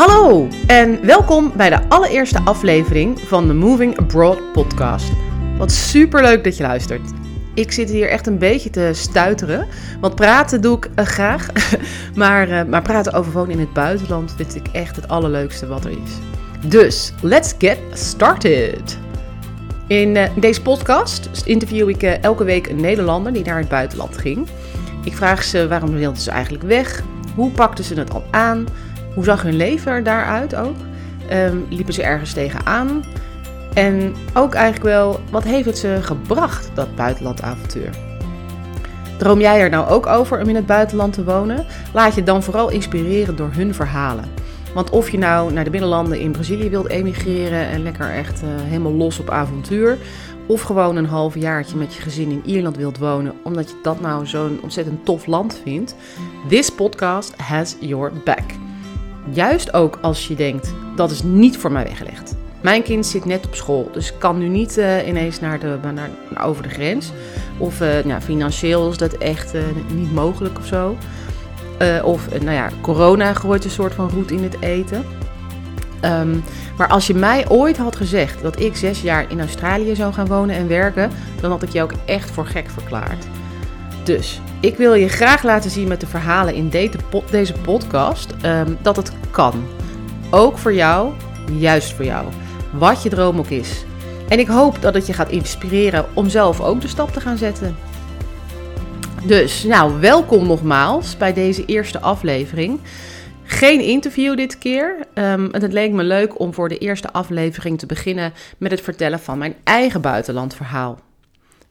Hallo 0.00 0.48
en 0.66 1.06
welkom 1.06 1.52
bij 1.56 1.70
de 1.70 1.88
allereerste 1.88 2.40
aflevering 2.44 3.20
van 3.20 3.46
de 3.46 3.54
Moving 3.54 3.98
Abroad 3.98 4.52
podcast. 4.52 5.12
Wat 5.58 5.72
super 5.72 6.22
leuk 6.22 6.44
dat 6.44 6.56
je 6.56 6.62
luistert. 6.62 7.10
Ik 7.54 7.72
zit 7.72 7.90
hier 7.90 8.08
echt 8.08 8.26
een 8.26 8.38
beetje 8.38 8.70
te 8.70 8.90
stuiteren, 8.94 9.66
want 10.00 10.14
praten 10.14 10.60
doe 10.60 10.76
ik 10.76 10.90
eh, 10.94 11.04
graag. 11.04 11.46
maar, 12.14 12.48
uh, 12.48 12.62
maar 12.64 12.82
praten 12.82 13.12
over 13.12 13.32
wonen 13.32 13.50
in 13.50 13.58
het 13.58 13.72
buitenland 13.72 14.34
vind 14.36 14.54
ik 14.54 14.66
echt 14.72 14.96
het 14.96 15.08
allerleukste 15.08 15.66
wat 15.66 15.84
er 15.84 15.90
is. 15.90 16.10
Dus, 16.66 17.12
let's 17.22 17.54
get 17.58 17.78
started! 17.92 18.98
In 19.86 20.16
uh, 20.16 20.24
deze 20.36 20.62
podcast 20.62 21.30
interview 21.44 21.88
ik 21.88 22.02
elke 22.02 22.44
week 22.44 22.66
een 22.66 22.80
Nederlander 22.80 23.32
die 23.32 23.44
naar 23.44 23.58
het 23.58 23.68
buitenland 23.68 24.18
ging. 24.18 24.48
Ik 25.04 25.16
vraag 25.16 25.42
ze 25.42 25.68
waarom 25.68 25.92
wilden 25.92 26.22
ze 26.22 26.30
eigenlijk 26.30 26.64
weg? 26.64 27.02
Hoe 27.34 27.50
pakten 27.50 27.84
ze 27.84 27.94
het 27.94 28.14
al 28.14 28.24
aan? 28.30 28.66
Hoe 29.14 29.24
zag 29.24 29.42
hun 29.42 29.56
leven 29.56 29.92
er 29.92 30.02
daaruit 30.02 30.54
ook? 30.54 30.76
Um, 31.32 31.66
liepen 31.70 31.94
ze 31.94 32.02
ergens 32.02 32.32
tegenaan? 32.32 33.04
En 33.74 34.14
ook 34.34 34.54
eigenlijk 34.54 34.84
wel, 34.84 35.20
wat 35.30 35.44
heeft 35.44 35.66
het 35.66 35.78
ze 35.78 35.98
gebracht, 36.00 36.70
dat 36.74 36.94
buitenlandavontuur? 36.94 37.90
Droom 39.18 39.40
jij 39.40 39.60
er 39.60 39.70
nou 39.70 39.88
ook 39.88 40.06
over 40.06 40.40
om 40.40 40.48
in 40.48 40.54
het 40.54 40.66
buitenland 40.66 41.12
te 41.12 41.24
wonen? 41.24 41.66
Laat 41.92 42.14
je 42.14 42.22
dan 42.22 42.42
vooral 42.42 42.70
inspireren 42.70 43.36
door 43.36 43.50
hun 43.52 43.74
verhalen. 43.74 44.24
Want 44.74 44.90
of 44.90 45.10
je 45.10 45.18
nou 45.18 45.52
naar 45.52 45.64
de 45.64 45.70
binnenlanden 45.70 46.20
in 46.20 46.32
Brazilië 46.32 46.70
wilt 46.70 46.88
emigreren 46.88 47.66
en 47.66 47.82
lekker 47.82 48.10
echt 48.10 48.42
uh, 48.42 48.48
helemaal 48.48 48.92
los 48.92 49.18
op 49.18 49.30
avontuur, 49.30 49.98
of 50.46 50.62
gewoon 50.62 50.96
een 50.96 51.06
half 51.06 51.34
jaartje 51.34 51.76
met 51.76 51.94
je 51.94 52.02
gezin 52.02 52.30
in 52.30 52.42
Ierland 52.44 52.76
wilt 52.76 52.98
wonen, 52.98 53.32
omdat 53.42 53.68
je 53.68 53.76
dat 53.82 54.00
nou 54.00 54.26
zo'n 54.26 54.58
ontzettend 54.62 55.04
tof 55.04 55.26
land 55.26 55.60
vindt, 55.62 55.94
this 56.48 56.70
podcast 56.70 57.36
has 57.36 57.76
your 57.80 58.12
back. 58.24 58.69
Juist 59.30 59.72
ook 59.72 59.98
als 60.00 60.28
je 60.28 60.34
denkt, 60.34 60.74
dat 60.96 61.10
is 61.10 61.22
niet 61.22 61.58
voor 61.58 61.72
mij 61.72 61.84
weggelegd. 61.84 62.34
Mijn 62.60 62.82
kind 62.82 63.06
zit 63.06 63.24
net 63.24 63.46
op 63.46 63.54
school, 63.54 63.90
dus 63.92 64.18
kan 64.18 64.38
nu 64.38 64.48
niet 64.48 64.78
uh, 64.78 65.08
ineens 65.08 65.40
naar 65.40 65.58
de, 65.58 65.78
naar, 65.94 66.10
over 66.46 66.62
de 66.62 66.68
grens. 66.68 67.12
Of 67.58 67.80
uh, 67.80 67.88
nou, 68.04 68.20
financieel 68.20 68.90
is 68.90 68.96
dat 68.96 69.12
echt 69.12 69.54
uh, 69.54 69.62
niet 69.94 70.12
mogelijk 70.12 70.58
of 70.58 70.66
zo. 70.66 70.96
of 72.02 72.28
nou 72.40 72.52
ja, 72.52 72.68
corona 72.80 73.34
gooit 73.34 73.64
een 73.64 73.70
soort 73.70 73.94
van 73.94 74.10
roet 74.10 74.30
in 74.30 74.42
het 74.42 74.60
eten. 74.60 75.04
Um, 76.04 76.42
maar 76.76 76.88
als 76.88 77.06
je 77.06 77.14
mij 77.14 77.48
ooit 77.48 77.76
had 77.76 77.96
gezegd 77.96 78.42
dat 78.42 78.60
ik 78.60 78.76
zes 78.76 79.02
jaar 79.02 79.30
in 79.30 79.40
Australië 79.40 79.94
zou 79.94 80.12
gaan 80.12 80.26
wonen 80.26 80.56
en 80.56 80.68
werken, 80.68 81.10
dan 81.40 81.50
had 81.50 81.62
ik 81.62 81.68
je 81.68 81.82
ook 81.82 81.92
echt 82.04 82.30
voor 82.30 82.46
gek 82.46 82.70
verklaard. 82.70 83.26
Dus 84.04 84.40
ik 84.60 84.76
wil 84.76 84.94
je 84.94 85.08
graag 85.08 85.42
laten 85.42 85.70
zien 85.70 85.88
met 85.88 86.00
de 86.00 86.06
verhalen 86.06 86.54
in 86.54 86.68
deze 87.30 87.52
podcast 87.62 88.34
um, 88.44 88.78
dat 88.82 88.96
het 88.96 89.12
kan. 89.30 89.64
Ook 90.30 90.58
voor 90.58 90.74
jou, 90.74 91.12
juist 91.58 91.92
voor 91.92 92.04
jou. 92.04 92.26
Wat 92.72 93.02
je 93.02 93.08
droom 93.08 93.38
ook 93.38 93.50
is. 93.50 93.84
En 94.28 94.38
ik 94.38 94.46
hoop 94.46 94.82
dat 94.82 94.94
het 94.94 95.06
je 95.06 95.12
gaat 95.12 95.30
inspireren 95.30 96.06
om 96.14 96.28
zelf 96.28 96.60
ook 96.60 96.80
de 96.80 96.88
stap 96.88 97.12
te 97.12 97.20
gaan 97.20 97.38
zetten. 97.38 97.76
Dus, 99.24 99.64
nou, 99.64 100.00
welkom 100.00 100.46
nogmaals 100.46 101.16
bij 101.16 101.32
deze 101.32 101.64
eerste 101.64 102.00
aflevering. 102.00 102.80
Geen 103.44 103.80
interview 103.80 104.36
dit 104.36 104.58
keer. 104.58 104.96
Um, 105.14 105.48
het 105.52 105.72
leek 105.72 105.92
me 105.92 106.02
leuk 106.02 106.38
om 106.38 106.54
voor 106.54 106.68
de 106.68 106.78
eerste 106.78 107.12
aflevering 107.12 107.78
te 107.78 107.86
beginnen 107.86 108.32
met 108.58 108.70
het 108.70 108.80
vertellen 108.80 109.20
van 109.20 109.38
mijn 109.38 109.54
eigen 109.64 110.00
buitenlandverhaal. 110.00 110.98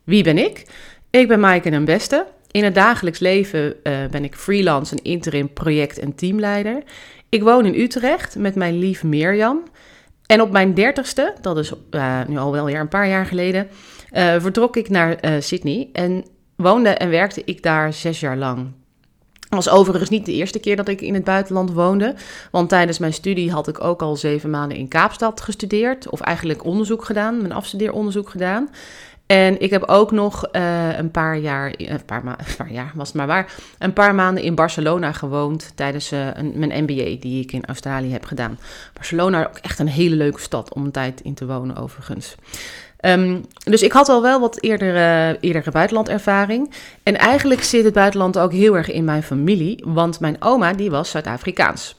Wie 0.03 0.23
ben 0.23 0.37
ik? 0.37 0.65
Ik 1.09 1.27
ben 1.27 1.39
Maaike 1.39 1.69
en 1.69 1.85
Beste. 1.85 2.25
In 2.51 2.63
het 2.63 2.75
dagelijks 2.75 3.19
leven 3.19 3.75
uh, 3.83 3.93
ben 4.11 4.23
ik 4.23 4.35
freelance 4.35 4.95
en 4.95 5.03
interim 5.03 5.53
project- 5.53 5.99
en 5.99 6.15
teamleider. 6.15 6.83
Ik 7.29 7.43
woon 7.43 7.65
in 7.65 7.81
Utrecht 7.81 8.35
met 8.35 8.55
mijn 8.55 8.79
lief 8.79 9.03
Mirjam. 9.03 9.63
En 10.25 10.41
op 10.41 10.51
mijn 10.51 10.73
dertigste, 10.73 11.35
dat 11.41 11.57
is 11.57 11.73
uh, 11.91 12.19
nu 12.27 12.37
al 12.37 12.51
wel 12.51 12.65
weer 12.65 12.79
een 12.79 12.87
paar 12.87 13.07
jaar 13.07 13.25
geleden, 13.25 13.67
uh, 14.13 14.35
vertrok 14.37 14.75
ik 14.75 14.89
naar 14.89 15.19
Sydney 15.39 15.89
en 15.93 16.25
woonde 16.55 16.89
en 16.89 17.09
werkte 17.09 17.41
ik 17.45 17.63
daar 17.63 17.93
zes 17.93 18.19
jaar 18.19 18.37
lang. 18.37 18.71
Was 19.49 19.69
overigens 19.69 20.09
niet 20.09 20.25
de 20.25 20.33
eerste 20.33 20.59
keer 20.59 20.75
dat 20.75 20.87
ik 20.87 21.01
in 21.01 21.13
het 21.13 21.23
buitenland 21.23 21.71
woonde. 21.71 22.15
Want 22.51 22.69
tijdens 22.69 22.99
mijn 22.99 23.13
studie 23.13 23.51
had 23.51 23.67
ik 23.67 23.83
ook 23.83 24.01
al 24.01 24.15
zeven 24.15 24.49
maanden 24.49 24.77
in 24.77 24.87
Kaapstad 24.87 25.41
gestudeerd. 25.41 26.09
Of 26.09 26.21
eigenlijk 26.21 26.65
onderzoek 26.65 27.05
gedaan, 27.05 27.37
mijn 27.37 27.51
afstudeeronderzoek 27.51 28.29
gedaan. 28.29 28.69
En 29.31 29.61
ik 29.61 29.69
heb 29.69 29.83
ook 29.83 30.11
nog 30.11 30.47
uh, 30.51 30.97
een 30.97 31.11
paar 31.11 31.37
jaar, 31.37 31.73
een 31.77 32.05
paar, 32.05 32.23
ma 32.23 32.37
een 32.69 32.91
was 32.93 33.11
maar 33.11 33.27
waar, 33.27 33.53
een 33.79 33.93
paar 33.93 34.15
maanden 34.15 34.43
in 34.43 34.55
Barcelona 34.55 35.11
gewoond 35.11 35.71
tijdens 35.75 36.13
uh, 36.13 36.27
mijn 36.53 36.83
MBA 36.83 37.15
die 37.19 37.43
ik 37.43 37.51
in 37.51 37.65
Australië 37.65 38.11
heb 38.11 38.25
gedaan. 38.25 38.59
Barcelona 38.93 39.47
ook 39.47 39.57
echt 39.57 39.79
een 39.79 39.87
hele 39.87 40.15
leuke 40.15 40.39
stad 40.39 40.73
om 40.73 40.85
een 40.85 40.91
tijd 40.91 41.21
in 41.21 41.33
te 41.33 41.45
wonen 41.45 41.75
overigens. 41.75 42.35
Um, 43.05 43.45
dus 43.63 43.81
ik 43.81 43.91
had 43.91 44.09
al 44.09 44.21
wel 44.21 44.39
wat 44.39 44.63
eerdere, 44.63 45.37
eerdere 45.39 45.71
buitenlandervaring. 45.71 46.73
En 47.03 47.17
eigenlijk 47.17 47.63
zit 47.63 47.83
het 47.83 47.93
buitenland 47.93 48.37
ook 48.37 48.51
heel 48.51 48.77
erg 48.77 48.91
in 48.91 49.03
mijn 49.03 49.23
familie, 49.23 49.83
want 49.87 50.19
mijn 50.19 50.35
oma 50.39 50.73
die 50.73 50.89
was 50.89 51.09
Zuid-Afrikaans. 51.09 51.95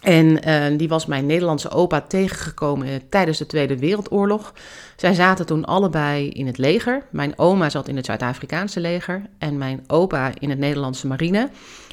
En 0.00 0.48
uh, 0.48 0.78
die 0.78 0.88
was 0.88 1.06
mijn 1.06 1.26
Nederlandse 1.26 1.70
opa 1.70 2.00
tegengekomen 2.00 3.08
tijdens 3.08 3.38
de 3.38 3.46
Tweede 3.46 3.78
Wereldoorlog. 3.78 4.54
Zij 4.96 5.14
zaten 5.14 5.46
toen 5.46 5.64
allebei 5.64 6.28
in 6.28 6.46
het 6.46 6.58
leger. 6.58 7.02
Mijn 7.10 7.38
oma 7.38 7.70
zat 7.70 7.88
in 7.88 7.96
het 7.96 8.06
Zuid-Afrikaanse 8.06 8.80
leger 8.80 9.22
en 9.38 9.58
mijn 9.58 9.84
opa 9.86 10.30
in 10.38 10.50
het 10.50 10.58
Nederlandse 10.58 11.06
marine. 11.06 11.48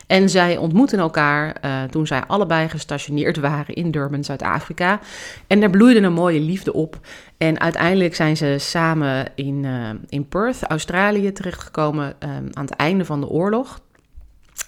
En 0.07 0.29
zij 0.29 0.57
ontmoetten 0.57 0.99
elkaar 0.99 1.57
uh, 1.65 1.83
toen 1.83 2.07
zij 2.07 2.23
allebei 2.27 2.69
gestationeerd 2.69 3.37
waren 3.37 3.75
in 3.75 3.91
Durban, 3.91 4.23
Zuid-Afrika. 4.23 4.99
En 5.47 5.59
daar 5.59 5.69
bloeide 5.69 5.99
een 5.99 6.13
mooie 6.13 6.39
liefde 6.39 6.73
op. 6.73 6.99
En 7.37 7.59
uiteindelijk 7.59 8.15
zijn 8.15 8.37
ze 8.37 8.55
samen 8.59 9.25
in, 9.35 9.63
uh, 9.63 9.89
in 10.09 10.27
Perth, 10.27 10.63
Australië, 10.63 11.31
terechtgekomen 11.31 12.15
uh, 12.23 12.29
aan 12.29 12.65
het 12.65 12.75
einde 12.75 13.05
van 13.05 13.19
de 13.19 13.27
oorlog. 13.27 13.79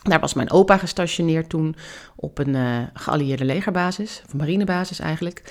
Daar 0.04 0.20
was 0.20 0.34
mijn 0.34 0.52
opa 0.52 0.78
gestationeerd 0.78 1.50
toen 1.50 1.76
op 2.16 2.38
een 2.38 2.56
uh, 2.56 2.78
geallieerde 2.94 3.46
legerbasis, 3.46 4.22
of 4.26 4.34
marinebasis 4.34 5.00
eigenlijk. 5.00 5.44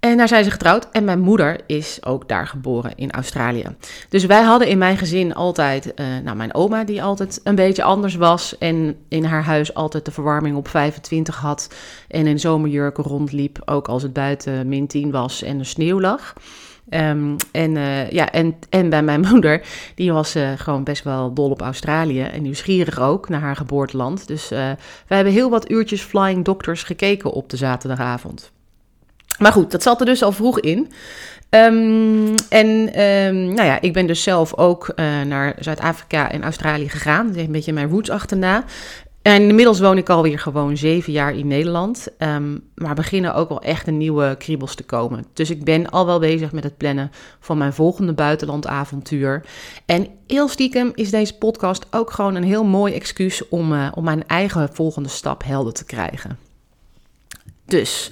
En 0.00 0.16
daar 0.16 0.28
zijn 0.28 0.44
ze 0.44 0.50
getrouwd 0.50 0.88
en 0.90 1.04
mijn 1.04 1.20
moeder 1.20 1.60
is 1.66 2.04
ook 2.04 2.28
daar 2.28 2.46
geboren 2.46 2.92
in 2.94 3.10
Australië. 3.10 3.66
Dus 4.08 4.24
wij 4.24 4.42
hadden 4.42 4.68
in 4.68 4.78
mijn 4.78 4.96
gezin 4.96 5.34
altijd, 5.34 5.86
uh, 5.86 6.06
nou 6.24 6.36
mijn 6.36 6.54
oma 6.54 6.84
die 6.84 7.02
altijd 7.02 7.40
een 7.44 7.54
beetje 7.54 7.82
anders 7.82 8.14
was 8.14 8.58
en 8.58 8.96
in 9.08 9.24
haar 9.24 9.44
huis 9.44 9.74
altijd 9.74 10.04
de 10.04 10.10
verwarming 10.10 10.56
op 10.56 10.68
25 10.68 11.36
had 11.36 11.74
en 12.08 12.26
in 12.26 12.40
zomerjurken 12.40 13.04
rondliep, 13.04 13.62
ook 13.64 13.88
als 13.88 14.02
het 14.02 14.12
buiten 14.12 14.68
min 14.68 14.86
10 14.86 15.10
was 15.10 15.42
en 15.42 15.58
er 15.58 15.66
sneeuw 15.66 16.00
lag. 16.00 16.34
Um, 16.90 17.36
en, 17.52 17.76
uh, 17.76 18.10
ja, 18.10 18.30
en, 18.30 18.54
en 18.70 18.90
bij 18.90 19.02
mijn 19.02 19.20
moeder, 19.30 19.62
die 19.94 20.12
was 20.12 20.36
uh, 20.36 20.50
gewoon 20.56 20.84
best 20.84 21.04
wel 21.04 21.32
dol 21.32 21.50
op 21.50 21.60
Australië 21.60 22.22
en 22.22 22.42
nieuwsgierig 22.42 23.00
ook 23.00 23.28
naar 23.28 23.40
haar 23.40 23.56
geboorteland. 23.56 24.26
Dus 24.26 24.52
uh, 24.52 24.58
wij 25.06 25.16
hebben 25.16 25.32
heel 25.32 25.50
wat 25.50 25.70
uurtjes 25.70 26.02
Flying 26.02 26.44
Doctors 26.44 26.82
gekeken 26.82 27.32
op 27.32 27.50
de 27.50 27.56
zaterdagavond. 27.56 28.52
Maar 29.38 29.52
goed, 29.52 29.70
dat 29.70 29.82
zat 29.82 30.00
er 30.00 30.06
dus 30.06 30.22
al 30.22 30.32
vroeg 30.32 30.60
in. 30.60 30.92
Um, 31.50 32.34
en 32.48 33.00
um, 33.00 33.54
nou 33.54 33.64
ja, 33.64 33.80
ik 33.80 33.92
ben 33.92 34.06
dus 34.06 34.22
zelf 34.22 34.56
ook 34.56 34.94
naar 35.26 35.54
Zuid-Afrika 35.58 36.30
en 36.30 36.42
Australië 36.42 36.88
gegaan. 36.88 37.36
Een 37.36 37.52
beetje 37.52 37.72
mijn 37.72 37.88
roots 37.88 38.10
achterna. 38.10 38.64
En 39.22 39.42
inmiddels 39.48 39.80
woon 39.80 39.98
ik 39.98 40.08
alweer 40.08 40.38
gewoon 40.38 40.76
zeven 40.76 41.12
jaar 41.12 41.34
in 41.34 41.46
Nederland. 41.46 42.08
Um, 42.18 42.70
maar 42.74 42.94
beginnen 42.94 43.34
ook 43.34 43.48
wel 43.48 43.62
echt 43.62 43.86
een 43.86 43.96
nieuwe 43.96 44.34
kriebels 44.38 44.74
te 44.74 44.84
komen. 44.84 45.24
Dus 45.32 45.50
ik 45.50 45.64
ben 45.64 45.90
al 45.90 46.06
wel 46.06 46.18
bezig 46.18 46.52
met 46.52 46.64
het 46.64 46.76
plannen 46.76 47.10
van 47.40 47.58
mijn 47.58 47.72
volgende 47.72 48.12
buitenlandavontuur. 48.12 49.44
En 49.86 50.06
heel 50.26 50.48
stiekem 50.48 50.92
is 50.94 51.10
deze 51.10 51.38
podcast 51.38 51.86
ook 51.90 52.10
gewoon 52.10 52.34
een 52.34 52.44
heel 52.44 52.64
mooi 52.64 52.94
excuus 52.94 53.48
om, 53.48 53.72
uh, 53.72 53.88
om 53.94 54.04
mijn 54.04 54.26
eigen 54.26 54.68
volgende 54.72 55.08
stap 55.08 55.44
helder 55.44 55.72
te 55.72 55.84
krijgen. 55.84 56.38
Dus, 57.64 58.10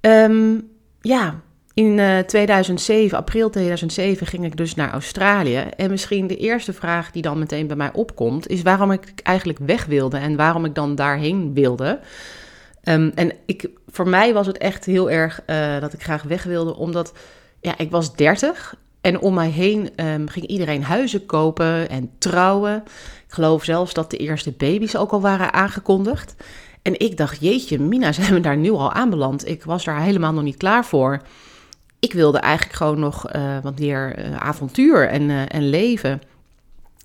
um, 0.00 0.68
ja, 1.00 1.40
in 1.74 1.98
uh, 1.98 2.18
2007, 2.18 3.18
april 3.18 3.50
2007, 3.50 4.26
ging 4.26 4.44
ik 4.44 4.56
dus 4.56 4.74
naar 4.74 4.92
Australië. 4.92 5.56
En 5.76 5.90
misschien 5.90 6.26
de 6.26 6.36
eerste 6.36 6.72
vraag 6.72 7.10
die 7.10 7.22
dan 7.22 7.38
meteen 7.38 7.66
bij 7.66 7.76
mij 7.76 7.92
opkomt, 7.92 8.48
is 8.48 8.62
waarom 8.62 8.90
ik 8.90 9.12
eigenlijk 9.22 9.58
weg 9.58 9.84
wilde 9.84 10.16
en 10.16 10.36
waarom 10.36 10.64
ik 10.64 10.74
dan 10.74 10.94
daarheen 10.94 11.54
wilde. 11.54 12.00
Um, 12.82 13.12
en 13.14 13.32
ik, 13.46 13.70
voor 13.88 14.08
mij 14.08 14.34
was 14.34 14.46
het 14.46 14.58
echt 14.58 14.84
heel 14.84 15.10
erg 15.10 15.42
uh, 15.46 15.80
dat 15.80 15.92
ik 15.92 16.02
graag 16.02 16.22
weg 16.22 16.42
wilde, 16.42 16.76
omdat 16.76 17.12
ja, 17.60 17.78
ik 17.78 17.90
was 17.90 18.16
30 18.16 18.76
en 19.00 19.20
om 19.20 19.34
mij 19.34 19.50
heen 19.50 19.90
um, 19.96 20.28
ging 20.28 20.46
iedereen 20.46 20.82
huizen 20.82 21.26
kopen 21.26 21.88
en 21.88 22.10
trouwen. 22.18 22.82
Ik 23.26 23.32
geloof 23.32 23.64
zelfs 23.64 23.94
dat 23.94 24.10
de 24.10 24.16
eerste 24.16 24.52
baby's 24.52 24.96
ook 24.96 25.12
al 25.12 25.20
waren 25.20 25.52
aangekondigd. 25.52 26.34
En 26.82 27.00
ik 27.00 27.16
dacht, 27.16 27.40
jeetje, 27.40 27.78
Mina, 27.78 28.12
zijn 28.22 28.34
we 28.34 28.40
daar 28.40 28.56
nu 28.56 28.70
al 28.70 28.92
aanbeland? 28.92 29.48
Ik 29.48 29.64
was 29.64 29.84
daar 29.84 30.00
helemaal 30.00 30.32
nog 30.32 30.44
niet 30.44 30.56
klaar 30.56 30.84
voor 30.84 31.22
ik 31.98 32.12
wilde 32.12 32.38
eigenlijk 32.38 32.76
gewoon 32.76 32.98
nog 32.98 33.34
uh, 33.34 33.58
wat 33.62 33.78
meer 33.78 34.18
uh, 34.18 34.36
avontuur 34.36 35.08
en, 35.08 35.22
uh, 35.22 35.42
en 35.48 35.68
leven. 35.68 36.22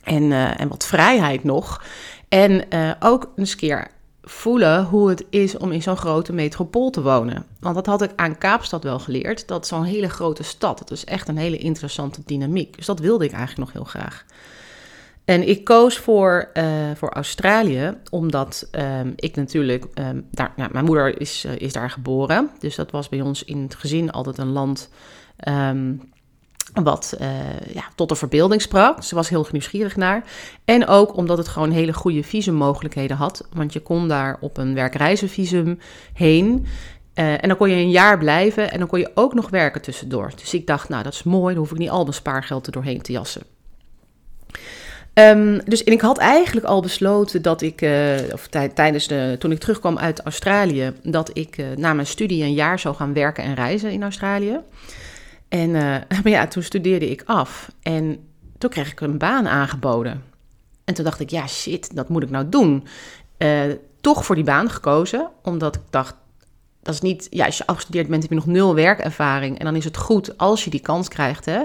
En, 0.03 0.31
en 0.31 0.67
wat 0.67 0.85
vrijheid 0.85 1.43
nog. 1.43 1.83
En 2.29 2.63
ook 2.99 3.31
eens 3.35 3.55
keer 3.55 3.87
voelen 4.23 4.83
hoe 4.83 5.09
het 5.09 5.25
is 5.29 5.57
om 5.57 5.71
in 5.71 5.81
zo'n 5.81 5.97
grote 5.97 6.33
metropool 6.33 6.89
te 6.89 7.01
wonen. 7.01 7.45
Want 7.59 7.75
dat 7.75 7.85
had 7.85 8.01
ik 8.01 8.11
aan 8.15 8.37
Kaapstad 8.37 8.83
wel 8.83 8.99
geleerd. 8.99 9.47
Dat 9.47 9.67
zo'n 9.67 9.83
hele 9.83 10.09
grote 10.09 10.43
stad, 10.43 10.77
dat 10.77 10.91
is 10.91 11.05
echt 11.05 11.27
een 11.27 11.37
hele 11.37 11.57
interessante 11.57 12.21
dynamiek. 12.25 12.75
Dus 12.75 12.85
dat 12.85 12.99
wilde 12.99 13.25
ik 13.25 13.31
eigenlijk 13.31 13.59
nog 13.59 13.73
heel 13.73 14.01
graag. 14.01 14.25
En 15.29 15.47
ik 15.47 15.63
koos 15.63 15.97
voor, 15.97 16.49
uh, 16.53 16.63
voor 16.95 17.09
Australië, 17.09 17.97
omdat 18.09 18.69
um, 18.71 19.13
ik 19.15 19.35
natuurlijk, 19.35 19.85
um, 19.93 20.27
daar, 20.31 20.53
mijn 20.71 20.85
moeder 20.85 21.21
is, 21.21 21.45
uh, 21.45 21.51
is 21.57 21.73
daar 21.73 21.89
geboren. 21.89 22.49
Dus 22.59 22.75
dat 22.75 22.91
was 22.91 23.09
bij 23.09 23.21
ons 23.21 23.43
in 23.43 23.61
het 23.61 23.75
gezin 23.75 24.11
altijd 24.11 24.37
een 24.37 24.51
land 24.51 24.89
um, 25.47 26.11
wat 26.73 27.17
uh, 27.21 27.27
ja, 27.73 27.83
tot 27.95 28.09
de 28.09 28.15
verbeelding 28.15 28.61
sprak. 28.61 29.03
Ze 29.03 29.15
was 29.15 29.29
heel 29.29 29.47
nieuwsgierig 29.51 29.95
naar. 29.95 30.23
En 30.65 30.87
ook 30.87 31.17
omdat 31.17 31.37
het 31.37 31.47
gewoon 31.47 31.71
hele 31.71 31.93
goede 31.93 32.23
visummogelijkheden 32.23 33.17
had. 33.17 33.47
Want 33.53 33.73
je 33.73 33.79
kon 33.79 34.07
daar 34.07 34.37
op 34.39 34.57
een 34.57 34.73
werkreizenvisum 34.73 35.79
heen. 36.13 36.65
En 37.13 37.47
dan 37.47 37.57
kon 37.57 37.69
je 37.69 37.75
een 37.75 37.89
jaar 37.89 38.17
blijven 38.17 38.71
en 38.71 38.79
dan 38.79 38.87
kon 38.87 38.99
je 38.99 39.11
ook 39.13 39.33
nog 39.33 39.49
werken 39.49 39.81
tussendoor. 39.81 40.31
Dus 40.35 40.53
ik 40.53 40.67
dacht, 40.67 40.89
nou 40.89 41.03
dat 41.03 41.13
is 41.13 41.23
mooi, 41.23 41.53
dan 41.53 41.63
hoef 41.63 41.71
ik 41.71 41.77
niet 41.77 41.89
al 41.89 42.01
mijn 42.01 42.13
spaargeld 42.13 42.65
er 42.65 42.71
doorheen 42.71 43.01
te 43.01 43.11
jassen. 43.11 43.41
Um, 45.19 45.61
dus 45.65 45.83
ik 45.83 46.01
had 46.01 46.17
eigenlijk 46.17 46.65
al 46.65 46.81
besloten 46.81 47.41
dat 47.41 47.61
ik, 47.61 47.81
uh, 47.81 48.15
of 48.31 48.47
tijdens 48.73 49.07
de, 49.07 49.35
toen 49.39 49.51
ik 49.51 49.59
terugkwam 49.59 49.97
uit 49.97 50.21
Australië, 50.21 50.93
dat 51.03 51.29
ik 51.33 51.57
uh, 51.57 51.65
na 51.75 51.93
mijn 51.93 52.07
studie 52.07 52.43
een 52.43 52.53
jaar 52.53 52.79
zou 52.79 52.95
gaan 52.95 53.13
werken 53.13 53.43
en 53.43 53.53
reizen 53.53 53.91
in 53.91 54.03
Australië. 54.03 54.59
En 55.47 55.69
uh, 55.69 55.81
maar 56.23 56.29
ja, 56.29 56.47
toen 56.47 56.63
studeerde 56.63 57.09
ik 57.09 57.23
af 57.25 57.71
en 57.81 58.19
toen 58.57 58.69
kreeg 58.69 58.91
ik 58.91 58.99
een 58.99 59.17
baan 59.17 59.47
aangeboden. 59.47 60.23
En 60.85 60.93
toen 60.93 61.03
dacht 61.03 61.19
ik, 61.19 61.29
ja 61.29 61.47
shit, 61.47 61.95
dat 61.95 62.09
moet 62.09 62.23
ik 62.23 62.29
nou 62.29 62.49
doen. 62.49 62.87
toch 64.01 64.25
voor 64.25 64.35
die 64.35 64.43
baan 64.43 64.69
gekozen, 64.69 65.29
omdat 65.43 65.75
ik 65.75 65.81
dacht, 65.89 66.15
is 66.93 67.01
niet, 67.01 67.27
ja, 67.29 67.45
als 67.45 67.57
je 67.57 67.67
afgestudeerd 67.67 68.07
bent, 68.07 68.21
heb 68.21 68.31
je 68.31 68.37
nog 68.37 68.45
nul 68.45 68.75
werkervaring. 68.75 69.59
En 69.59 69.65
dan 69.65 69.75
is 69.75 69.85
het 69.85 69.97
goed 69.97 70.37
als 70.37 70.63
je 70.63 70.69
die 70.69 70.79
kans 70.79 71.07
krijgt 71.07 71.45
hè, 71.45 71.61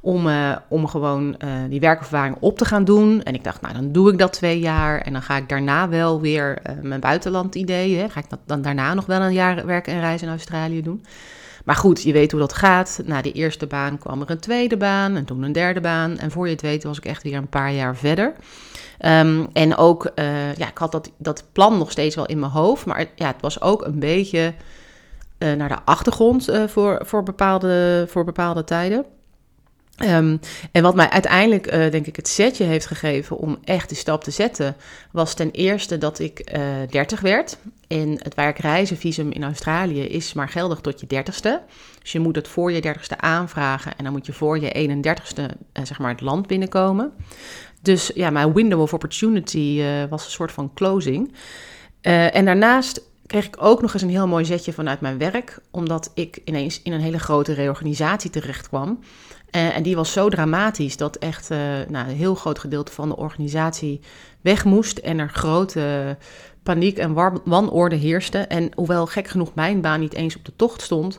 om, 0.00 0.26
uh, 0.26 0.56
om 0.68 0.86
gewoon 0.86 1.36
uh, 1.44 1.50
die 1.68 1.80
werkervaring 1.80 2.36
op 2.40 2.58
te 2.58 2.64
gaan 2.64 2.84
doen. 2.84 3.22
En 3.22 3.34
ik 3.34 3.44
dacht, 3.44 3.60
nou, 3.60 3.74
dan 3.74 3.92
doe 3.92 4.12
ik 4.12 4.18
dat 4.18 4.32
twee 4.32 4.58
jaar. 4.58 5.00
En 5.00 5.12
dan 5.12 5.22
ga 5.22 5.36
ik 5.36 5.48
daarna 5.48 5.88
wel 5.88 6.20
weer 6.20 6.58
uh, 6.66 6.72
mijn 6.82 7.00
buitenland 7.00 7.54
ideeën. 7.54 8.10
Ga 8.10 8.20
ik 8.20 8.30
dat, 8.30 8.38
dan 8.46 8.62
daarna 8.62 8.94
nog 8.94 9.06
wel 9.06 9.20
een 9.20 9.32
jaar 9.32 9.66
werken 9.66 9.92
en 9.92 10.00
reizen 10.00 10.26
in 10.26 10.32
Australië 10.32 10.82
doen. 10.82 11.04
Maar 11.64 11.76
goed, 11.76 12.02
je 12.02 12.12
weet 12.12 12.30
hoe 12.30 12.40
dat 12.40 12.52
gaat. 12.52 13.00
Na 13.04 13.22
die 13.22 13.32
eerste 13.32 13.66
baan 13.66 13.98
kwam 13.98 14.20
er 14.20 14.30
een 14.30 14.38
tweede 14.38 14.76
baan 14.76 15.16
en 15.16 15.24
toen 15.24 15.42
een 15.42 15.52
derde 15.52 15.80
baan. 15.80 16.18
En 16.18 16.30
voor 16.30 16.46
je 16.46 16.52
het 16.52 16.62
weet 16.62 16.84
was 16.84 16.96
ik 16.96 17.04
echt 17.04 17.22
weer 17.22 17.36
een 17.36 17.48
paar 17.48 17.72
jaar 17.72 17.96
verder. 17.96 18.34
Um, 19.06 19.48
en 19.52 19.76
ook, 19.76 20.10
uh, 20.14 20.54
ja, 20.54 20.68
ik 20.68 20.78
had 20.78 20.92
dat, 20.92 21.10
dat 21.18 21.44
plan 21.52 21.78
nog 21.78 21.90
steeds 21.90 22.14
wel 22.14 22.26
in 22.26 22.38
mijn 22.38 22.52
hoofd, 22.52 22.86
maar 22.86 23.06
ja, 23.14 23.26
het 23.26 23.40
was 23.40 23.60
ook 23.60 23.84
een 23.84 23.98
beetje 23.98 24.54
uh, 25.38 25.52
naar 25.52 25.68
de 25.68 25.78
achtergrond 25.84 26.50
uh, 26.50 26.66
voor, 26.66 27.02
voor, 27.04 27.22
bepaalde, 27.22 28.04
voor 28.08 28.24
bepaalde 28.24 28.64
tijden. 28.64 29.04
Um, 30.04 30.40
en 30.72 30.82
wat 30.82 30.94
mij 30.94 31.10
uiteindelijk, 31.10 31.72
uh, 31.72 31.90
denk 31.90 32.06
ik, 32.06 32.16
het 32.16 32.28
setje 32.28 32.64
heeft 32.64 32.86
gegeven 32.86 33.36
om 33.36 33.58
echt 33.64 33.88
die 33.88 33.98
stap 33.98 34.24
te 34.24 34.30
zetten, 34.30 34.76
was 35.10 35.34
ten 35.34 35.50
eerste 35.50 35.98
dat 35.98 36.18
ik 36.18 36.50
uh, 36.56 36.62
30 36.90 37.20
werd. 37.20 37.58
En 37.88 38.18
het 38.22 38.34
werkreizenvisum 38.34 39.30
in 39.30 39.44
Australië 39.44 40.02
is 40.02 40.32
maar 40.32 40.48
geldig 40.48 40.80
tot 40.80 41.00
je 41.00 41.06
30ste. 41.06 41.50
Dus 42.02 42.12
je 42.12 42.20
moet 42.20 42.36
het 42.36 42.48
voor 42.48 42.72
je 42.72 42.82
30ste 42.82 43.16
aanvragen 43.16 43.92
en 43.96 44.04
dan 44.04 44.12
moet 44.12 44.26
je 44.26 44.32
voor 44.32 44.60
je 44.60 44.88
31ste, 44.88 45.42
uh, 45.42 45.84
zeg 45.84 45.98
maar, 45.98 46.10
het 46.10 46.20
land 46.20 46.46
binnenkomen. 46.46 47.12
Dus 47.82 48.10
ja, 48.14 48.30
mijn 48.30 48.52
window 48.52 48.80
of 48.80 48.92
opportunity 48.92 49.82
was 50.10 50.24
een 50.24 50.30
soort 50.30 50.52
van 50.52 50.74
closing. 50.74 51.32
En 52.00 52.44
daarnaast 52.44 53.02
kreeg 53.26 53.46
ik 53.46 53.56
ook 53.58 53.82
nog 53.82 53.92
eens 53.92 54.02
een 54.02 54.10
heel 54.10 54.26
mooi 54.26 54.44
zetje 54.44 54.72
vanuit 54.72 55.00
mijn 55.00 55.18
werk, 55.18 55.58
omdat 55.70 56.10
ik 56.14 56.40
ineens 56.44 56.82
in 56.82 56.92
een 56.92 57.00
hele 57.00 57.18
grote 57.18 57.52
reorganisatie 57.52 58.30
terecht 58.30 58.68
kwam. 58.68 58.98
Uh, 59.50 59.76
en 59.76 59.82
die 59.82 59.96
was 59.96 60.12
zo 60.12 60.28
dramatisch 60.28 60.96
dat 60.96 61.16
echt 61.16 61.48
nou, 61.88 62.08
een 62.08 62.16
heel 62.16 62.34
groot 62.34 62.58
gedeelte 62.58 62.92
van 62.92 63.08
de 63.08 63.16
organisatie 63.16 64.00
weg 64.40 64.64
moest 64.64 64.98
en 64.98 65.18
er 65.18 65.30
grote 65.30 66.16
paniek 66.62 66.98
en 66.98 67.40
wanorde 67.44 67.96
heerste. 67.96 68.38
En 68.38 68.70
hoewel 68.74 69.06
gek 69.06 69.28
genoeg 69.28 69.54
mijn 69.54 69.80
baan 69.80 70.00
niet 70.00 70.14
eens 70.14 70.36
op 70.36 70.44
de 70.44 70.52
tocht 70.56 70.82
stond, 70.82 71.18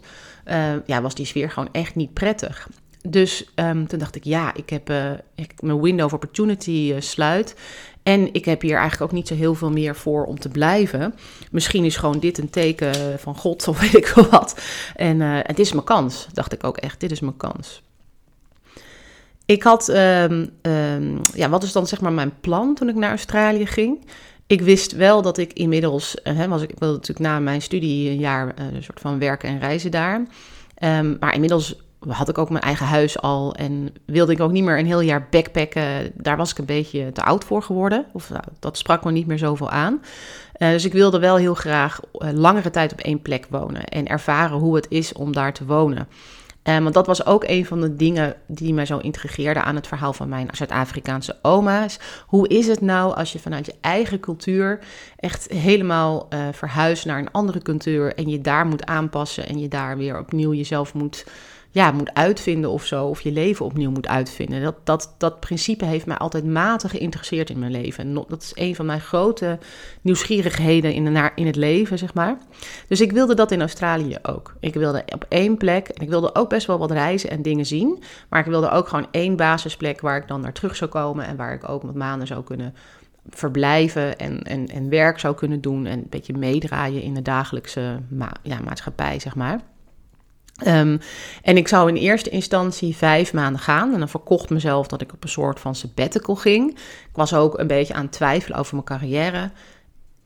ja, 0.86 1.02
was 1.02 1.16
die 1.16 1.26
sfeer 1.26 1.52
gewoon 1.52 1.70
echt 1.72 1.96
niet 1.96 2.14
prettig. 2.14 2.68
Dus 3.08 3.52
um, 3.56 3.88
toen 3.88 4.00
dacht 4.00 4.16
ik, 4.16 4.24
ja, 4.24 4.54
ik 4.54 4.70
heb 4.70 4.92
ik, 5.36 5.62
mijn 5.62 5.82
window 5.82 6.06
of 6.06 6.14
opportunity 6.14 6.96
sluit. 7.00 7.56
En 8.04 8.34
ik 8.34 8.46
heb 8.46 8.62
hier 8.62 8.78
eigenlijk 8.78 9.12
ook 9.12 9.18
niet 9.18 9.28
zo 9.28 9.36
heel 9.36 9.56
veel 9.56 9.72
meer 9.72 9.96
voor 9.96 10.26
om 10.26 10.40
te 10.40 10.50
blijven. 10.50 11.16
Misschien 11.52 11.86
is 11.86 11.98
gewoon 11.98 12.20
dit 12.20 12.38
een 12.38 12.50
teken 12.50 13.20
van 13.20 13.36
God 13.36 13.68
of 13.68 13.80
weet 13.80 13.96
ik 13.96 14.08
wat. 14.08 14.60
En 14.96 15.22
het 15.22 15.60
is 15.60 15.74
mijn 15.74 15.86
kans, 15.86 16.28
dacht 16.34 16.54
ik 16.54 16.64
ook 16.64 16.78
echt. 16.78 17.00
Dit 17.00 17.12
is 17.12 17.20
mijn 17.20 17.38
kans. 17.38 17.82
Ik 19.50 19.64
had, 19.64 19.88
um, 19.88 20.50
um, 20.62 21.22
ja, 21.34 21.50
wat 21.50 21.64
is 21.64 21.72
dan 21.72 21.88
zeg 21.88 22.02
maar 22.02 22.12
mijn 22.12 22.34
plan 22.42 22.76
toen 22.76 22.90
ik 22.90 22.96
naar 22.96 23.10
Australië 23.10 23.66
ging? 23.66 24.06
Ik 24.48 24.62
wist 24.62 24.92
wel 24.92 25.22
dat 25.22 25.38
ik 25.38 25.54
inmiddels, 25.54 26.18
hè, 26.24 26.48
was 26.48 26.62
ik, 26.62 26.72
wilde 26.78 26.94
natuurlijk 26.94 27.28
na 27.28 27.40
mijn 27.40 27.62
studie 27.62 28.10
een 28.10 28.20
jaar 28.20 28.54
een 28.56 28.84
soort 28.84 29.00
van 29.00 29.20
werken 29.20 29.50
en 29.50 29.60
reizen 29.60 29.92
daar. 29.92 30.16
Um, 30.84 31.18
maar 31.20 31.34
inmiddels 31.34 31.76
had 32.08 32.30
ik 32.30 32.38
ook 32.38 32.50
mijn 32.50 32.64
eigen 32.64 32.86
huis 32.86 33.22
al 33.22 33.56
en 33.56 33.94
wilde 34.06 34.32
ik 34.32 34.40
ook 34.40 34.52
niet 34.52 34.64
meer 34.64 34.80
een 34.80 34.86
heel 34.86 35.02
jaar 35.02 35.28
backpacken. 35.30 36.12
Daar 36.16 36.38
was 36.38 36.52
ik 36.52 36.58
een 36.58 36.66
beetje 36.66 37.12
te 37.12 37.24
oud 37.24 37.44
voor 37.44 37.64
geworden. 37.64 38.06
Of 38.14 38.30
nou, 38.30 38.44
dat 38.60 38.78
sprak 38.78 39.04
me 39.04 39.12
niet 39.12 39.28
meer 39.28 39.38
zoveel 39.38 39.70
aan. 39.70 40.02
Uh, 40.58 40.70
dus 40.70 40.86
ik 40.86 40.94
wilde 40.94 41.20
wel 41.20 41.36
heel 41.36 41.54
graag 41.54 42.00
langere 42.12 42.70
tijd 42.70 42.92
op 42.92 43.00
één 43.00 43.22
plek 43.22 43.46
wonen 43.50 43.84
en 43.84 44.08
ervaren 44.08 44.58
hoe 44.58 44.76
het 44.76 44.86
is 44.90 45.14
om 45.14 45.34
daar 45.34 45.54
te 45.54 45.66
wonen. 45.66 46.08
Um, 46.76 46.84
want 46.84 46.94
dat 46.94 47.08
was 47.08 47.26
ook 47.26 47.44
een 47.48 47.66
van 47.66 47.82
de 47.82 47.96
dingen 47.96 48.36
die 48.48 48.74
mij 48.74 48.86
zo 48.86 48.98
intrigeerde 48.98 49.62
aan 49.62 49.76
het 49.76 49.88
verhaal 49.88 50.14
van 50.14 50.30
mijn 50.30 50.48
Zuid-Afrikaanse 50.52 51.36
oma's. 51.42 52.00
Hoe 52.28 52.48
is 52.48 52.68
het 52.68 52.82
nou 52.82 53.16
als 53.16 53.32
je 53.32 53.40
vanuit 53.40 53.66
je 53.66 53.76
eigen 53.82 54.20
cultuur 54.20 54.80
echt 55.16 55.48
helemaal 55.52 56.28
uh, 56.30 56.48
verhuist 56.52 57.06
naar 57.06 57.20
een 57.20 57.32
andere 57.32 57.62
cultuur 57.62 58.16
en 58.16 58.30
je 58.30 58.42
daar 58.42 58.66
moet 58.66 58.86
aanpassen 58.86 59.48
en 59.48 59.60
je 59.60 59.68
daar 59.68 59.98
weer 59.98 60.20
opnieuw 60.20 60.54
jezelf 60.54 60.94
moet 60.94 61.26
ja, 61.72 61.92
moet 61.92 62.14
uitvinden 62.14 62.70
of 62.70 62.86
zo, 62.86 63.06
of 63.06 63.22
je 63.22 63.32
leven 63.32 63.66
opnieuw 63.66 63.92
moet 63.92 64.08
uitvinden. 64.08 64.62
Dat, 64.62 64.76
dat, 64.84 65.16
dat 65.18 65.40
principe 65.40 65.86
heeft 65.86 66.06
mij 66.06 66.18
altijd 66.18 66.46
matig 66.46 66.92
geïnteresseerd 66.92 67.50
in 67.50 67.60
mijn 67.60 67.72
leven. 67.72 68.04
En 68.04 68.14
dat 68.28 68.42
is 68.42 68.52
een 68.56 68.76
van 68.76 68.86
mijn 68.86 69.02
grote 69.02 69.58
nieuwsgierigheden 70.02 70.94
in, 70.94 71.14
de, 71.14 71.32
in 71.36 71.46
het 71.46 71.56
leven, 71.56 71.98
zeg 71.98 72.14
maar. 72.14 72.38
Dus 72.88 73.02
ik 73.02 73.12
wilde 73.12 73.36
dat 73.36 73.52
in 73.52 73.60
Australië 73.60 74.18
ook. 74.22 74.56
Ik 74.60 74.74
wilde 74.74 75.04
op 75.14 75.26
één 75.30 75.58
plek, 75.58 75.88
en 75.88 76.04
ik 76.04 76.10
wilde 76.10 76.36
ook 76.36 76.50
best 76.50 76.68
wel 76.68 76.78
wat 76.78 76.92
reizen 76.92 77.30
en 77.30 77.42
dingen 77.42 77.66
zien. 77.66 78.04
Maar 78.30 78.40
ik 78.40 78.46
wilde 78.46 78.70
ook 78.70 78.88
gewoon 78.88 79.08
één 79.12 79.36
basisplek 79.36 80.02
waar 80.02 80.18
ik 80.18 80.28
dan 80.28 80.42
naar 80.42 80.54
terug 80.54 80.76
zou 80.76 80.90
komen 80.90 81.26
en 81.26 81.36
waar 81.36 81.54
ik 81.54 81.70
ook 81.70 81.82
wat 81.82 81.96
maanden 81.96 82.28
zou 82.28 82.44
kunnen 82.44 82.74
verblijven 83.30 84.18
en, 84.18 84.42
en, 84.42 84.68
en 84.68 84.90
werk 84.90 85.20
zou 85.20 85.36
kunnen 85.36 85.62
doen 85.62 85.86
en 85.86 86.00
een 86.00 86.08
beetje 86.10 86.38
meedraaien 86.38 87.02
in 87.02 87.14
de 87.14 87.22
dagelijkse 87.22 88.00
ma 88.10 88.32
ja, 88.44 88.60
maatschappij, 88.60 89.20
zeg 89.20 89.36
maar. 89.36 89.60
Um, 90.68 91.00
en 91.42 91.58
ik 91.58 91.68
zou 91.68 91.90
in 91.90 91.96
eerste 91.96 92.30
instantie 92.30 92.96
vijf 92.96 93.34
maanden 93.34 93.62
gaan. 93.62 93.94
En 93.94 94.00
dan 94.00 94.10
verkocht 94.10 94.50
mezelf 94.50 94.88
dat 94.88 95.02
ik 95.02 95.14
op 95.14 95.24
een 95.24 95.30
soort 95.30 95.60
van 95.60 95.76
sabbatical 95.76 96.36
ging. 96.36 96.70
Ik 97.10 97.16
was 97.16 97.34
ook 97.34 97.60
een 97.60 97.68
beetje 97.68 97.94
aan 97.94 98.04
het 98.04 98.12
twijfelen 98.12 98.58
over 98.58 98.74
mijn 98.74 98.86
carrière. 98.86 99.52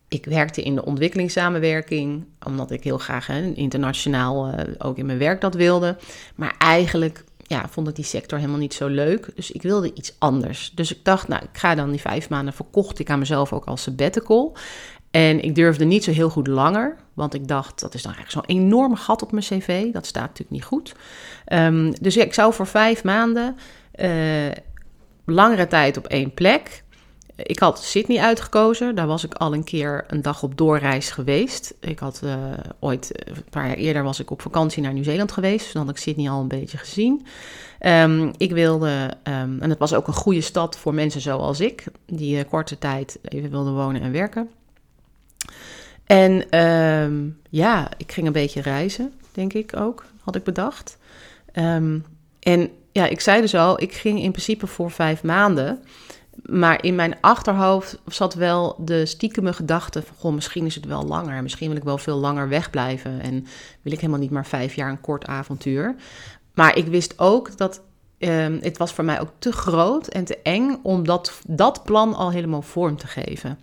Ik 0.07 0.25
werkte 0.25 0.61
in 0.61 0.75
de 0.75 0.85
ontwikkelingssamenwerking, 0.85 2.25
omdat 2.45 2.71
ik 2.71 2.83
heel 2.83 2.97
graag 2.97 3.29
internationaal 3.53 4.47
uh, 4.47 4.53
ook 4.77 4.97
in 4.97 5.05
mijn 5.05 5.17
werk 5.17 5.41
dat 5.41 5.53
wilde. 5.53 5.97
Maar 6.35 6.55
eigenlijk 6.57 7.23
ja, 7.47 7.65
vond 7.69 7.87
ik 7.87 7.95
die 7.95 8.05
sector 8.05 8.37
helemaal 8.37 8.59
niet 8.59 8.73
zo 8.73 8.87
leuk. 8.87 9.29
Dus 9.35 9.51
ik 9.51 9.61
wilde 9.61 9.93
iets 9.93 10.15
anders. 10.19 10.71
Dus 10.75 10.95
ik 10.95 11.03
dacht, 11.03 11.27
nou, 11.27 11.43
ik 11.43 11.57
ga 11.57 11.75
dan 11.75 11.89
die 11.89 11.99
vijf 11.99 12.29
maanden 12.29 12.53
verkocht 12.53 12.99
ik 12.99 13.09
aan 13.09 13.19
mezelf 13.19 13.53
ook 13.53 13.65
als 13.65 13.81
sabbatical. 13.81 14.57
En 15.13 15.43
ik 15.43 15.55
durfde 15.55 15.85
niet 15.85 16.03
zo 16.03 16.11
heel 16.11 16.29
goed 16.29 16.47
langer, 16.47 16.95
want 17.13 17.33
ik 17.33 17.47
dacht, 17.47 17.79
dat 17.79 17.93
is 17.93 18.01
dan 18.01 18.13
eigenlijk 18.13 18.47
zo'n 18.47 18.57
enorm 18.57 18.95
gat 18.95 19.21
op 19.21 19.31
mijn 19.31 19.43
cv. 19.43 19.91
Dat 19.91 20.05
staat 20.05 20.27
natuurlijk 20.27 20.49
niet 20.49 20.63
goed. 20.63 20.95
Um, 21.47 21.93
dus 22.01 22.17
ik 22.17 22.33
zou 22.33 22.53
voor 22.53 22.67
vijf 22.67 23.03
maanden 23.03 23.57
uh, 23.95 24.51
langere 25.25 25.67
tijd 25.67 25.97
op 25.97 26.07
één 26.07 26.33
plek. 26.33 26.83
Ik 27.35 27.59
had 27.59 27.83
Sydney 27.83 28.19
uitgekozen. 28.19 28.95
Daar 28.95 29.07
was 29.07 29.23
ik 29.23 29.33
al 29.33 29.53
een 29.53 29.63
keer 29.63 30.03
een 30.07 30.21
dag 30.21 30.43
op 30.43 30.57
doorreis 30.57 31.09
geweest. 31.09 31.73
Ik 31.79 31.99
had 31.99 32.21
uh, 32.23 32.35
ooit, 32.79 33.11
eh, 33.11 33.35
een 33.35 33.43
paar 33.49 33.67
jaar 33.67 33.77
eerder 33.77 34.03
was 34.03 34.19
ik 34.19 34.31
op 34.31 34.41
vakantie 34.41 34.83
naar 34.83 34.93
Nieuw-Zeeland 34.93 35.31
geweest. 35.31 35.63
Dus 35.63 35.73
dan 35.73 35.85
had 35.85 35.95
ik 35.95 36.01
Sydney 36.01 36.29
al 36.29 36.41
een 36.41 36.47
beetje 36.47 36.77
gezien. 36.77 37.25
Um, 37.79 38.31
ik 38.37 38.51
wilde, 38.51 39.13
um, 39.23 39.61
en 39.61 39.69
het 39.69 39.79
was 39.79 39.93
ook 39.93 40.07
een 40.07 40.13
goede 40.13 40.41
stad 40.41 40.77
voor 40.77 40.93
mensen 40.93 41.21
zoals 41.21 41.59
ik, 41.59 41.83
die 42.05 42.45
korte 42.45 42.77
tijd 42.77 43.19
even 43.21 43.49
wilden 43.49 43.73
wonen 43.73 44.01
en 44.01 44.11
werken. 44.11 44.49
En 46.05 46.59
um, 46.59 47.39
ja, 47.49 47.89
ik 47.97 48.11
ging 48.11 48.27
een 48.27 48.33
beetje 48.33 48.61
reizen, 48.61 49.13
denk 49.31 49.53
ik 49.53 49.75
ook, 49.75 50.05
had 50.21 50.35
ik 50.35 50.43
bedacht. 50.43 50.97
Um, 51.53 52.05
en 52.39 52.69
ja, 52.91 53.05
ik 53.05 53.19
zei 53.19 53.41
dus 53.41 53.55
al, 53.55 53.81
ik 53.81 53.93
ging 53.93 54.21
in 54.21 54.31
principe 54.31 54.67
voor 54.67 54.91
vijf 54.91 55.23
maanden. 55.23 55.83
maar 56.41 56.83
in 56.83 56.95
mijn 56.95 57.15
achterhoofd 57.21 57.99
zat 58.05 58.33
wel 58.33 58.75
de 58.79 59.05
stiekeme 59.05 59.53
gedachte 59.53 60.01
van... 60.01 60.15
Goh, 60.17 60.33
misschien 60.33 60.65
is 60.65 60.75
het 60.75 60.85
wel 60.85 61.03
langer. 61.03 61.43
Misschien 61.43 61.67
wil 61.67 61.77
ik 61.77 61.83
wel 61.83 61.97
veel 61.97 62.17
langer 62.17 62.49
wegblijven. 62.49 63.21
En 63.21 63.45
wil 63.81 63.93
ik 63.93 63.99
helemaal 63.99 64.21
niet 64.21 64.31
maar 64.31 64.45
vijf 64.45 64.73
jaar 64.73 64.89
een 64.89 65.01
kort 65.01 65.25
avontuur. 65.25 65.95
Maar 66.53 66.77
ik 66.77 66.87
wist 66.87 67.19
ook 67.19 67.57
dat 67.57 67.81
um, 68.17 68.59
het 68.61 68.77
was 68.77 68.93
voor 68.93 69.03
mij 69.03 69.21
ook 69.21 69.31
te 69.39 69.51
groot 69.51 70.07
en 70.07 70.25
te 70.25 70.37
eng... 70.37 70.79
om 70.83 71.05
dat, 71.05 71.41
dat 71.47 71.83
plan 71.83 72.13
al 72.13 72.31
helemaal 72.31 72.61
vorm 72.61 72.97
te 72.97 73.07
geven. 73.07 73.59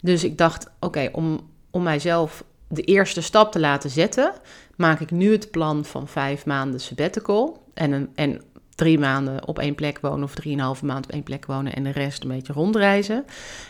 Dus 0.00 0.24
ik 0.24 0.38
dacht, 0.38 0.70
oké, 0.80 1.08
om, 1.12 1.40
om 1.70 1.82
mijzelf 1.82 2.44
de 2.68 2.82
eerste 2.82 3.20
stap 3.20 3.52
te 3.52 3.60
laten 3.60 3.90
zetten... 3.90 4.32
maak 4.76 5.00
ik 5.00 5.10
nu 5.10 5.32
het 5.32 5.50
plan 5.50 5.84
van 5.84 6.08
vijf 6.08 6.46
maanden 6.46 6.80
sabbatical... 6.80 7.66
En, 7.74 8.10
en 8.14 8.40
drie 8.78 8.98
maanden 8.98 9.46
op 9.46 9.58
één 9.58 9.74
plek 9.74 9.98
wonen 10.00 10.22
of 10.22 10.34
drieënhalve 10.34 10.84
maand 10.84 11.04
op 11.04 11.12
één 11.12 11.22
plek 11.22 11.46
wonen 11.46 11.74
en 11.74 11.82
de 11.84 11.90
rest 11.90 12.22
een 12.22 12.28
beetje 12.28 12.52
rondreizen. 12.52 13.24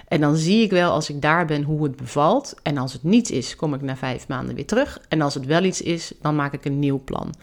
En 0.08 0.20
dan 0.20 0.36
zie 0.36 0.62
ik 0.62 0.70
wel 0.70 0.92
als 0.92 1.10
ik 1.10 1.22
daar 1.22 1.46
ben 1.46 1.62
hoe 1.62 1.82
het 1.82 1.96
bevalt. 1.96 2.54
En 2.62 2.78
als 2.78 2.92
het 2.92 3.02
niets 3.02 3.30
is, 3.30 3.56
kom 3.56 3.74
ik 3.74 3.82
na 3.82 3.96
vijf 3.96 4.28
maanden 4.28 4.54
weer 4.54 4.66
terug. 4.66 5.00
En 5.08 5.20
als 5.20 5.34
het 5.34 5.46
wel 5.46 5.64
iets 5.64 5.82
is, 5.82 6.12
dan 6.20 6.36
maak 6.36 6.52
ik 6.52 6.64
een 6.64 6.78
nieuw 6.78 7.00
plan. 7.04 7.34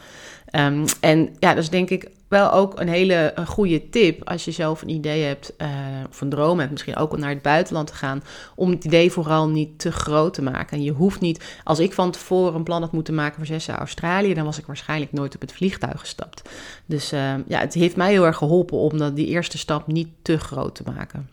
Um, 0.51 0.83
en 0.99 1.35
ja, 1.39 1.53
dat 1.53 1.63
is 1.63 1.69
denk 1.69 1.89
ik 1.89 2.09
wel 2.35 2.51
ook 2.51 2.79
een 2.79 2.87
hele 2.87 3.33
goede 3.45 3.89
tip 3.89 4.29
als 4.29 4.45
je 4.45 4.51
zelf 4.51 4.81
een 4.81 4.89
idee 4.89 5.23
hebt 5.23 5.53
uh, 5.57 5.67
of 6.09 6.21
een 6.21 6.29
droom 6.29 6.59
hebt, 6.59 6.71
misschien 6.71 6.95
ook 6.95 7.13
om 7.13 7.19
naar 7.19 7.29
het 7.29 7.41
buitenland 7.41 7.87
te 7.87 7.93
gaan, 7.93 8.23
om 8.55 8.69
het 8.69 8.83
idee 8.83 9.11
vooral 9.11 9.49
niet 9.49 9.79
te 9.79 9.91
groot 9.91 10.33
te 10.33 10.41
maken. 10.41 10.77
En 10.77 10.83
je 10.83 10.91
hoeft 10.91 11.21
niet, 11.21 11.59
als 11.63 11.79
ik 11.79 11.93
van 11.93 12.11
tevoren 12.11 12.55
een 12.55 12.63
plan 12.63 12.81
had 12.81 12.91
moeten 12.91 13.13
maken 13.15 13.35
voor 13.35 13.45
zes 13.45 13.65
jaar 13.65 13.77
Australië, 13.77 14.33
dan 14.33 14.45
was 14.45 14.57
ik 14.57 14.65
waarschijnlijk 14.65 15.11
nooit 15.11 15.35
op 15.35 15.41
het 15.41 15.53
vliegtuig 15.53 15.99
gestapt. 15.99 16.49
Dus 16.85 17.13
uh, 17.13 17.33
ja, 17.47 17.59
het 17.59 17.73
heeft 17.73 17.95
mij 17.95 18.11
heel 18.11 18.25
erg 18.25 18.37
geholpen 18.37 18.77
om 18.77 18.97
dat, 18.97 19.15
die 19.15 19.27
eerste 19.27 19.57
stap 19.57 19.87
niet 19.87 20.09
te 20.21 20.37
groot 20.37 20.75
te 20.75 20.83
maken. 20.95 21.29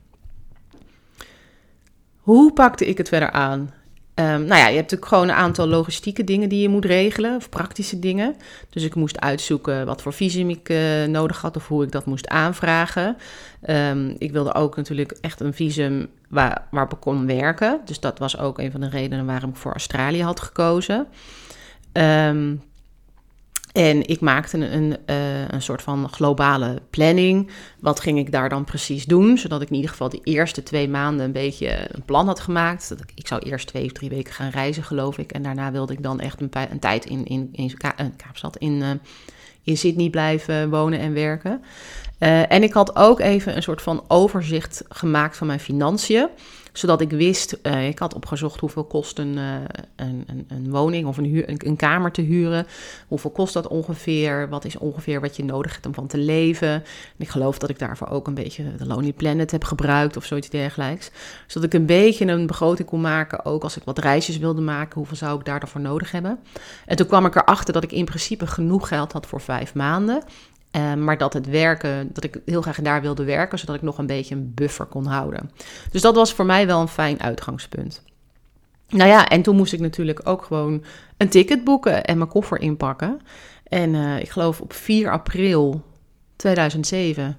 Hoe 2.16 2.52
pakte 2.52 2.86
ik 2.86 2.98
het 2.98 3.08
verder 3.08 3.30
aan? 3.30 3.72
Um, 4.14 4.24
nou 4.24 4.46
ja, 4.46 4.68
je 4.68 4.76
hebt 4.76 4.90
natuurlijk 4.90 5.06
gewoon 5.06 5.28
een 5.28 5.34
aantal 5.34 5.66
logistieke 5.66 6.24
dingen 6.24 6.48
die 6.48 6.60
je 6.60 6.68
moet 6.68 6.84
regelen, 6.84 7.36
of 7.36 7.48
praktische 7.48 7.98
dingen. 7.98 8.36
Dus 8.70 8.82
ik 8.82 8.94
moest 8.94 9.20
uitzoeken 9.20 9.86
wat 9.86 10.02
voor 10.02 10.12
visum 10.12 10.50
ik 10.50 10.68
uh, 10.68 11.04
nodig 11.04 11.40
had 11.40 11.56
of 11.56 11.68
hoe 11.68 11.84
ik 11.84 11.92
dat 11.92 12.06
moest 12.06 12.28
aanvragen. 12.28 13.16
Um, 13.66 14.14
ik 14.18 14.32
wilde 14.32 14.54
ook 14.54 14.76
natuurlijk 14.76 15.18
echt 15.20 15.40
een 15.40 15.54
visum 15.54 16.08
waar, 16.28 16.66
waarop 16.70 16.92
ik 16.92 17.00
kon 17.00 17.26
werken. 17.26 17.80
Dus 17.84 18.00
dat 18.00 18.18
was 18.18 18.38
ook 18.38 18.58
een 18.58 18.70
van 18.70 18.80
de 18.80 18.88
redenen 18.88 19.26
waarom 19.26 19.50
ik 19.50 19.56
voor 19.56 19.72
Australië 19.72 20.22
had 20.22 20.40
gekozen. 20.40 21.06
Um, 21.92 22.62
en 23.72 24.08
ik 24.08 24.20
maakte 24.20 24.56
een, 24.56 24.74
een, 24.74 24.96
uh, 25.06 25.48
een 25.48 25.62
soort 25.62 25.82
van 25.82 26.08
globale 26.08 26.82
planning. 26.90 27.50
Wat 27.80 28.00
ging 28.00 28.18
ik 28.18 28.32
daar 28.32 28.48
dan 28.48 28.64
precies 28.64 29.04
doen? 29.04 29.38
Zodat 29.38 29.62
ik 29.62 29.68
in 29.68 29.74
ieder 29.74 29.90
geval 29.90 30.08
de 30.08 30.20
eerste 30.22 30.62
twee 30.62 30.88
maanden 30.88 31.26
een 31.26 31.32
beetje 31.32 31.86
een 31.88 32.04
plan 32.04 32.26
had 32.26 32.40
gemaakt. 32.40 32.88
Dat 32.88 33.00
ik, 33.00 33.12
ik 33.14 33.26
zou 33.26 33.42
eerst 33.42 33.66
twee 33.66 33.84
of 33.84 33.92
drie 33.92 34.08
weken 34.08 34.32
gaan 34.32 34.50
reizen, 34.50 34.82
geloof 34.82 35.18
ik. 35.18 35.32
En 35.32 35.42
daarna 35.42 35.72
wilde 35.72 35.92
ik 35.92 36.02
dan 36.02 36.20
echt 36.20 36.40
een, 36.40 36.50
een 36.70 36.78
tijd 36.78 37.04
in, 37.04 37.24
in, 37.24 37.48
in 37.52 37.76
Ka 37.76 37.94
uh, 38.00 38.06
Kaapstad, 38.16 38.56
in, 38.56 38.72
uh, 38.72 38.90
in 39.62 39.76
Sydney 39.76 40.10
blijven 40.10 40.70
wonen 40.70 40.98
en 40.98 41.12
werken. 41.12 41.62
en 42.48 42.62
ik 42.62 42.72
had 42.72 42.96
ook 42.96 43.20
even 43.20 43.56
een 43.56 43.62
soort 43.62 43.82
van 43.82 44.04
overzicht 44.08 44.84
gemaakt 44.88 45.36
van 45.36 45.46
mijn 45.46 45.60
financiën 45.60 46.28
zodat 46.72 47.00
ik 47.00 47.10
wist, 47.10 47.58
uh, 47.62 47.88
ik 47.88 47.98
had 47.98 48.14
opgezocht 48.14 48.60
hoeveel 48.60 48.84
kost 48.84 49.18
een, 49.18 49.36
uh, 49.36 49.54
een, 49.96 50.24
een, 50.26 50.44
een, 50.48 50.70
woning 50.70 51.06
of 51.06 51.16
een, 51.16 51.24
huur, 51.24 51.48
een, 51.48 51.60
een, 51.66 51.76
kamer 51.76 52.12
te 52.12 52.22
huren. 52.22 52.66
Hoeveel 53.08 53.30
kost 53.30 53.54
dat 53.54 53.68
ongeveer? 53.68 54.48
Wat 54.48 54.64
is 54.64 54.78
ongeveer 54.78 55.20
wat 55.20 55.36
je 55.36 55.44
nodig 55.44 55.72
hebt 55.72 55.86
om 55.86 55.94
van 55.94 56.06
te 56.06 56.18
leven? 56.18 56.68
En 56.68 56.82
ik 57.18 57.28
geloof 57.28 57.58
dat 57.58 57.70
ik 57.70 57.78
daarvoor 57.78 58.08
ook 58.08 58.26
een 58.26 58.34
beetje 58.34 58.76
de 58.76 58.86
Lonely 58.86 59.12
Planet 59.12 59.50
heb 59.50 59.64
gebruikt 59.64 60.16
of 60.16 60.24
zoiets 60.24 60.48
dergelijks. 60.48 61.10
Zodat 61.46 61.72
ik 61.72 61.80
een 61.80 61.86
beetje 61.86 62.26
een 62.26 62.46
begroting 62.46 62.88
kon 62.88 63.00
maken, 63.00 63.44
ook 63.44 63.62
als 63.62 63.76
ik 63.76 63.82
wat 63.84 63.98
reisjes 63.98 64.38
wilde 64.38 64.60
maken. 64.60 64.94
Hoeveel 64.94 65.16
zou 65.16 65.38
ik 65.38 65.44
daarvoor 65.44 65.80
nodig 65.80 66.10
hebben? 66.10 66.38
En 66.86 66.96
toen 66.96 67.06
kwam 67.06 67.26
ik 67.26 67.34
erachter 67.34 67.72
dat 67.72 67.84
ik 67.84 67.92
in 67.92 68.04
principe 68.04 68.46
genoeg 68.46 68.88
geld 68.88 69.12
had 69.12 69.26
voor 69.26 69.40
vijf 69.40 69.74
maanden. 69.74 70.22
Uh, 70.76 70.94
maar 70.94 71.18
dat 71.18 71.32
het 71.32 71.46
werken, 71.46 72.10
dat 72.12 72.24
ik 72.24 72.40
heel 72.44 72.62
graag 72.62 72.80
daar 72.80 73.02
wilde 73.02 73.24
werken, 73.24 73.58
zodat 73.58 73.74
ik 73.74 73.82
nog 73.82 73.98
een 73.98 74.06
beetje 74.06 74.34
een 74.34 74.52
buffer 74.54 74.86
kon 74.86 75.06
houden. 75.06 75.50
Dus 75.90 76.02
dat 76.02 76.14
was 76.14 76.32
voor 76.32 76.46
mij 76.46 76.66
wel 76.66 76.80
een 76.80 76.88
fijn 76.88 77.20
uitgangspunt. 77.20 78.02
Nou 78.88 79.08
ja, 79.08 79.28
en 79.28 79.42
toen 79.42 79.56
moest 79.56 79.72
ik 79.72 79.80
natuurlijk 79.80 80.20
ook 80.24 80.44
gewoon 80.44 80.84
een 81.16 81.28
ticket 81.28 81.64
boeken 81.64 82.04
en 82.04 82.18
mijn 82.18 82.30
koffer 82.30 82.60
inpakken. 82.60 83.20
En 83.68 83.94
uh, 83.94 84.20
ik 84.20 84.30
geloof 84.30 84.60
op 84.60 84.72
4 84.72 85.10
april 85.10 85.82
2007 86.36 87.24
uh, 87.24 87.30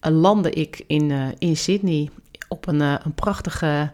eh, 0.00 0.12
landde 0.12 0.50
ik 0.50 0.84
in, 0.86 1.34
in 1.38 1.56
Sydney 1.56 2.10
op 2.48 2.66
een, 2.66 2.80
een 2.80 3.14
prachtige 3.14 3.90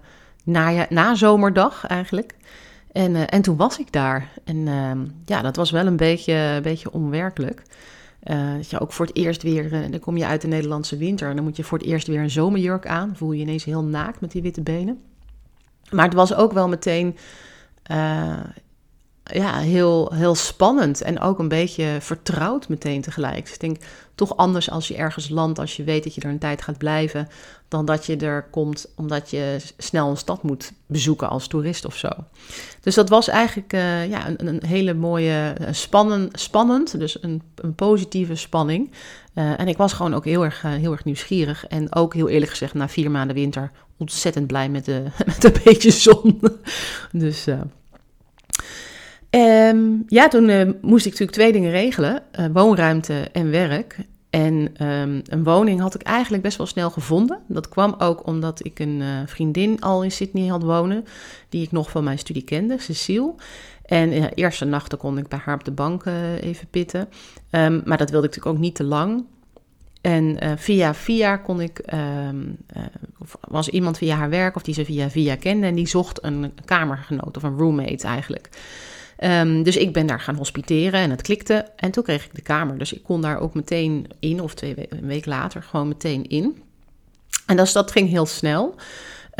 nazomerdag 0.88 1.86
eigenlijk. 1.86 2.34
En, 2.92 3.28
en 3.28 3.42
toen 3.42 3.56
was 3.56 3.78
ik 3.78 3.92
daar. 3.92 4.28
En 4.44 4.68
ehm, 4.68 4.98
ja, 5.24 5.42
dat 5.42 5.56
was 5.56 5.70
wel 5.70 5.86
een 5.86 5.96
beetje, 5.96 6.32
een 6.32 6.62
beetje 6.62 6.92
onwerkelijk. 6.92 7.62
Uh, 8.30 8.54
dat 8.56 8.70
je 8.70 8.80
ook 8.80 8.92
voor 8.92 9.06
het 9.06 9.16
eerst 9.16 9.42
weer, 9.42 9.72
uh, 9.72 9.90
dan 9.90 10.00
kom 10.00 10.16
je 10.16 10.26
uit 10.26 10.40
de 10.40 10.48
Nederlandse 10.48 10.96
winter 10.96 11.28
en 11.28 11.34
dan 11.34 11.44
moet 11.44 11.56
je 11.56 11.64
voor 11.64 11.78
het 11.78 11.86
eerst 11.86 12.06
weer 12.06 12.20
een 12.20 12.30
zomerjurk 12.30 12.86
aan. 12.86 13.16
Voel 13.16 13.32
je 13.32 13.40
ineens 13.40 13.64
heel 13.64 13.82
naakt 13.82 14.20
met 14.20 14.30
die 14.30 14.42
witte 14.42 14.62
benen. 14.62 15.00
Maar 15.90 16.04
het 16.04 16.14
was 16.14 16.34
ook 16.34 16.52
wel 16.52 16.68
meteen 16.68 17.16
uh, 17.90 18.40
ja, 19.32 19.58
heel, 19.58 20.12
heel 20.14 20.34
spannend 20.34 21.00
en 21.00 21.20
ook 21.20 21.38
een 21.38 21.48
beetje 21.48 21.96
vertrouwd 22.00 22.68
meteen 22.68 23.00
tegelijk. 23.00 23.44
Dus 23.44 23.54
ik 23.54 23.60
denk 23.60 23.76
toch 24.14 24.36
anders 24.36 24.70
als 24.70 24.88
je 24.88 24.96
ergens 24.96 25.28
landt, 25.28 25.58
als 25.58 25.76
je 25.76 25.84
weet 25.84 26.04
dat 26.04 26.14
je 26.14 26.20
er 26.20 26.28
een 26.28 26.38
tijd 26.38 26.62
gaat 26.62 26.78
blijven, 26.78 27.28
dan 27.68 27.84
dat 27.84 28.06
je 28.06 28.16
er 28.16 28.46
komt 28.50 28.86
omdat 28.94 29.30
je 29.30 29.56
snel 29.76 30.10
een 30.10 30.16
stad 30.16 30.42
moet 30.42 30.72
bezoeken 30.86 31.28
als 31.28 31.46
toerist 31.46 31.84
of 31.84 31.96
zo. 31.96 32.08
Dus 32.80 32.94
dat 32.94 33.08
was 33.08 33.28
eigenlijk 33.28 33.72
uh, 33.72 34.08
ja, 34.08 34.28
een, 34.28 34.46
een, 34.46 34.62
hele 34.66 34.94
mooie, 34.94 35.56
spannend, 35.70 36.40
spannend 36.40 36.98
dus 36.98 37.22
een, 37.22 37.42
een 37.54 37.74
positieve 37.74 38.34
spanning. 38.34 38.90
Uh, 39.34 39.60
en 39.60 39.68
ik 39.68 39.76
was 39.76 39.92
gewoon 39.92 40.14
ook 40.14 40.24
heel 40.24 40.44
erg, 40.44 40.64
uh, 40.64 40.72
heel 40.72 40.92
erg 40.92 41.04
nieuwsgierig 41.04 41.66
en 41.66 41.94
ook 41.94 42.14
heel 42.14 42.28
eerlijk 42.28 42.50
gezegd 42.50 42.74
na 42.74 42.88
vier 42.88 43.10
maanden 43.10 43.36
winter 43.36 43.70
ontzettend 43.96 44.46
blij 44.46 44.68
met, 44.68 44.84
de, 44.84 45.02
met 45.26 45.44
een 45.44 45.60
beetje 45.64 45.90
zon. 45.90 46.40
dus... 47.12 47.46
Um, 49.30 50.04
ja, 50.06 50.28
toen 50.28 50.48
uh, 50.48 50.70
moest 50.80 51.06
ik 51.06 51.12
natuurlijk 51.12 51.38
twee 51.38 51.52
dingen 51.52 51.70
regelen: 51.70 52.22
uh, 52.38 52.46
woonruimte 52.52 53.28
en 53.32 53.50
werk. 53.50 53.96
En 54.30 54.84
um, 54.86 55.22
een 55.24 55.44
woning 55.44 55.80
had 55.80 55.94
ik 55.94 56.02
eigenlijk 56.02 56.42
best 56.42 56.56
wel 56.56 56.66
snel 56.66 56.90
gevonden. 56.90 57.38
Dat 57.46 57.68
kwam 57.68 57.94
ook 57.98 58.26
omdat 58.26 58.64
ik 58.64 58.78
een 58.78 59.00
uh, 59.00 59.08
vriendin 59.26 59.80
al 59.80 60.02
in 60.02 60.10
Sydney 60.10 60.46
had 60.46 60.62
wonen, 60.62 61.04
die 61.48 61.62
ik 61.62 61.72
nog 61.72 61.90
van 61.90 62.04
mijn 62.04 62.18
studie 62.18 62.42
kende, 62.42 62.78
Cecile. 62.78 63.34
En 63.84 64.10
de 64.10 64.30
eerste 64.34 64.64
nachten 64.64 64.98
kon 64.98 65.18
ik 65.18 65.28
bij 65.28 65.38
haar 65.44 65.54
op 65.54 65.64
de 65.64 65.70
bank 65.70 66.04
even 66.40 66.68
pitten. 66.70 67.08
Um, 67.50 67.82
maar 67.84 67.98
dat 67.98 68.10
wilde 68.10 68.26
ik 68.26 68.34
natuurlijk 68.34 68.56
ook 68.56 68.58
niet 68.62 68.74
te 68.74 68.84
lang. 68.84 69.24
En 70.00 70.58
via 70.58 70.94
via 70.94 71.36
kon 71.36 71.60
ik, 71.60 71.80
was 73.40 73.68
iemand 73.68 73.98
via 73.98 74.16
haar 74.16 74.30
werk 74.30 74.56
of 74.56 74.62
die 74.62 74.74
ze 74.74 74.84
via 74.84 75.10
via 75.10 75.36
kende 75.36 75.66
en 75.66 75.74
die 75.74 75.88
zocht 75.88 76.24
een 76.24 76.52
kamergenoot 76.64 77.36
of 77.36 77.42
een 77.42 77.58
roommate 77.58 78.06
eigenlijk. 78.06 78.48
Um, 79.24 79.62
dus 79.62 79.76
ik 79.76 79.92
ben 79.92 80.06
daar 80.06 80.20
gaan 80.20 80.36
hospiteren 80.36 81.00
en 81.00 81.10
het 81.10 81.22
klikte. 81.22 81.66
En 81.76 81.90
toen 81.90 82.02
kreeg 82.02 82.24
ik 82.24 82.34
de 82.34 82.42
kamer. 82.42 82.78
Dus 82.78 82.92
ik 82.92 83.02
kon 83.02 83.20
daar 83.20 83.38
ook 83.38 83.54
meteen 83.54 84.06
in, 84.18 84.40
of 84.40 84.54
twee 84.54 84.74
weken, 84.74 84.98
een 84.98 85.06
week 85.06 85.26
later, 85.26 85.62
gewoon 85.62 85.88
meteen 85.88 86.28
in. 86.28 86.62
En 87.46 87.56
dat, 87.56 87.72
dat 87.72 87.90
ging 87.90 88.08
heel 88.08 88.26
snel. 88.26 88.74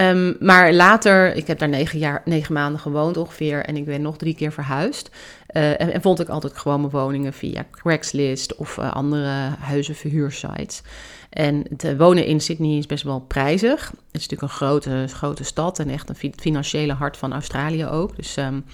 Um, 0.01 0.37
maar 0.41 0.73
later, 0.73 1.35
ik 1.35 1.47
heb 1.47 1.59
daar 1.59 1.69
negen, 1.69 1.99
jaar, 1.99 2.23
negen 2.25 2.53
maanden 2.53 2.81
gewoond 2.81 3.17
ongeveer. 3.17 3.65
En 3.65 3.77
ik 3.77 3.85
ben 3.85 4.03
nog 4.03 4.17
drie 4.17 4.35
keer 4.35 4.53
verhuisd. 4.53 5.11
Uh, 5.53 5.81
en, 5.81 6.03
vond 6.03 6.21
ik 6.21 6.29
altijd 6.29 6.59
gewoon 6.59 6.81
mijn 6.81 6.93
woningen 6.93 7.33
via 7.33 7.65
Craigslist 7.71 8.57
of 8.57 8.77
uh, 8.77 8.93
andere 8.93 9.55
huizenverhuursites. 9.59 10.83
En 11.31 11.67
te 11.77 11.97
wonen 11.97 12.27
in 12.27 12.41
Sydney 12.41 12.79
is 12.79 12.87
best 12.87 13.05
wel 13.05 13.21
prijzig. 13.21 13.87
Het 13.87 13.97
is 14.21 14.29
natuurlijk 14.29 14.43
een 14.43 14.49
grote, 14.49 15.05
grote 15.09 15.45
stad 15.45 15.79
en 15.79 15.91
echt 15.91 16.09
een 16.09 16.33
financiële 16.37 16.93
hart 16.93 17.17
van 17.17 17.33
Australië 17.33 17.87
ook. 17.87 18.17
Dus 18.17 18.37
um, 18.37 18.65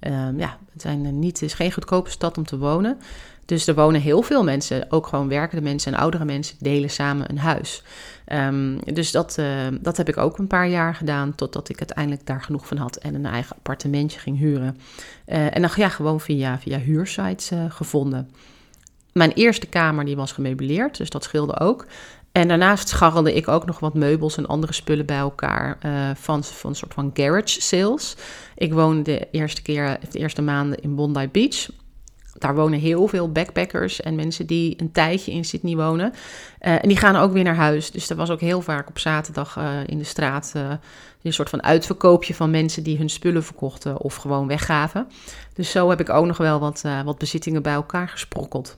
Um, 0.00 0.38
ja, 0.38 0.58
het, 0.72 0.82
zijn 0.82 1.18
niet, 1.18 1.40
het 1.40 1.42
is 1.42 1.54
geen 1.54 1.72
goedkope 1.72 2.10
stad 2.10 2.36
om 2.38 2.44
te 2.44 2.58
wonen. 2.58 2.98
Dus 3.44 3.66
er 3.66 3.74
wonen 3.74 4.00
heel 4.00 4.22
veel 4.22 4.44
mensen, 4.44 4.86
ook 4.90 5.06
gewoon 5.06 5.28
werkende 5.28 5.62
mensen 5.62 5.92
en 5.92 5.98
oudere 5.98 6.24
mensen, 6.24 6.56
delen 6.58 6.90
samen 6.90 7.30
een 7.30 7.38
huis. 7.38 7.82
Um, 8.32 8.78
dus 8.84 9.10
dat, 9.10 9.36
uh, 9.40 9.46
dat 9.80 9.96
heb 9.96 10.08
ik 10.08 10.16
ook 10.16 10.38
een 10.38 10.46
paar 10.46 10.68
jaar 10.68 10.94
gedaan, 10.94 11.34
totdat 11.34 11.68
ik 11.68 11.78
uiteindelijk 11.78 12.26
daar 12.26 12.42
genoeg 12.42 12.66
van 12.66 12.76
had 12.76 12.96
en 12.96 13.14
een 13.14 13.26
eigen 13.26 13.56
appartementje 13.56 14.18
ging 14.18 14.38
huren. 14.38 14.78
Uh, 15.26 15.56
en 15.56 15.62
dan 15.62 15.70
ja, 15.74 15.88
gewoon 15.88 16.20
via, 16.20 16.58
via 16.58 16.78
huursites 16.78 17.52
uh, 17.52 17.64
gevonden. 17.68 18.30
Mijn 19.12 19.32
eerste 19.32 19.66
kamer 19.66 20.04
die 20.04 20.16
was 20.16 20.32
gemeubileerd, 20.32 20.96
dus 20.96 21.10
dat 21.10 21.24
scheelde 21.24 21.60
ook. 21.60 21.86
En 22.32 22.48
daarnaast 22.48 22.88
scharrelde 22.88 23.34
ik 23.34 23.48
ook 23.48 23.66
nog 23.66 23.78
wat 23.78 23.94
meubels 23.94 24.36
en 24.36 24.46
andere 24.46 24.72
spullen 24.72 25.06
bij 25.06 25.16
elkaar 25.16 25.78
uh, 25.86 26.10
van, 26.14 26.44
van 26.44 26.70
een 26.70 26.76
soort 26.76 26.94
van 26.94 27.10
garage 27.14 27.60
sales. 27.60 28.16
Ik 28.56 28.72
woonde 28.72 29.02
de 29.02 29.28
eerste 29.30 29.62
keer, 29.62 29.98
de 30.10 30.18
eerste 30.18 30.42
maanden 30.42 30.82
in 30.82 30.94
Bondi 30.94 31.28
Beach. 31.28 31.68
daar 32.34 32.54
wonen 32.54 32.78
heel 32.78 33.06
veel 33.06 33.32
backpackers 33.32 34.00
en 34.00 34.14
mensen 34.14 34.46
die 34.46 34.74
een 34.80 34.92
tijdje 34.92 35.32
in 35.32 35.44
Sydney 35.44 35.76
wonen. 35.76 36.12
Uh, 36.12 36.72
en 36.72 36.88
die 36.88 36.96
gaan 36.96 37.16
ook 37.16 37.32
weer 37.32 37.44
naar 37.44 37.54
huis. 37.54 37.90
Dus 37.90 38.10
er 38.10 38.16
was 38.16 38.30
ook 38.30 38.40
heel 38.40 38.60
vaak 38.60 38.88
op 38.88 38.98
zaterdag 38.98 39.56
uh, 39.56 39.70
in 39.86 39.98
de 39.98 40.04
straat 40.04 40.52
een 41.22 41.32
soort 41.32 41.50
van 41.50 41.62
uitverkoopje 41.62 42.34
van 42.34 42.50
mensen 42.50 42.82
die 42.82 42.98
hun 42.98 43.10
spullen 43.10 43.44
verkochten 43.44 44.00
of 44.00 44.16
gewoon 44.16 44.46
weggaven. 44.46 45.08
Dus 45.54 45.70
zo 45.70 45.90
heb 45.90 46.00
ik 46.00 46.10
ook 46.10 46.26
nog 46.26 46.36
wel 46.36 46.58
wat, 46.58 46.84
wat 47.04 47.18
bezittingen 47.18 47.62
bij 47.62 47.72
elkaar 47.72 48.08
gesprokkeld. 48.08 48.76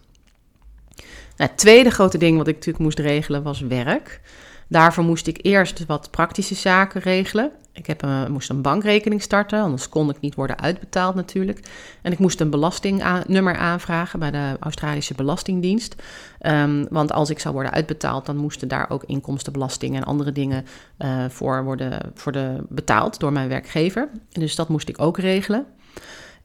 Het 1.40 1.56
tweede 1.56 1.90
grote 1.90 2.18
ding 2.18 2.36
wat 2.36 2.48
ik 2.48 2.54
natuurlijk 2.54 2.84
moest 2.84 2.98
regelen 2.98 3.42
was 3.42 3.60
werk. 3.60 4.20
Daarvoor 4.68 5.04
moest 5.04 5.26
ik 5.26 5.38
eerst 5.42 5.86
wat 5.86 6.10
praktische 6.10 6.54
zaken 6.54 7.00
regelen. 7.00 7.52
Ik 7.72 7.86
heb, 7.86 8.04
uh, 8.04 8.26
moest 8.26 8.50
een 8.50 8.62
bankrekening 8.62 9.22
starten, 9.22 9.60
anders 9.60 9.88
kon 9.88 10.10
ik 10.10 10.20
niet 10.20 10.34
worden 10.34 10.60
uitbetaald 10.60 11.14
natuurlijk. 11.14 11.60
En 12.02 12.12
ik 12.12 12.18
moest 12.18 12.40
een 12.40 12.50
belastingnummer 12.50 13.56
aanvragen 13.56 14.18
bij 14.18 14.30
de 14.30 14.56
Australische 14.60 15.14
Belastingdienst. 15.14 15.94
Um, 16.40 16.86
want 16.90 17.12
als 17.12 17.30
ik 17.30 17.38
zou 17.38 17.54
worden 17.54 17.72
uitbetaald, 17.72 18.26
dan 18.26 18.36
moesten 18.36 18.68
daar 18.68 18.90
ook 18.90 19.04
inkomstenbelasting 19.04 19.96
en 19.96 20.04
andere 20.04 20.32
dingen 20.32 20.64
uh, 20.98 21.24
voor 21.28 21.64
worden 21.64 22.12
voor 22.14 22.32
de, 22.32 22.56
betaald 22.68 23.20
door 23.20 23.32
mijn 23.32 23.48
werkgever. 23.48 24.08
Dus 24.32 24.54
dat 24.54 24.68
moest 24.68 24.88
ik 24.88 25.00
ook 25.00 25.18
regelen. 25.18 25.66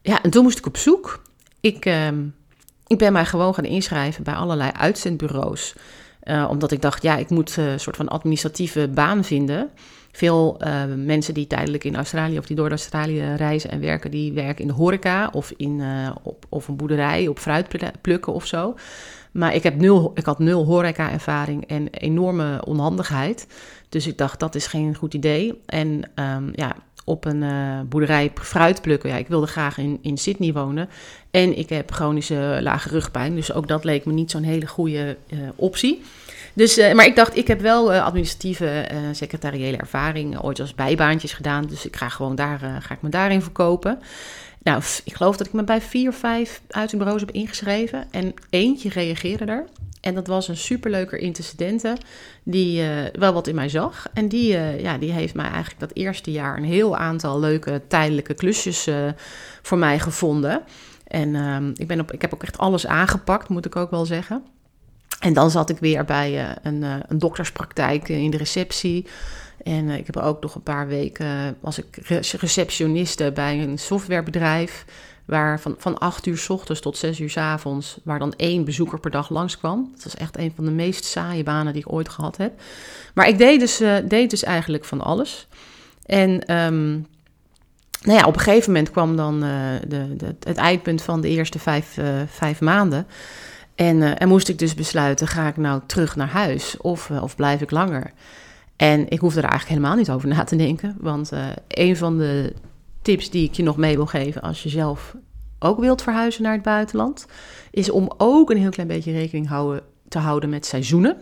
Ja, 0.02 0.22
en 0.22 0.30
toen 0.30 0.42
moest 0.42 0.58
ik 0.58 0.66
op 0.66 0.76
zoek. 0.76 1.22
Ik, 1.60 1.86
uh, 1.86 2.08
ik 2.86 2.98
ben 2.98 3.12
mij 3.12 3.24
gewoon 3.24 3.54
gaan 3.54 3.64
inschrijven 3.64 4.24
bij 4.24 4.34
allerlei 4.34 4.70
uitzendbureaus. 4.70 5.74
Uh, 6.24 6.46
omdat 6.50 6.72
ik 6.72 6.82
dacht, 6.82 7.02
ja, 7.02 7.16
ik 7.16 7.30
moet 7.30 7.56
een 7.56 7.80
soort 7.80 7.96
van 7.96 8.08
administratieve 8.08 8.88
baan 8.88 9.24
vinden. 9.24 9.70
Veel 10.12 10.60
uh, 10.60 10.82
mensen 10.96 11.34
die 11.34 11.46
tijdelijk 11.46 11.84
in 11.84 11.96
Australië 11.96 12.38
of 12.38 12.46
die 12.46 12.56
door 12.56 12.70
Australië 12.70 13.34
reizen 13.34 13.70
en 13.70 13.80
werken, 13.80 14.10
die 14.10 14.32
werken 14.32 14.62
in 14.62 14.66
de 14.66 14.72
horeca 14.72 15.30
of 15.32 15.52
in 15.56 15.82
op, 16.22 16.44
of 16.48 16.68
een 16.68 16.76
boerderij 16.76 17.28
op 17.28 17.38
fruit 17.38 17.68
plukken 18.00 18.32
of 18.32 18.46
zo. 18.46 18.74
Maar 19.32 19.54
ik, 19.54 19.62
heb 19.62 19.76
nul, 19.76 20.10
ik 20.14 20.24
had 20.24 20.38
nul 20.38 20.64
horeca-ervaring 20.64 21.66
en 21.66 21.88
enorme 21.90 22.64
onhandigheid. 22.64 23.46
Dus 23.88 24.06
ik 24.06 24.18
dacht, 24.18 24.40
dat 24.40 24.54
is 24.54 24.66
geen 24.66 24.94
goed 24.94 25.14
idee. 25.14 25.60
En 25.66 26.10
um, 26.14 26.50
ja, 26.52 26.76
op 27.06 27.24
een 27.24 27.42
uh, 27.42 27.80
boerderij 27.88 28.30
fruit 28.34 28.82
plukken. 28.82 29.10
Ja, 29.10 29.16
ik 29.16 29.28
wilde 29.28 29.46
graag 29.46 29.78
in, 29.78 29.98
in 30.02 30.16
Sydney 30.16 30.52
wonen. 30.52 30.88
En 31.30 31.58
ik 31.58 31.68
heb 31.68 31.92
chronische 31.92 32.58
lage 32.62 32.88
rugpijn. 32.88 33.34
Dus 33.34 33.52
ook 33.52 33.68
dat 33.68 33.84
leek 33.84 34.04
me 34.04 34.12
niet 34.12 34.30
zo'n 34.30 34.42
hele 34.42 34.66
goede 34.66 35.16
uh, 35.28 35.38
optie. 35.56 36.02
Dus, 36.52 36.78
uh, 36.78 36.92
maar 36.92 37.06
ik 37.06 37.16
dacht, 37.16 37.36
ik 37.36 37.46
heb 37.46 37.60
wel 37.60 37.92
administratieve 37.92 38.86
secretariële 39.12 39.76
ervaring. 39.76 40.42
Ooit 40.42 40.60
als 40.60 40.74
bijbaantjes 40.74 41.32
gedaan. 41.32 41.66
Dus 41.66 41.86
ik 41.86 41.96
ga 41.96 42.08
gewoon 42.08 42.34
daar, 42.34 42.58
ga 42.58 42.94
ik 42.94 43.02
me 43.02 43.08
daarin 43.08 43.42
verkopen. 43.42 43.98
Nou, 44.62 44.82
ik 45.04 45.14
geloof 45.14 45.36
dat 45.36 45.46
ik 45.46 45.52
me 45.52 45.64
bij 45.64 45.80
vier, 45.80 46.12
vijf 46.12 46.60
uitzendbureaus 46.68 47.20
heb 47.20 47.30
ingeschreven. 47.30 48.04
En 48.10 48.34
eentje 48.50 48.88
reageerde 48.88 49.44
er. 49.44 49.66
En 50.06 50.14
dat 50.14 50.26
was 50.26 50.48
een 50.48 50.56
superleuke 50.56 51.18
intercedente 51.18 51.96
die 52.42 52.82
uh, 52.82 52.88
wel 53.12 53.32
wat 53.32 53.46
in 53.46 53.54
mij 53.54 53.68
zag. 53.68 54.06
En 54.14 54.28
die, 54.28 54.52
uh, 54.52 54.80
ja, 54.80 54.98
die 54.98 55.12
heeft 55.12 55.34
mij 55.34 55.46
eigenlijk 55.46 55.80
dat 55.80 55.90
eerste 55.92 56.30
jaar 56.30 56.56
een 56.56 56.64
heel 56.64 56.96
aantal 56.96 57.40
leuke 57.40 57.82
tijdelijke 57.88 58.34
klusjes 58.34 58.86
uh, 58.86 59.08
voor 59.62 59.78
mij 59.78 59.98
gevonden. 59.98 60.62
En 61.06 61.34
ehm, 61.34 61.70
ik, 61.74 61.86
ben 61.86 62.00
op, 62.00 62.12
ik 62.12 62.20
heb 62.20 62.34
ook 62.34 62.42
echt 62.42 62.58
alles 62.58 62.86
aangepakt, 62.86 63.48
moet 63.48 63.66
ik 63.66 63.76
ook 63.76 63.90
wel 63.90 64.06
zeggen. 64.06 64.44
En 65.20 65.32
dan 65.32 65.50
zat 65.50 65.70
ik 65.70 65.78
weer 65.78 66.04
bij 66.04 66.56
een, 66.62 66.82
een 66.82 67.18
dokterspraktijk 67.18 68.08
in 68.08 68.30
de 68.30 68.36
receptie. 68.36 69.06
En 69.62 69.88
ik 69.88 70.06
heb 70.06 70.16
ook 70.16 70.42
nog 70.42 70.54
een 70.54 70.62
paar 70.62 70.86
weken 70.86 71.56
was 71.60 71.78
ik 71.78 71.96
receptioniste 72.40 73.32
bij 73.34 73.62
een 73.62 73.78
softwarebedrijf. 73.78 74.84
Waar 75.26 75.60
van, 75.60 75.74
van 75.78 75.98
8 75.98 76.26
uur 76.26 76.38
s 76.38 76.48
ochtends 76.48 76.80
tot 76.80 76.96
6 76.96 77.20
uur 77.20 77.30
s 77.30 77.36
avonds, 77.36 77.98
waar 78.04 78.18
dan 78.18 78.34
één 78.36 78.64
bezoeker 78.64 79.00
per 79.00 79.10
dag 79.10 79.28
langskwam. 79.28 79.90
Dat 79.94 80.04
was 80.04 80.16
echt 80.16 80.38
een 80.38 80.52
van 80.54 80.64
de 80.64 80.70
meest 80.70 81.04
saaie 81.04 81.42
banen 81.42 81.72
die 81.72 81.82
ik 81.82 81.92
ooit 81.92 82.08
gehad 82.08 82.36
heb. 82.36 82.60
Maar 83.14 83.28
ik 83.28 83.38
deed 83.38 83.60
dus, 83.60 83.80
uh, 83.80 83.96
deed 84.04 84.30
dus 84.30 84.42
eigenlijk 84.42 84.84
van 84.84 85.00
alles. 85.00 85.48
En 86.04 86.56
um, 86.56 87.06
nou 88.02 88.18
ja, 88.18 88.26
op 88.26 88.34
een 88.34 88.40
gegeven 88.40 88.72
moment 88.72 88.90
kwam 88.90 89.16
dan 89.16 89.44
uh, 89.44 89.50
de, 89.88 90.16
de, 90.16 90.34
het 90.40 90.56
eindpunt 90.56 91.02
van 91.02 91.20
de 91.20 91.28
eerste 91.28 91.58
vijf, 91.58 91.96
uh, 91.96 92.06
vijf 92.26 92.60
maanden. 92.60 93.06
En, 93.74 94.18
en 94.18 94.28
moest 94.28 94.48
ik 94.48 94.58
dus 94.58 94.74
besluiten, 94.74 95.26
ga 95.26 95.48
ik 95.48 95.56
nou 95.56 95.80
terug 95.86 96.16
naar 96.16 96.28
huis 96.28 96.76
of, 96.76 97.10
of 97.10 97.36
blijf 97.36 97.60
ik 97.60 97.70
langer? 97.70 98.12
En 98.76 99.08
ik 99.08 99.20
hoefde 99.20 99.40
er 99.40 99.48
eigenlijk 99.48 99.78
helemaal 99.78 99.98
niet 99.98 100.10
over 100.10 100.28
na 100.28 100.44
te 100.44 100.56
denken. 100.56 100.96
Want 101.00 101.30
een 101.68 101.96
van 101.96 102.18
de 102.18 102.52
tips 103.06 103.30
die 103.30 103.48
ik 103.48 103.54
je 103.54 103.62
nog 103.62 103.76
mee 103.76 103.96
wil 103.96 104.06
geven 104.06 104.42
als 104.42 104.62
je 104.62 104.68
zelf 104.68 105.16
ook 105.58 105.78
wilt 105.78 106.02
verhuizen 106.02 106.42
naar 106.42 106.52
het 106.52 106.62
buitenland, 106.62 107.26
is 107.70 107.90
om 107.90 108.10
ook 108.16 108.50
een 108.50 108.56
heel 108.56 108.70
klein 108.70 108.88
beetje 108.88 109.12
rekening 109.12 109.48
houden, 109.48 109.82
te 110.08 110.18
houden 110.18 110.48
met 110.48 110.66
seizoenen. 110.66 111.16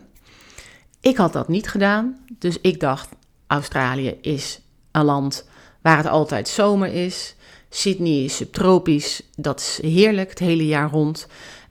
Ik 1.01 1.17
had 1.17 1.33
dat 1.33 1.49
niet 1.49 1.69
gedaan, 1.69 2.25
dus 2.39 2.61
ik 2.61 2.81
dacht: 2.81 3.09
Australië 3.47 4.19
is 4.21 4.61
een 4.93 5.05
land 5.05 5.49
waar 5.83 5.97
het 5.97 6.07
altijd 6.07 6.49
zomer 6.49 6.93
is. 6.93 7.37
Sydney 7.69 8.25
is 8.25 8.37
subtropisch, 8.37 9.23
dat 9.37 9.61
is 9.61 9.79
heerlijk 9.83 10.31
het 10.31 10.39
hele 10.39 10.67
jaar 10.67 10.91
rond. 10.91 11.27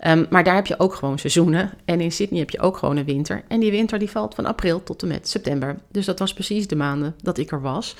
Um, 0.08 0.26
maar 0.30 0.44
daar 0.44 0.56
heb 0.56 0.66
je 0.66 0.80
ook 0.80 0.96
gewoon 0.96 1.20
seizoenen. 1.20 1.72
En 1.86 2.02
in 2.02 2.12
Sydney 2.12 2.40
heb 2.40 2.50
je 2.50 2.60
ook 2.60 2.78
gewoon 2.78 2.98
een 2.98 3.06
winter. 3.06 3.44
En 3.48 3.60
die 3.60 3.72
winter 3.72 4.00
die 4.00 4.10
valt 4.10 4.36
van 4.36 4.46
april 4.46 4.84
tot 4.84 5.02
en 5.02 5.08
met 5.08 5.30
september. 5.30 5.78
Dus 5.92 6.06
dat 6.06 6.20
was 6.20 6.34
precies 6.34 6.68
de 6.68 6.76
maanden 6.76 7.16
dat 7.22 7.38
ik 7.38 7.52
er 7.52 7.62
was. 7.62 7.96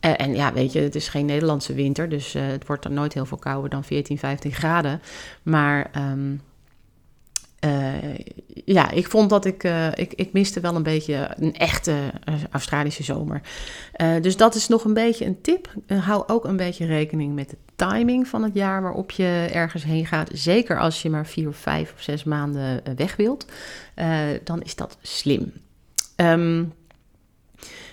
En 0.00 0.34
ja, 0.34 0.52
weet 0.52 0.72
je, 0.72 0.80
het 0.80 0.94
is 0.94 1.08
geen 1.08 1.26
Nederlandse 1.26 1.74
winter. 1.74 2.08
Dus 2.08 2.34
uh, 2.34 2.46
het 2.46 2.66
wordt 2.66 2.82
dan 2.82 2.94
nooit 2.94 3.14
heel 3.14 3.26
veel 3.26 3.38
kouder 3.38 3.70
dan 3.70 3.84
14, 3.84 4.18
15 4.18 4.52
graden. 4.52 5.02
Maar 5.42 5.90
um, 5.96 6.40
uh, 7.64 8.18
ja, 8.64 8.90
ik 8.90 9.08
vond 9.08 9.30
dat 9.30 9.44
ik, 9.44 9.64
uh, 9.64 9.86
ik, 9.94 10.12
ik 10.14 10.32
miste 10.32 10.60
wel 10.60 10.74
een 10.74 10.82
beetje 10.82 11.30
een 11.36 11.54
echte 11.54 11.94
Australische 12.50 13.02
zomer. 13.02 13.40
Dus 14.20 14.36
dat 14.36 14.54
is 14.54 14.68
nog 14.68 14.84
een 14.84 14.94
beetje 14.94 15.24
een 15.24 15.40
tip. 15.40 15.72
hou 15.86 16.24
ook 16.26 16.44
een 16.44 16.56
beetje 16.56 16.86
rekening 16.86 17.34
met 17.34 17.50
de 17.50 17.56
timing 17.76 18.28
van 18.28 18.42
het 18.42 18.54
jaar 18.54 18.82
waarop 18.82 19.10
je 19.10 19.48
ergens 19.52 19.84
heen 19.84 20.06
gaat. 20.06 20.30
Zeker 20.32 20.78
als 20.78 21.02
je 21.02 21.10
maar 21.10 21.26
vier, 21.26 21.52
vijf 21.52 21.92
of 21.92 22.02
zes 22.02 22.24
maanden 22.24 22.82
weg 22.96 23.16
wilt. 23.16 23.46
dan 24.44 24.62
is 24.62 24.74
dat 24.74 24.98
slim. 25.02 25.52
Um, 26.16 26.72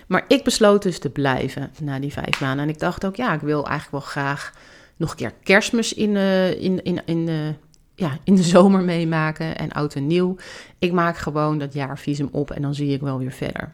maar 0.06 0.24
ik 0.28 0.44
besloot 0.44 0.82
dus 0.82 0.98
te 0.98 1.10
blijven 1.10 1.70
na 1.80 1.98
die 1.98 2.12
vijf 2.12 2.40
maanden. 2.40 2.64
En 2.64 2.70
ik 2.70 2.78
dacht 2.78 3.06
ook, 3.06 3.16
ja, 3.16 3.32
ik 3.32 3.40
wil 3.40 3.66
eigenlijk 3.66 3.90
wel 3.90 4.00
graag 4.00 4.52
nog 4.96 5.10
een 5.10 5.16
keer 5.16 5.32
kerstmis 5.42 5.94
in, 5.94 6.16
in, 6.58 6.82
in, 6.84 7.02
in 7.04 7.56
ja, 7.94 8.18
in 8.24 8.34
de 8.34 8.42
zomer 8.54 8.82
meemaken 8.82 9.56
en 9.56 9.72
oud 9.72 9.94
en 9.94 10.06
nieuw. 10.06 10.36
Ik 10.78 10.92
maak 10.92 11.16
gewoon 11.16 11.58
dat 11.58 11.72
jaarvisum 11.72 12.28
op 12.32 12.50
en 12.50 12.62
dan 12.62 12.74
zie 12.74 12.92
ik 12.92 13.00
wel 13.00 13.18
weer 13.18 13.32
verder. 13.32 13.72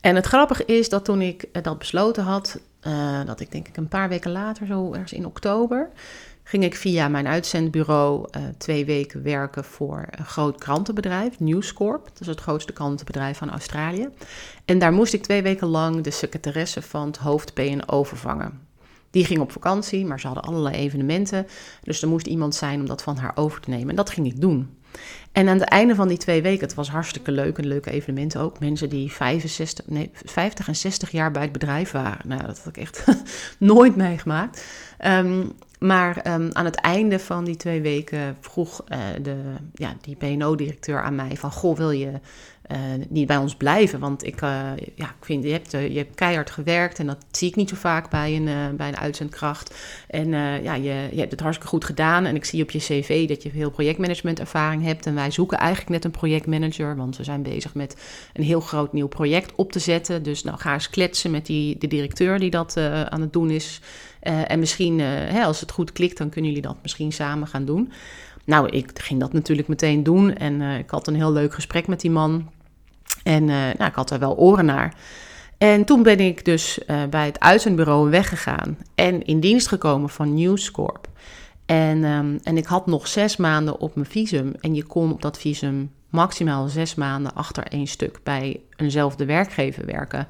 En 0.00 0.14
het 0.14 0.26
grappige 0.26 0.64
is 0.64 0.88
dat 0.88 1.04
toen 1.04 1.20
ik 1.20 1.48
dat 1.62 1.78
besloten 1.78 2.24
had, 2.24 2.60
uh, 2.86 3.24
dat 3.24 3.40
ik 3.40 3.52
denk 3.52 3.68
ik 3.68 3.76
een 3.76 3.88
paar 3.88 4.08
weken 4.08 4.30
later, 4.30 4.66
zo 4.66 4.92
ergens 4.92 5.12
in 5.12 5.26
oktober, 5.26 5.88
ging 6.52 6.64
ik 6.64 6.76
via 6.76 7.08
mijn 7.08 7.26
uitzendbureau 7.26 8.28
uh, 8.36 8.42
twee 8.58 8.84
weken 8.84 9.22
werken 9.22 9.64
voor 9.64 10.08
een 10.10 10.24
groot 10.24 10.58
krantenbedrijf, 10.58 11.40
News 11.40 11.72
Corp. 11.72 12.04
Dat 12.04 12.20
is 12.20 12.26
het 12.26 12.40
grootste 12.40 12.72
krantenbedrijf 12.72 13.38
van 13.38 13.50
Australië. 13.50 14.08
En 14.64 14.78
daar 14.78 14.92
moest 14.92 15.12
ik 15.12 15.22
twee 15.22 15.42
weken 15.42 15.66
lang 15.66 16.00
de 16.00 16.10
secretaresse 16.10 16.82
van 16.82 17.06
het 17.06 17.16
hoofd 17.16 17.54
PNO 17.54 18.02
vervangen. 18.02 18.60
Die 19.10 19.24
ging 19.24 19.40
op 19.40 19.52
vakantie, 19.52 20.06
maar 20.06 20.20
ze 20.20 20.26
hadden 20.26 20.44
allerlei 20.44 20.76
evenementen. 20.76 21.46
Dus 21.82 22.02
er 22.02 22.08
moest 22.08 22.26
iemand 22.26 22.54
zijn 22.54 22.80
om 22.80 22.86
dat 22.86 23.02
van 23.02 23.16
haar 23.16 23.32
over 23.34 23.60
te 23.60 23.70
nemen. 23.70 23.88
En 23.88 23.96
dat 23.96 24.10
ging 24.10 24.26
ik 24.26 24.40
doen. 24.40 24.76
En 25.32 25.48
aan 25.48 25.58
het 25.58 25.68
einde 25.68 25.94
van 25.94 26.08
die 26.08 26.18
twee 26.18 26.42
weken, 26.42 26.66
het 26.66 26.74
was 26.74 26.90
hartstikke 26.90 27.32
leuk, 27.32 27.58
een 27.58 27.66
leuke 27.66 27.90
evenement 27.90 28.36
ook. 28.36 28.60
Mensen 28.60 28.88
die 28.88 29.12
65, 29.12 29.86
nee, 29.86 30.10
50 30.12 30.68
en 30.68 30.76
60 30.76 31.10
jaar 31.10 31.30
bij 31.30 31.42
het 31.42 31.52
bedrijf 31.52 31.90
waren. 31.90 32.28
Nou, 32.28 32.46
dat 32.46 32.58
had 32.58 32.66
ik 32.66 32.76
echt 32.76 33.04
nooit 33.58 33.96
meegemaakt. 33.96 34.64
Um, 35.04 35.52
maar 35.82 36.32
um, 36.32 36.48
aan 36.52 36.64
het 36.64 36.74
einde 36.74 37.18
van 37.18 37.44
die 37.44 37.56
twee 37.56 37.80
weken 37.80 38.36
vroeg 38.40 38.84
uh, 38.88 38.98
de, 39.22 39.36
ja, 39.74 39.96
die 40.00 40.16
PNO-directeur 40.16 41.02
aan 41.02 41.14
mij 41.14 41.36
van... 41.36 41.52
Goh, 41.52 41.76
wil 41.76 41.90
je 41.90 42.10
uh, 42.72 42.78
niet 43.08 43.26
bij 43.26 43.36
ons 43.36 43.56
blijven? 43.56 43.98
Want 44.00 44.26
ik, 44.26 44.40
uh, 44.42 44.70
ja, 44.94 45.04
ik 45.04 45.24
vind, 45.24 45.44
je 45.44 45.50
hebt, 45.50 45.70
je 45.70 45.96
hebt 45.96 46.14
keihard 46.14 46.50
gewerkt 46.50 46.98
en 46.98 47.06
dat 47.06 47.24
zie 47.30 47.48
ik 47.48 47.56
niet 47.56 47.68
zo 47.68 47.76
vaak 47.76 48.10
bij 48.10 48.36
een, 48.36 48.76
bij 48.76 48.88
een 48.88 48.96
uitzendkracht. 48.96 49.74
En 50.08 50.28
ja, 50.62 50.74
je, 50.74 51.08
je 51.12 51.18
hebt 51.18 51.30
het 51.30 51.40
hartstikke 51.40 51.72
goed 51.72 51.84
gedaan 51.84 52.24
en 52.24 52.34
ik 52.34 52.44
zie 52.44 52.62
op 52.62 52.70
je 52.70 52.78
cv 52.78 53.28
dat 53.28 53.42
je 53.42 53.50
veel 53.50 53.70
projectmanagement 53.70 54.40
ervaring 54.40 54.82
hebt. 54.82 55.06
En 55.06 55.14
wij 55.14 55.30
zoeken 55.30 55.58
eigenlijk 55.58 55.90
net 55.90 56.04
een 56.04 56.10
projectmanager, 56.10 56.96
want 56.96 57.16
we 57.16 57.24
zijn 57.24 57.42
bezig 57.42 57.74
met 57.74 57.96
een 58.32 58.44
heel 58.44 58.60
groot 58.60 58.92
nieuw 58.92 59.08
project 59.08 59.54
op 59.54 59.72
te 59.72 59.78
zetten. 59.78 60.22
Dus 60.22 60.42
nou, 60.42 60.58
ga 60.58 60.72
eens 60.72 60.90
kletsen 60.90 61.30
met 61.30 61.46
die, 61.46 61.78
de 61.78 61.88
directeur 61.88 62.38
die 62.38 62.50
dat 62.50 62.76
aan 63.08 63.20
het 63.20 63.32
doen 63.32 63.50
is... 63.50 63.80
Uh, 64.22 64.50
en 64.50 64.58
misschien, 64.58 64.98
uh, 64.98 65.06
hè, 65.08 65.44
als 65.44 65.60
het 65.60 65.70
goed 65.70 65.92
klikt, 65.92 66.18
dan 66.18 66.28
kunnen 66.28 66.50
jullie 66.50 66.66
dat 66.66 66.76
misschien 66.82 67.12
samen 67.12 67.48
gaan 67.48 67.64
doen. 67.64 67.92
Nou, 68.44 68.68
ik 68.68 68.90
ging 68.94 69.20
dat 69.20 69.32
natuurlijk 69.32 69.68
meteen 69.68 70.02
doen. 70.02 70.34
En 70.34 70.60
uh, 70.60 70.78
ik 70.78 70.90
had 70.90 71.06
een 71.06 71.14
heel 71.14 71.32
leuk 71.32 71.54
gesprek 71.54 71.86
met 71.86 72.00
die 72.00 72.10
man. 72.10 72.50
En 73.22 73.44
nou, 73.44 73.84
ik 73.84 73.94
had 73.94 74.10
er 74.10 74.18
wel 74.18 74.36
oren 74.36 74.64
naar. 74.64 74.94
En 75.58 75.84
toen 75.84 76.02
ben 76.02 76.20
ik 76.20 76.44
dus 76.44 76.78
bij 77.10 77.26
het 77.26 77.40
uitzendbureau 77.40 78.10
weggegaan 78.10 78.78
en 78.94 79.24
in 79.24 79.40
dienst 79.40 79.68
gekomen 79.68 80.08
van 80.08 80.34
News 80.34 80.70
Corp. 80.70 81.08
En, 81.66 82.04
ehm, 82.04 82.38
en 82.42 82.56
ik 82.56 82.66
had 82.66 82.86
nog 82.86 83.08
zes 83.08 83.36
maanden 83.36 83.80
op 83.80 83.94
mijn 83.94 84.06
visum. 84.06 84.52
En 84.60 84.74
je 84.74 84.84
kon 84.84 85.12
op 85.12 85.22
dat 85.22 85.38
visum 85.38 85.90
maximaal 86.12 86.68
zes 86.68 86.94
maanden 86.94 87.34
achter 87.34 87.66
één 87.66 87.86
stuk 87.86 88.20
bij 88.22 88.60
eenzelfde 88.76 89.24
werkgever 89.24 89.86
werken. 89.86 90.26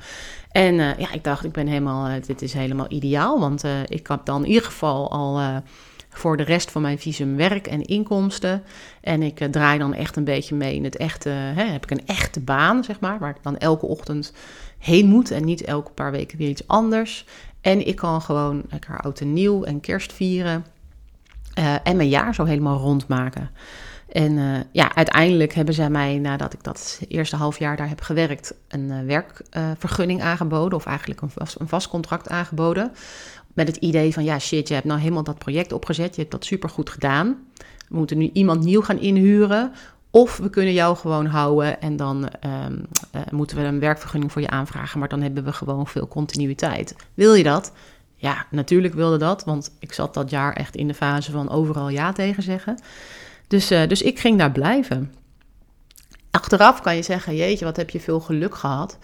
En 0.51 0.75
uh, 0.75 0.99
ja, 0.99 1.13
ik 1.13 1.25
dacht, 1.25 1.45
ik 1.45 1.53
ben 1.53 1.67
helemaal, 1.67 2.09
uh, 2.09 2.15
dit 2.27 2.43
is 2.43 2.53
helemaal 2.53 2.87
ideaal. 2.89 3.41
Want 3.41 3.65
uh, 3.65 3.71
ik 3.87 4.07
heb 4.07 4.25
dan 4.25 4.43
in 4.43 4.49
ieder 4.49 4.65
geval 4.65 5.11
al 5.11 5.63
voor 6.09 6.37
de 6.37 6.43
rest 6.43 6.71
van 6.71 6.83
mijn 6.83 6.99
visum 6.99 7.37
werk 7.37 7.67
en 7.67 7.83
inkomsten. 7.83 8.63
En 9.01 9.23
ik 9.23 9.49
draai 9.51 9.79
dan 9.79 9.95
echt 9.95 10.17
een 10.17 10.25
beetje 10.25 10.55
mee 10.55 10.75
in 10.75 10.85
het 10.85 10.97
echte, 10.97 11.29
hè, 11.29 11.65
heb 11.65 11.83
ik 11.83 11.91
een 11.91 12.07
echte 12.07 12.41
baan, 12.41 12.85
zeg 12.85 13.01
maar. 13.01 13.19
Waar 13.19 13.31
ik 13.31 13.43
dan 13.43 13.59
elke 13.59 13.87
ochtend 13.87 14.33
heen 14.79 15.07
moet 15.07 15.31
en 15.31 15.45
niet 15.45 15.65
elke 15.65 15.91
paar 15.91 16.11
weken 16.11 16.39
weer 16.39 16.49
iets 16.49 16.67
anders. 16.67 17.27
En 17.61 17.87
ik 17.87 17.97
kan 17.97 18.23
gewoon 18.23 18.63
lekker 18.71 19.01
oud 19.01 19.21
en 19.21 19.33
nieuw 19.33 19.65
en 19.65 19.81
kerst 19.81 20.13
vieren. 20.13 20.65
en 21.83 21.97
mijn 21.97 22.09
jaar 22.09 22.35
zo 22.35 22.45
helemaal 22.45 22.79
rondmaken. 22.79 23.51
En 24.13 24.33
uh, 24.33 24.59
ja, 24.73 24.95
uiteindelijk 24.95 25.55
hebben 25.55 25.75
zij 25.75 25.91
mij, 25.91 26.19
nadat 26.19 26.53
ik 26.53 26.63
dat 26.63 27.01
eerste 27.09 27.37
half 27.37 27.59
jaar 27.59 27.77
daar 27.77 27.89
heb 27.89 28.01
gewerkt, 28.01 28.55
een 28.69 28.91
uh, 28.91 29.01
werkvergunning 29.07 30.21
uh, 30.21 30.27
aangeboden. 30.27 30.79
Of 30.79 30.87
eigenlijk 30.87 31.21
een 31.21 31.31
vast, 31.31 31.61
een 31.61 31.69
vast 31.69 31.89
contract 31.89 32.29
aangeboden. 32.29 32.93
Met 33.55 33.67
het 33.67 33.77
idee 33.77 34.13
van, 34.13 34.25
ja 34.25 34.39
shit, 34.39 34.69
je 34.69 34.75
hebt 34.75 34.87
nou 34.87 35.01
helemaal 35.01 35.23
dat 35.23 35.39
project 35.39 35.73
opgezet. 35.73 36.15
Je 36.15 36.21
hebt 36.21 36.33
dat 36.33 36.45
supergoed 36.45 36.91
gedaan. 36.91 37.39
We 37.89 37.97
moeten 37.97 38.19
nu 38.19 38.31
iemand 38.33 38.65
nieuw 38.65 38.83
gaan 38.83 38.99
inhuren. 38.99 39.73
Of 40.11 40.37
we 40.37 40.51
kunnen 40.51 40.73
jou 40.73 40.97
gewoon 40.97 41.27
houden 41.27 41.81
en 41.81 41.97
dan 41.97 42.29
um, 42.67 42.87
moeten 43.31 43.57
we 43.57 43.63
een 43.63 43.81
werkvergunning 43.81 44.33
voor 44.33 44.43
je 44.43 44.51
aanvragen. 44.51 44.99
Maar 44.99 45.09
dan 45.09 45.23
hebben 45.23 45.45
we 45.45 45.53
gewoon 45.53 45.87
veel 45.87 46.09
continuïteit. 46.09 46.97
Wil 47.15 47.35
je 47.35 47.43
dat? 47.43 47.73
Ja, 48.17 48.47
natuurlijk 48.51 48.95
wilde 48.95 49.17
dat. 49.17 49.45
Want 49.45 49.77
ik 49.79 49.93
zat 49.93 50.15
dat 50.15 50.31
jaar 50.31 50.53
echt 50.53 50.77
in 50.77 50.89
de 50.89 50.95
fase 50.95 51.31
van 51.31 51.51
overal 51.51 51.89
ja 51.89 52.13
tegen 52.13 52.43
zeggen. 52.43 52.79
Dus, 53.53 53.73
uh, 53.73 53.87
dus 53.87 54.03
ik 54.03 54.19
ging 54.19 54.39
daar 54.39 54.53
blijven. 54.53 55.15
Achteraf 56.31 56.81
kan 56.81 56.97
je 56.97 57.03
zeggen, 57.03 57.37
jeetje, 57.37 57.65
wat 57.65 57.77
heb 57.77 57.91
je 57.91 58.01
veel 58.01 58.21
geluk 58.21 58.55
gehad. 58.55 58.99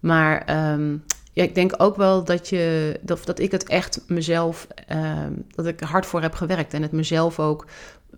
Maar 0.00 0.70
um, 0.72 1.04
ja, 1.32 1.42
ik 1.42 1.54
denk 1.54 1.74
ook 1.76 1.96
wel 1.96 2.24
dat, 2.24 2.48
je, 2.48 2.98
dat, 3.02 3.20
dat 3.24 3.38
ik 3.38 3.50
het 3.50 3.68
echt 3.68 4.00
mezelf, 4.06 4.66
um, 4.92 5.44
dat 5.48 5.66
ik 5.66 5.80
hard 5.80 6.06
voor 6.06 6.22
heb 6.22 6.34
gewerkt. 6.34 6.74
En 6.74 6.82
het 6.82 6.92
mezelf 6.92 7.38
ook 7.38 7.66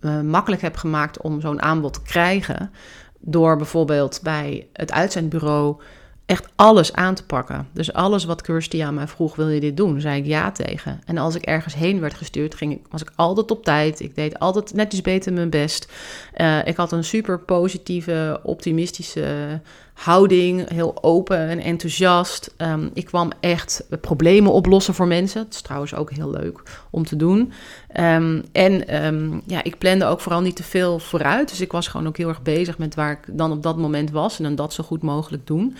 uh, 0.01 0.21
makkelijk 0.21 0.61
heb 0.61 0.75
gemaakt 0.75 1.21
om 1.21 1.41
zo'n 1.41 1.61
aanbod 1.61 1.93
te 1.93 2.01
krijgen. 2.01 2.71
Door 3.19 3.57
bijvoorbeeld 3.57 4.19
bij 4.23 4.67
het 4.73 4.91
uitzendbureau 4.91 5.81
echt 6.25 6.47
alles 6.55 6.93
aan 6.93 7.15
te 7.15 7.25
pakken. 7.25 7.67
Dus 7.71 7.93
alles 7.93 8.25
wat 8.25 8.41
Kirsty 8.41 8.83
aan 8.83 8.93
mij 8.93 9.07
vroeg, 9.07 9.35
wil 9.35 9.49
je 9.49 9.59
dit 9.59 9.77
doen? 9.77 10.01
Zei 10.01 10.19
ik 10.19 10.25
ja 10.25 10.51
tegen. 10.51 11.01
En 11.05 11.17
als 11.17 11.35
ik 11.35 11.41
ergens 11.41 11.75
heen 11.75 11.99
werd 11.99 12.13
gestuurd, 12.13 12.55
ging 12.55 12.71
ik, 12.71 12.81
was 12.89 13.01
ik 13.01 13.11
altijd 13.15 13.51
op 13.51 13.63
tijd. 13.63 13.99
Ik 13.99 14.15
deed 14.15 14.39
altijd 14.39 14.73
net 14.73 14.93
iets 14.93 15.01
beter 15.01 15.33
mijn 15.33 15.49
best. 15.49 15.91
Uh, 16.37 16.67
ik 16.67 16.75
had 16.75 16.91
een 16.91 17.03
super 17.03 17.39
positieve, 17.39 18.39
optimistische 18.43 19.59
houding, 19.95 20.69
heel 20.69 21.03
open 21.03 21.37
en 21.37 21.59
enthousiast. 21.59 22.53
Um, 22.57 22.89
ik 22.93 23.05
kwam 23.05 23.31
echt 23.39 23.83
problemen 24.01 24.51
oplossen 24.51 24.93
voor 24.93 25.07
mensen. 25.07 25.43
Dat 25.43 25.53
is 25.53 25.61
trouwens 25.61 25.93
ook 25.93 26.11
heel 26.11 26.29
leuk 26.29 26.61
om 26.89 27.05
te 27.05 27.15
doen. 27.15 27.53
Um, 27.99 28.43
en 28.51 29.05
um, 29.05 29.41
ja, 29.45 29.63
ik 29.63 29.77
plande 29.77 30.05
ook 30.05 30.19
vooral 30.19 30.41
niet 30.41 30.55
te 30.55 30.63
veel 30.63 30.99
vooruit. 30.99 31.49
Dus 31.49 31.61
ik 31.61 31.71
was 31.71 31.87
gewoon 31.87 32.07
ook 32.07 32.17
heel 32.17 32.27
erg 32.27 32.41
bezig 32.41 32.77
met 32.77 32.95
waar 32.95 33.11
ik 33.11 33.37
dan 33.37 33.51
op 33.51 33.63
dat 33.63 33.77
moment 33.77 34.11
was. 34.11 34.37
En 34.37 34.43
dan 34.43 34.55
dat 34.55 34.73
zo 34.73 34.83
goed 34.83 35.01
mogelijk 35.01 35.47
doen. 35.47 35.75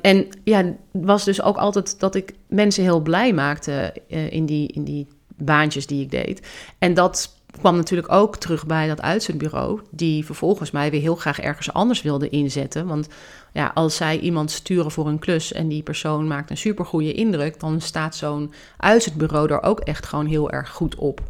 En 0.00 0.28
ja, 0.44 0.74
was 0.90 1.24
dus 1.24 1.42
ook 1.42 1.56
altijd 1.56 2.00
dat 2.00 2.14
ik 2.14 2.34
mensen 2.48 2.82
heel 2.82 3.00
blij 3.00 3.32
maakte 3.32 3.94
uh, 4.08 4.32
in, 4.32 4.46
die, 4.46 4.68
in 4.68 4.84
die 4.84 5.06
baantjes 5.36 5.86
die 5.86 6.02
ik 6.02 6.10
deed. 6.10 6.48
En 6.78 6.94
dat 6.94 7.38
kwam 7.60 7.76
natuurlijk 7.76 8.12
ook 8.12 8.36
terug 8.36 8.66
bij 8.66 8.86
dat 8.86 9.00
uitzendbureau, 9.00 9.80
die 9.90 10.24
vervolgens 10.24 10.70
mij 10.70 10.90
weer 10.90 11.00
heel 11.00 11.14
graag 11.14 11.40
ergens 11.40 11.72
anders 11.72 12.02
wilde 12.02 12.28
inzetten. 12.28 12.86
Want 12.86 13.08
ja, 13.52 13.70
als 13.74 13.96
zij 13.96 14.18
iemand 14.18 14.50
sturen 14.50 14.90
voor 14.90 15.06
een 15.06 15.18
klus 15.18 15.52
en 15.52 15.68
die 15.68 15.82
persoon 15.82 16.26
maakt 16.26 16.50
een 16.50 16.56
supergoeie 16.56 17.12
indruk, 17.12 17.60
dan 17.60 17.80
staat 17.80 18.16
zo'n 18.16 18.52
uitzendbureau 18.76 19.52
er 19.52 19.62
ook 19.62 19.80
echt 19.80 20.06
gewoon 20.06 20.26
heel 20.26 20.50
erg 20.50 20.70
goed 20.70 20.94
op. 20.94 21.20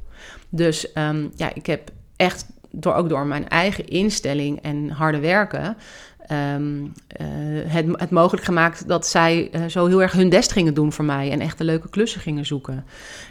Dus 0.49 0.87
um, 0.95 1.31
ja, 1.37 1.55
ik 1.55 1.67
heb 1.67 1.91
echt 2.17 2.47
door, 2.71 2.95
ook 2.95 3.09
door 3.09 3.27
mijn 3.27 3.49
eigen 3.49 3.87
instelling 3.87 4.61
en 4.61 4.91
harde 4.91 5.19
werken 5.19 5.77
um, 6.33 6.93
uh, 7.21 7.27
het, 7.67 7.87
het, 7.93 8.11
mogelijk 8.11 8.45
gemaakt 8.45 8.89
dat 8.89 9.07
zij 9.07 9.49
uh, 9.53 9.65
zo 9.65 9.87
heel 9.87 10.03
erg 10.03 10.13
hun 10.13 10.29
best 10.29 10.53
gingen 10.53 10.75
doen 10.75 10.93
voor 10.93 11.05
mij 11.05 11.31
en 11.31 11.41
echt 11.41 11.59
leuke 11.61 11.89
klussen 11.89 12.21
gingen 12.21 12.47
zoeken. 12.47 12.85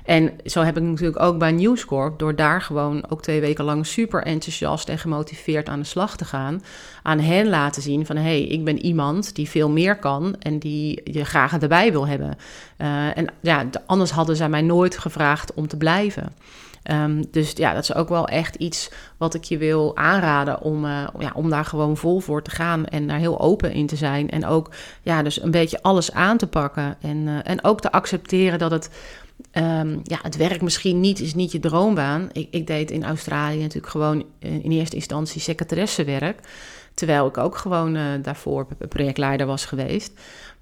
En 0.06 0.32
zo 0.46 0.62
heb 0.62 0.78
ik 0.78 0.84
natuurlijk 0.84 1.20
ook 1.20 1.38
bij 1.38 1.52
News 1.52 1.86
Corp, 1.86 2.20
door 2.20 2.36
daar 2.36 2.62
gewoon 2.62 3.10
ook 3.10 3.22
twee 3.22 3.42
weken 3.42 3.64
lang 3.64 3.86
super 3.86 4.24
enthousiast 4.24 4.90
en 4.90 4.98
gemotiveerd 4.98 5.70
aan 5.70 5.80
de 5.80 5.86
slag 5.86 6.18
te 6.18 6.26
gaan, 6.26 6.64
aan 7.04 7.20
hen 7.20 7.50
laten 7.50 7.82
zien 7.82 8.06
van 8.06 8.16
hé, 8.16 8.22
hey, 8.22 8.44
ik 8.44 8.64
ben 8.64 8.86
iemand 8.86 9.36
die 9.36 9.50
veel 9.50 9.70
meer 9.70 9.96
kan 9.96 10.36
en 10.40 10.60
die 10.60 11.02
je 11.04 11.26
graag 11.26 11.58
erbij 11.60 11.92
wil 11.92 12.08
hebben. 12.08 12.38
Uh, 12.78 13.18
en 13.18 13.28
ja, 13.40 13.66
anders 13.86 14.12
hadden 14.12 14.36
zij 14.36 14.50
mij 14.50 14.62
nooit 14.62 14.98
gevraagd 14.98 15.54
om 15.54 15.68
te 15.68 15.78
blijven. 15.78 16.34
Um, 16.92 17.24
dus 17.32 17.52
ja, 17.56 17.74
dat 17.74 17.84
is 17.84 17.94
ook 17.94 18.10
wel 18.10 18.28
echt 18.28 18.56
iets 18.56 18.92
wat 19.18 19.34
ik 19.34 19.44
je 19.44 19.58
wil 19.58 19.98
aanraden 19.98 20.62
om, 20.62 20.86
uh, 20.86 21.08
ja, 21.20 21.32
om 21.34 21.50
daar 21.50 21.66
gewoon 21.66 21.98
vol 21.98 22.20
voor 22.20 22.44
te 22.44 22.52
gaan 22.52 22.86
en 22.86 23.08
daar 23.08 23.18
heel 23.18 23.40
open 23.40 23.72
in 23.72 23.88
te 23.88 23.96
zijn. 23.96 24.30
En 24.30 24.46
ook 24.46 24.70
ja, 25.02 25.24
dus 25.24 25.42
een 25.42 25.52
beetje 25.52 25.82
alles 25.82 26.12
aan 26.12 26.38
te 26.38 26.48
pakken. 26.48 26.98
En, 27.02 27.18
uh, 27.18 27.38
en 27.44 27.64
ook 27.64 27.82
te 27.82 27.92
accepteren 27.92 28.60
dat 28.60 28.72
het, 28.72 28.90
um, 29.54 30.00
ja, 30.04 30.20
het 30.22 30.38
werk 30.38 30.62
misschien 30.62 31.00
niet 31.00 31.20
is 31.20 31.34
niet 31.34 31.52
je 31.52 31.60
droombaan. 31.60 32.30
Ik, 32.32 32.48
ik 32.52 32.68
deed 32.68 32.92
in 32.92 33.04
Australië 33.06 33.62
natuurlijk 33.62 33.92
gewoon 33.92 34.26
in 34.40 34.72
eerste 34.72 34.96
instantie 34.96 35.42
secretaressewerk. 35.42 36.40
Terwijl 36.94 37.28
ik 37.28 37.38
ook 37.38 37.58
gewoon 37.58 38.22
daarvoor 38.22 38.68
projectleider 38.90 39.48
was 39.48 39.66
geweest. 39.66 40.12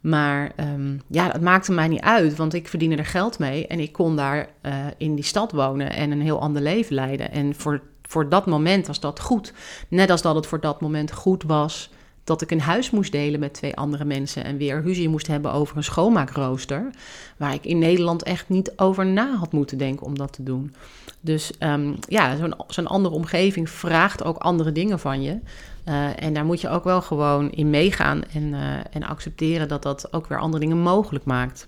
Maar 0.02 0.52
um, 0.60 1.02
ja, 1.08 1.30
dat 1.30 1.42
maakte 1.42 1.72
mij 1.72 1.88
niet 1.88 2.02
uit, 2.02 2.36
want 2.36 2.54
ik 2.54 2.68
verdiende 2.68 2.96
er 2.96 3.06
geld 3.06 3.40
mee 3.40 3.68
en 3.68 3.80
ik 3.80 3.92
kon 3.92 4.16
daar 4.16 4.50
uh, 4.62 4.74
in 4.98 5.16
die 5.16 5.24
stad 5.24 5.52
wonen 5.52 5.92
en 5.92 6.12
een 6.12 6.22
heel 6.22 6.42
ander 6.42 6.62
leven 6.62 6.96
leiden. 6.96 7.32
En 7.32 7.56
voor, 7.56 7.82
voor 8.02 8.30
dat 8.30 8.46
moment 8.46 8.88
was 8.88 9.00
dat 9.00 9.20
goed. 9.20 9.54
Net 9.88 10.10
als 10.10 10.22
dat 10.22 10.36
het 10.36 10.48
voor 10.48 10.60
dat 10.60 10.82
moment 10.82 11.12
goed 11.12 11.44
was 11.44 11.90
dat 12.28 12.42
ik 12.42 12.52
een 12.52 12.62
huis 12.62 12.90
moest 12.90 13.12
delen 13.12 13.40
met 13.40 13.54
twee 13.54 13.76
andere 13.76 14.06
mensen 14.06 14.44
en 14.44 14.58
weer 14.58 14.82
ruzie 14.82 15.10
moest 15.10 15.28
hebben 15.28 15.54
over 15.54 15.78
een 15.78 15.84
schoonmaakrooster, 15.84 16.90
waar 17.38 17.54
ik 17.54 17.66
in 17.66 17.80
Nederland 17.80 18.24
echt 18.24 18.50
niet 18.50 18.74
over 18.76 19.06
na 19.06 19.36
had 19.36 19.52
moeten 19.52 19.78
denken 19.78 20.06
om 20.06 20.18
dat 20.18 20.34
te 20.34 20.44
doen. 20.44 20.76
Dus 21.22 21.52
um, 21.60 21.96
ja, 22.08 22.36
zo'n 22.36 22.54
zo'n 22.68 22.88
andere 22.88 23.16
omgeving 23.16 23.70
vraagt 23.70 24.24
ook 24.24 24.38
andere 24.38 24.72
dingen 24.72 25.00
van 25.00 25.22
je. 25.22 25.40
Uh, 25.88 26.24
en 26.24 26.34
daar 26.34 26.46
moet 26.46 26.62
je 26.62 26.70
ook 26.70 26.84
wel 26.84 27.02
gewoon 27.02 27.52
in 27.52 27.70
meegaan 27.70 28.24
en, 28.34 28.44
uh, 28.44 28.74
en 28.92 29.04
accepteren 29.04 29.68
dat 29.68 29.84
dat 29.84 30.14
ook 30.14 30.28
weer 30.28 30.40
andere 30.40 30.64
dingen 30.64 30.78
mogelijk 30.78 31.26
maakt. 31.26 31.68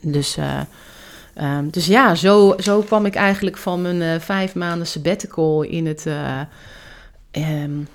Dus, 0.00 0.38
uh, 0.38 0.60
um, 1.40 1.70
dus 1.70 1.86
ja, 1.86 2.14
zo, 2.14 2.54
zo 2.58 2.80
kwam 2.80 3.06
ik 3.06 3.14
eigenlijk 3.14 3.56
van 3.56 3.82
mijn 3.82 4.20
vijf 4.20 4.54
maanden 4.54 4.86
sabbatical 4.86 5.62
in 5.62 5.86
het. 5.86 6.06
Um, 7.32 7.88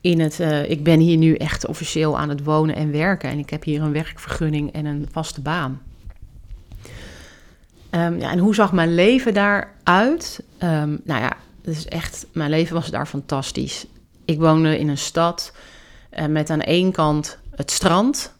in 0.00 0.20
het 0.20 0.38
ik 0.68 0.84
ben 0.84 1.00
hier 1.00 1.16
nu 1.16 1.34
echt 1.34 1.66
officieel 1.66 2.18
aan 2.18 2.28
het 2.28 2.44
wonen 2.44 2.76
en 2.76 2.92
werken. 2.92 3.30
En 3.30 3.38
ik 3.38 3.50
heb 3.50 3.64
hier 3.64 3.82
een 3.82 3.92
werkvergunning 3.92 4.72
en 4.72 4.84
een 4.84 5.08
vaste 5.12 5.40
baan. 5.40 5.82
Um, 7.90 8.18
ja, 8.18 8.30
en 8.30 8.38
hoe 8.38 8.54
zag 8.54 8.72
mijn 8.72 8.94
leven 8.94 9.34
daaruit? 9.34 10.42
Nou 10.58 11.20
ja, 11.20 11.32
dus 11.62 11.86
echt, 11.86 12.26
mijn 12.32 12.50
leven 12.50 12.74
was 12.74 12.90
daar 12.90 13.06
fantastisch. 13.06 13.86
Ik 14.24 14.38
woonde 14.38 14.78
in 14.78 14.88
een 14.88 14.98
stad 14.98 15.52
uh, 16.18 16.26
met 16.26 16.50
aan 16.50 16.60
één 16.60 16.92
kant 16.92 17.38
het 17.56 17.70
strand, 17.70 18.32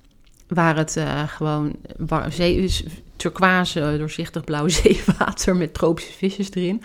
waar 0.49 0.77
het 0.77 0.97
uh, 0.97 1.29
gewoon 1.29 1.77
waar, 1.97 2.33
zee, 2.33 2.71
turquoise, 3.17 3.95
doorzichtig 3.99 4.45
blauw 4.45 4.69
zeewater 4.83 5.57
met 5.57 5.75
tropische 5.75 6.13
visjes 6.13 6.51
erin. 6.51 6.83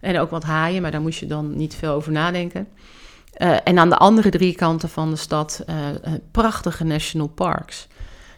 En 0.00 0.18
ook 0.18 0.30
wat 0.30 0.44
haaien, 0.44 0.82
maar 0.82 0.90
daar 0.90 1.00
moest 1.00 1.20
je 1.20 1.26
dan 1.26 1.56
niet 1.56 1.74
veel 1.74 1.92
over 1.92 2.12
nadenken. 2.12 2.68
En 3.64 3.78
aan 3.78 3.88
de 3.88 3.96
andere 3.96 4.30
drie 4.30 4.54
kanten 4.54 4.88
van 4.88 5.10
de 5.10 5.16
stad 5.16 5.64
prachtige 6.30 6.84
national 6.84 7.28
parks. 7.28 7.88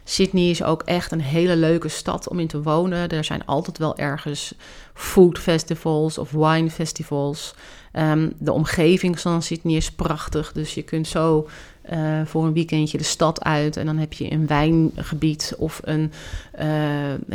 Sydney 0.03 0.49
is 0.49 0.63
ook 0.63 0.81
echt 0.81 1.11
een 1.11 1.21
hele 1.21 1.55
leuke 1.55 1.87
stad 1.87 2.29
om 2.29 2.39
in 2.39 2.47
te 2.47 2.61
wonen. 2.61 3.09
Er 3.09 3.23
zijn 3.23 3.45
altijd 3.45 3.77
wel 3.77 3.97
ergens 3.97 4.53
food 4.93 5.39
festivals 5.39 6.17
of 6.17 6.31
wine 6.31 6.69
festivals. 6.69 7.55
Um, 7.99 8.33
de 8.37 8.51
omgeving 8.51 9.19
van 9.19 9.41
Sydney 9.41 9.75
is 9.75 9.91
prachtig. 9.91 10.51
Dus 10.51 10.73
je 10.73 10.81
kunt 10.81 11.07
zo 11.07 11.47
uh, 11.91 12.21
voor 12.25 12.45
een 12.45 12.53
weekendje 12.53 12.97
de 12.97 13.03
stad 13.03 13.43
uit. 13.43 13.77
En 13.77 13.85
dan 13.85 13.97
heb 13.97 14.13
je 14.13 14.31
een 14.31 14.47
wijngebied 14.47 15.55
of 15.57 15.81
een, 15.83 16.11
uh, 16.59 16.61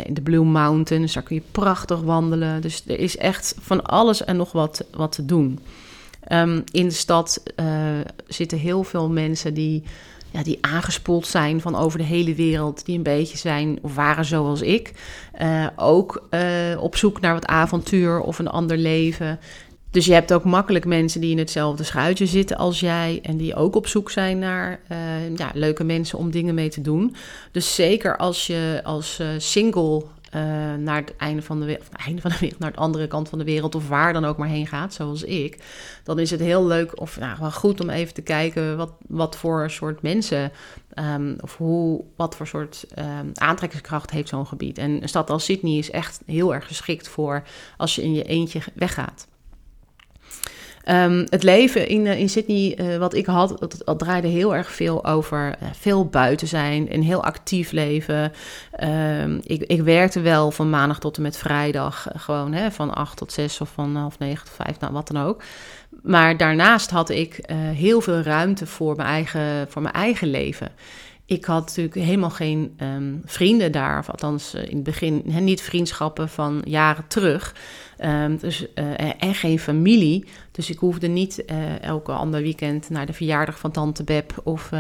de 0.07 0.21
Blue 0.23 0.45
Mountains. 0.45 1.13
Daar 1.13 1.23
kun 1.23 1.37
je 1.37 1.43
prachtig 1.53 2.01
wandelen. 2.01 2.61
Dus 2.61 2.83
er 2.87 2.99
is 2.99 3.17
echt 3.17 3.55
van 3.61 3.85
alles 3.85 4.25
en 4.25 4.37
nog 4.37 4.53
wat, 4.53 4.85
wat 4.91 5.13
te 5.13 5.25
doen. 5.25 5.59
Um, 6.33 6.65
in 6.71 6.89
de 6.89 6.95
stad 6.95 7.43
uh, 7.57 7.67
zitten 8.27 8.59
heel 8.59 8.85
veel 8.85 9.09
mensen 9.09 9.55
die 9.55 9.83
ja, 10.31 10.43
die 10.43 10.59
aangespoeld 10.61 11.27
zijn 11.27 11.61
van 11.61 11.77
over 11.77 11.99
de 11.99 12.05
hele 12.05 12.35
wereld, 12.35 12.85
die 12.85 12.97
een 12.97 13.03
beetje 13.03 13.39
zijn 13.39 13.79
of 13.83 13.95
waren 13.95 14.25
zoals 14.25 14.61
ik. 14.61 14.93
Ook 15.77 16.29
op 16.79 16.97
zoek 16.97 17.21
naar 17.21 17.35
wat 17.35 17.47
avontuur 17.47 18.21
of 18.21 18.39
een 18.39 18.49
ander 18.49 18.77
leven. 18.77 19.39
Dus 19.91 20.07
je 20.07 20.13
hebt 20.13 20.33
ook 20.33 20.45
makkelijk 20.45 20.85
mensen 20.85 21.21
die 21.21 21.31
in 21.31 21.39
hetzelfde 21.39 21.85
schuitje 21.85 22.27
zitten 22.27 22.57
als 22.57 22.81
jij 22.81 23.19
en 23.23 23.37
die 23.37 23.55
ook 23.55 23.77
op 23.77 23.87
zoek 23.87 24.11
zijn 24.11 24.39
naar 24.39 24.81
uh, 24.93 25.37
ja, 25.37 25.51
leuke 25.55 25.85
mensen 25.85 26.19
om 26.19 26.31
dingen 26.31 26.55
mee 26.55 26.69
te 26.69 26.81
doen. 26.81 27.15
Dus 27.53 27.75
zeker 27.75 28.17
als 28.17 28.47
je 28.47 28.81
als 28.85 29.21
single 29.39 30.05
uh, 30.35 30.75
naar 30.75 31.01
het 31.01 31.17
einde 31.17 31.43
van 31.43 31.61
de 31.61 31.67
wereld, 31.67 31.89
einde 32.07 32.21
van 32.21 32.31
de 32.31 32.39
wereld, 32.39 32.59
naar 32.59 32.73
de 32.73 32.79
andere 32.79 33.07
kant 33.07 33.29
van 33.29 33.39
de 33.39 33.45
wereld, 33.45 33.75
of 33.75 33.89
waar 33.89 34.13
dan 34.13 34.25
ook 34.25 34.37
maar 34.37 34.49
heen 34.49 34.67
gaat, 34.67 34.95
zoals 34.95 35.23
ik, 35.23 35.59
dan 36.05 36.19
is 36.19 36.31
het 36.31 36.41
heel 36.41 36.67
leuk 36.67 37.01
of 37.01 37.19
nou, 37.19 37.37
wel 37.41 37.53
goed 37.53 37.81
om 37.81 37.91
even 37.91 38.15
te 38.15 38.23
kijken 38.23 38.77
wat, 38.77 38.93
wat 39.07 39.37
voor 39.37 39.71
soort 39.71 40.03
mensen 40.03 40.53
um, 40.95 41.37
of 41.41 41.57
hoe, 41.57 42.05
wat 42.17 42.37
voor 42.37 42.47
soort 42.47 42.87
um, 42.99 43.31
aantrekkingskracht 43.35 44.11
heeft 44.11 44.29
zo'n 44.29 44.47
gebied. 44.47 44.79
En 44.79 45.03
een 45.03 45.09
stad 45.09 45.31
als 45.31 45.45
Sydney 45.45 45.79
is 45.79 45.91
echt 45.91 46.21
heel 46.27 46.55
erg 46.55 46.67
geschikt 46.67 47.09
voor 47.09 47.43
als 47.77 47.95
je 47.95 48.03
in 48.03 48.15
je 48.15 48.23
eentje 48.23 48.61
weggaat. 48.75 49.28
Um, 50.91 51.27
het 51.29 51.43
leven 51.43 51.89
in, 51.89 52.07
uh, 52.07 52.19
in 52.19 52.29
Sydney, 52.29 52.79
uh, 52.81 52.97
wat 52.97 53.15
ik 53.15 53.27
had, 53.27 53.57
dat, 53.85 53.99
draaide 53.99 54.29
heel 54.29 54.55
erg 54.55 54.71
veel 54.71 55.05
over 55.05 55.47
uh, 55.63 55.69
veel 55.73 56.07
buiten 56.07 56.47
zijn, 56.47 56.95
een 56.95 57.03
heel 57.03 57.25
actief 57.25 57.71
leven. 57.71 58.33
Um, 59.23 59.41
ik, 59.43 59.63
ik, 59.63 59.83
werkte 59.83 60.21
wel 60.21 60.51
van 60.51 60.71
maandag 60.71 60.99
tot 60.99 61.17
en 61.17 61.23
met 61.23 61.37
vrijdag, 61.37 62.07
gewoon 62.17 62.53
hè, 62.53 62.71
van 62.71 62.95
8 62.95 63.17
tot 63.17 63.33
6 63.33 63.61
of 63.61 63.71
van 63.75 63.97
half 63.97 64.19
9 64.19 64.45
tot 64.45 64.55
5, 64.55 64.81
nou, 64.81 64.93
wat 64.93 65.09
dan 65.09 65.23
ook. 65.23 65.43
Maar 66.03 66.37
daarnaast 66.37 66.91
had 66.91 67.09
ik 67.09 67.41
heel 67.73 68.01
veel 68.01 68.21
ruimte 68.21 68.67
voor 68.67 68.97
mijn 68.97 69.09
eigen, 69.09 69.67
voor 69.69 69.83
mijn 69.83 69.95
eigen 69.95 70.29
leven 70.29 70.69
ik 71.29 71.45
had 71.45 71.67
natuurlijk 71.67 71.95
helemaal 71.95 72.31
geen 72.31 72.79
um, 72.83 73.23
vrienden 73.25 73.73
daar, 73.73 73.99
of 73.99 74.11
althans 74.11 74.55
in 74.55 74.75
het 74.75 74.83
begin 74.83 75.23
niet 75.25 75.63
vriendschappen 75.63 76.29
van 76.29 76.63
jaren 76.65 77.07
terug. 77.09 77.55
Um, 78.05 78.37
dus, 78.37 78.67
uh, 78.75 79.23
en 79.23 79.35
geen 79.35 79.59
familie. 79.59 80.25
Dus 80.51 80.71
ik 80.71 80.79
hoefde 80.79 81.07
niet 81.07 81.43
uh, 81.47 81.83
elke 81.83 82.13
ander 82.13 82.43
weekend 82.43 82.91
naar 82.91 83.07
de 83.07 83.13
verjaardag 83.13 83.59
van 83.59 83.71
tante 83.71 84.05
Beb. 84.05 84.41
Of 84.45 84.71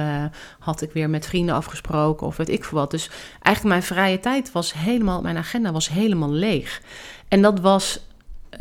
had 0.58 0.82
ik 0.82 0.92
weer 0.92 1.10
met 1.10 1.26
vrienden 1.26 1.54
afgesproken 1.54 2.26
of 2.26 2.36
weet 2.36 2.48
ik 2.48 2.64
veel 2.64 2.78
wat. 2.78 2.90
Dus 2.90 3.10
eigenlijk 3.42 3.74
mijn 3.74 3.82
vrije 3.82 4.20
tijd 4.20 4.52
was 4.52 4.72
helemaal, 4.72 5.22
mijn 5.22 5.36
agenda 5.36 5.72
was 5.72 5.88
helemaal 5.88 6.32
leeg. 6.32 6.82
En 7.28 7.42
dat 7.42 7.60
was 7.60 8.06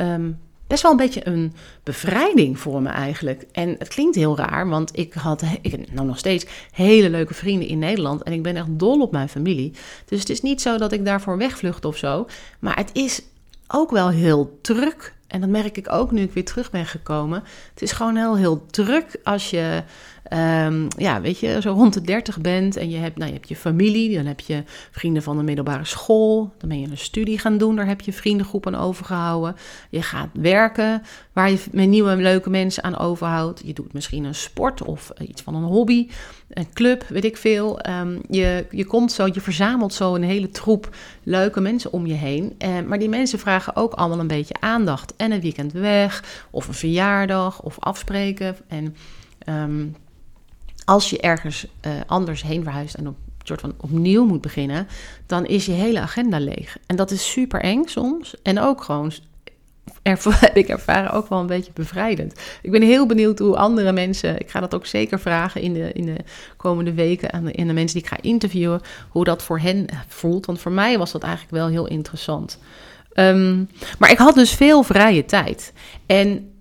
um, 0.00 0.38
best 0.68 0.82
wel 0.82 0.90
een 0.90 0.96
beetje 0.96 1.26
een 1.26 1.52
bevrijding 1.82 2.58
voor 2.58 2.82
me 2.82 2.88
eigenlijk. 2.88 3.44
En 3.52 3.74
het 3.78 3.88
klinkt 3.88 4.16
heel 4.16 4.36
raar, 4.36 4.68
want 4.68 4.98
ik 4.98 5.12
had 5.12 5.42
ik, 5.62 5.92
nou 5.92 6.06
nog 6.06 6.18
steeds 6.18 6.46
hele 6.72 7.10
leuke 7.10 7.34
vrienden 7.34 7.68
in 7.68 7.78
Nederland 7.78 8.22
en 8.22 8.32
ik 8.32 8.42
ben 8.42 8.56
echt 8.56 8.66
dol 8.68 9.00
op 9.00 9.12
mijn 9.12 9.28
familie. 9.28 9.72
Dus 10.04 10.18
het 10.18 10.28
is 10.28 10.40
niet 10.40 10.60
zo 10.60 10.78
dat 10.78 10.92
ik 10.92 11.04
daarvoor 11.04 11.38
wegvlucht 11.38 11.84
of 11.84 11.96
zo, 11.96 12.26
maar 12.58 12.76
het 12.76 12.90
is 12.92 13.22
ook 13.68 13.90
wel 13.90 14.08
heel 14.08 14.58
druk. 14.62 15.16
En 15.26 15.40
dat 15.40 15.50
merk 15.50 15.76
ik 15.76 15.92
ook 15.92 16.10
nu 16.10 16.22
ik 16.22 16.32
weer 16.32 16.44
terug 16.44 16.70
ben 16.70 16.86
gekomen. 16.86 17.42
Het 17.70 17.82
is 17.82 17.92
gewoon 17.92 18.16
heel, 18.16 18.36
heel 18.36 18.66
druk 18.66 19.16
als 19.24 19.50
je 19.50 19.82
Um, 20.32 20.86
ja, 20.96 21.20
weet 21.20 21.38
je, 21.38 21.60
zo 21.60 21.72
rond 21.72 21.94
de 21.94 22.00
30 22.00 22.40
bent 22.40 22.76
en 22.76 22.90
je 22.90 22.96
hebt, 22.96 23.16
nou, 23.16 23.28
je 23.28 23.36
hebt 23.36 23.48
je 23.48 23.56
familie, 23.56 24.16
dan 24.16 24.26
heb 24.26 24.40
je 24.40 24.62
vrienden 24.90 25.22
van 25.22 25.36
de 25.36 25.42
middelbare 25.42 25.84
school, 25.84 26.52
dan 26.58 26.68
ben 26.68 26.80
je 26.80 26.86
een 26.90 26.98
studie 26.98 27.38
gaan 27.38 27.58
doen, 27.58 27.76
daar 27.76 27.86
heb 27.86 28.00
je 28.00 28.12
vriendengroep 28.12 28.66
aan 28.66 28.74
overgehouden. 28.74 29.56
Je 29.90 30.02
gaat 30.02 30.28
werken 30.32 31.02
waar 31.32 31.50
je 31.50 31.58
met 31.72 31.88
nieuwe 31.88 32.16
leuke 32.16 32.50
mensen 32.50 32.82
aan 32.84 32.98
overhoudt. 32.98 33.62
Je 33.64 33.72
doet 33.72 33.92
misschien 33.92 34.24
een 34.24 34.34
sport 34.34 34.82
of 34.82 35.12
iets 35.18 35.42
van 35.42 35.54
een 35.54 35.62
hobby, 35.62 36.08
een 36.48 36.72
club, 36.72 37.04
weet 37.08 37.24
ik 37.24 37.36
veel. 37.36 37.80
Um, 37.88 38.20
je, 38.30 38.66
je 38.70 38.84
komt 38.84 39.12
zo, 39.12 39.26
je 39.26 39.40
verzamelt 39.40 39.94
zo 39.94 40.14
een 40.14 40.22
hele 40.22 40.50
troep 40.50 40.96
leuke 41.22 41.60
mensen 41.60 41.92
om 41.92 42.06
je 42.06 42.14
heen. 42.14 42.54
Uh, 42.64 42.80
maar 42.86 42.98
die 42.98 43.08
mensen 43.08 43.38
vragen 43.38 43.76
ook 43.76 43.92
allemaal 43.92 44.20
een 44.20 44.26
beetje 44.26 44.56
aandacht 44.60 45.14
en 45.16 45.32
een 45.32 45.40
weekend 45.40 45.72
weg 45.72 46.44
of 46.50 46.68
een 46.68 46.74
verjaardag 46.74 47.62
of 47.62 47.76
afspreken 47.78 48.56
en... 48.68 48.96
Um, 49.48 49.94
als 50.88 51.10
je 51.10 51.20
ergens 51.20 51.66
uh, 51.86 51.92
anders 52.06 52.42
heen 52.42 52.62
verhuist 52.62 52.94
en 52.94 53.08
op 53.08 53.16
soort 53.42 53.60
van 53.60 53.74
opnieuw 53.76 54.24
moet 54.24 54.40
beginnen, 54.40 54.88
dan 55.26 55.46
is 55.46 55.66
je 55.66 55.72
hele 55.72 56.00
agenda 56.00 56.38
leeg. 56.38 56.76
En 56.86 56.96
dat 56.96 57.10
is 57.10 57.30
super 57.30 57.60
eng 57.60 57.86
soms. 57.86 58.34
En 58.42 58.60
ook 58.60 58.82
gewoon, 58.82 59.12
heb 60.28 60.56
ik 60.56 60.68
ervaren, 60.68 61.10
ook 61.10 61.28
wel 61.28 61.40
een 61.40 61.46
beetje 61.46 61.72
bevrijdend. 61.74 62.40
Ik 62.62 62.70
ben 62.70 62.82
heel 62.82 63.06
benieuwd 63.06 63.38
hoe 63.38 63.56
andere 63.56 63.92
mensen, 63.92 64.40
ik 64.40 64.50
ga 64.50 64.60
dat 64.60 64.74
ook 64.74 64.86
zeker 64.86 65.20
vragen 65.20 65.60
in 65.60 65.72
de, 65.72 65.92
in 65.92 66.06
de 66.06 66.16
komende 66.56 66.92
weken 66.92 67.32
aan 67.32 67.44
de, 67.44 67.52
in 67.52 67.66
de 67.66 67.72
mensen 67.72 67.94
die 67.94 68.08
ik 68.08 68.14
ga 68.14 68.22
interviewen, 68.22 68.80
hoe 69.08 69.24
dat 69.24 69.42
voor 69.42 69.58
hen 69.58 69.86
voelt. 70.06 70.46
Want 70.46 70.60
voor 70.60 70.72
mij 70.72 70.98
was 70.98 71.12
dat 71.12 71.22
eigenlijk 71.22 71.54
wel 71.54 71.68
heel 71.68 71.86
interessant. 71.86 72.58
Um, 73.14 73.68
maar 73.98 74.10
ik 74.10 74.18
had 74.18 74.34
dus 74.34 74.54
veel 74.54 74.82
vrije 74.82 75.24
tijd. 75.24 75.72
En 76.06 76.52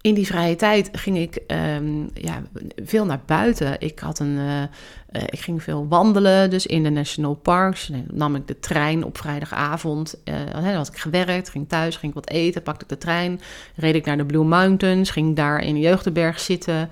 in 0.00 0.14
die 0.14 0.26
vrije 0.26 0.56
tijd 0.56 0.88
ging 0.92 1.18
ik 1.18 1.42
um, 1.76 2.10
ja, 2.14 2.42
veel 2.84 3.04
naar 3.04 3.20
buiten. 3.26 3.80
Ik, 3.80 3.98
had 3.98 4.18
een, 4.18 4.36
uh, 4.36 4.60
uh, 4.60 5.22
ik 5.26 5.40
ging 5.40 5.62
veel 5.62 5.86
wandelen, 5.88 6.50
dus 6.50 6.66
in 6.66 6.82
de 6.82 6.90
national 6.90 7.34
parks. 7.34 7.86
Dan 7.86 8.04
nam 8.12 8.34
ik 8.34 8.46
de 8.46 8.60
trein 8.60 9.04
op 9.04 9.18
vrijdagavond. 9.18 10.14
Uh, 10.24 10.34
dan 10.52 10.64
had 10.64 10.88
ik 10.88 10.98
gewerkt, 10.98 11.48
ging 11.48 11.68
thuis, 11.68 11.96
ging 11.96 12.14
ik 12.14 12.24
wat 12.24 12.30
eten, 12.30 12.62
pakte 12.62 12.82
ik 12.82 12.88
de 12.88 12.98
trein. 12.98 13.40
Reed 13.76 13.94
ik 13.94 14.04
naar 14.04 14.16
de 14.16 14.26
Blue 14.26 14.44
Mountains, 14.44 15.10
ging 15.10 15.36
daar 15.36 15.62
in 15.62 15.74
de 15.74 15.80
Jeugdenberg 15.80 16.40
zitten. 16.40 16.88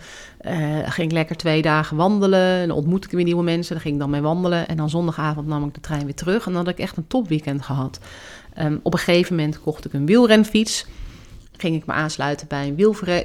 ging 0.87 1.12
lekker 1.12 1.37
twee 1.37 1.62
dagen 1.62 1.97
wandelen. 1.97 2.61
En 2.61 2.69
dan 2.69 2.77
ontmoette 2.77 3.07
ik 3.07 3.14
weer 3.14 3.25
nieuwe 3.25 3.42
mensen, 3.42 3.73
daar 3.73 3.83
ging 3.83 3.95
ik 3.95 4.01
dan 4.01 4.11
mee 4.11 4.21
wandelen. 4.21 4.69
En 4.69 4.77
dan 4.77 4.90
zondagavond 4.90 5.47
nam 5.47 5.66
ik 5.66 5.75
de 5.75 5.81
trein 5.81 6.05
weer 6.05 6.14
terug. 6.14 6.47
En 6.47 6.53
dan 6.53 6.64
had 6.64 6.73
ik 6.73 6.79
echt 6.79 6.97
een 6.97 7.07
topweekend 7.07 7.62
gehad. 7.62 7.99
Um, 8.59 8.81
op 8.83 8.92
een 8.92 8.99
gegeven 8.99 9.37
moment 9.37 9.61
kocht 9.61 9.85
ik 9.85 9.92
een 9.92 10.07
wielrenfiets 10.07 10.87
ging 11.57 11.77
ik 11.77 11.87
me 11.87 11.92
aansluiten 11.92 12.47
bij 12.49 12.66
een 12.66 12.77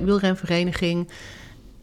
wielrenvereniging. 0.06 1.10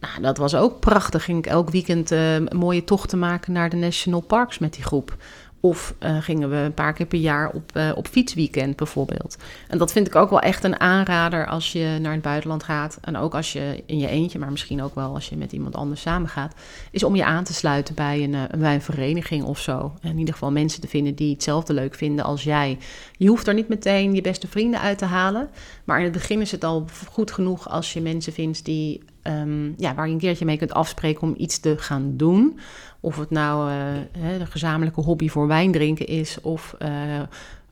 Nou, 0.00 0.20
dat 0.20 0.36
was 0.36 0.54
ook 0.54 0.80
prachtig. 0.80 1.24
Ging 1.24 1.38
ik 1.38 1.46
elk 1.46 1.70
weekend 1.70 2.12
uh, 2.12 2.36
mooie 2.48 2.84
tochten 2.84 3.18
maken 3.18 3.52
naar 3.52 3.70
de 3.70 3.76
national 3.76 4.20
parks 4.20 4.58
met 4.58 4.74
die 4.74 4.84
groep. 4.84 5.16
Of 5.60 5.94
uh, 6.00 6.16
gingen 6.20 6.50
we 6.50 6.56
een 6.56 6.74
paar 6.74 6.92
keer 6.92 7.06
per 7.06 7.18
jaar 7.18 7.50
op, 7.50 7.70
uh, 7.76 7.90
op 7.94 8.06
fietsweekend 8.06 8.76
bijvoorbeeld. 8.76 9.36
En 9.68 9.78
dat 9.78 9.92
vind 9.92 10.06
ik 10.06 10.14
ook 10.14 10.30
wel 10.30 10.40
echt 10.40 10.64
een 10.64 10.80
aanrader 10.80 11.46
als 11.46 11.72
je 11.72 11.98
naar 12.00 12.12
het 12.12 12.22
buitenland 12.22 12.62
gaat. 12.62 12.98
En 13.00 13.16
ook 13.16 13.34
als 13.34 13.52
je 13.52 13.82
in 13.86 13.98
je 13.98 14.08
eentje, 14.08 14.38
maar 14.38 14.50
misschien 14.50 14.82
ook 14.82 14.94
wel 14.94 15.14
als 15.14 15.28
je 15.28 15.36
met 15.36 15.52
iemand 15.52 15.74
anders 15.74 16.00
samen 16.00 16.28
gaat. 16.28 16.54
Is 16.90 17.02
om 17.02 17.16
je 17.16 17.24
aan 17.24 17.44
te 17.44 17.54
sluiten 17.54 17.94
bij 17.94 18.22
een, 18.22 18.36
bij 18.58 18.74
een 18.74 18.82
vereniging 18.82 19.44
of 19.44 19.58
zo. 19.58 19.92
En 20.00 20.10
in 20.10 20.18
ieder 20.18 20.34
geval 20.34 20.52
mensen 20.52 20.80
te 20.80 20.88
vinden 20.88 21.14
die 21.14 21.32
hetzelfde 21.32 21.72
leuk 21.72 21.94
vinden 21.94 22.24
als 22.24 22.42
jij. 22.42 22.78
Je 23.16 23.28
hoeft 23.28 23.46
er 23.46 23.54
niet 23.54 23.68
meteen 23.68 24.14
je 24.14 24.20
beste 24.20 24.48
vrienden 24.48 24.80
uit 24.80 24.98
te 24.98 25.04
halen. 25.04 25.48
Maar 25.84 25.98
in 25.98 26.04
het 26.04 26.12
begin 26.12 26.40
is 26.40 26.50
het 26.50 26.64
al 26.64 26.86
goed 27.10 27.30
genoeg 27.30 27.68
als 27.70 27.92
je 27.92 28.00
mensen 28.00 28.32
vindt 28.32 28.64
die, 28.64 29.02
um, 29.28 29.74
ja, 29.76 29.94
waar 29.94 30.06
je 30.06 30.12
een 30.12 30.18
keertje 30.18 30.44
mee 30.44 30.56
kunt 30.56 30.72
afspreken 30.72 31.22
om 31.22 31.34
iets 31.36 31.58
te 31.58 31.74
gaan 31.78 32.16
doen. 32.16 32.58
Of 33.00 33.18
het 33.18 33.30
nou 33.30 33.70
uh, 33.70 34.38
de 34.38 34.46
gezamenlijke 34.46 35.00
hobby 35.00 35.28
voor 35.28 35.46
wijn 35.46 35.72
drinken 35.72 36.06
is 36.06 36.40
of 36.40 36.76
uh, 36.78 36.88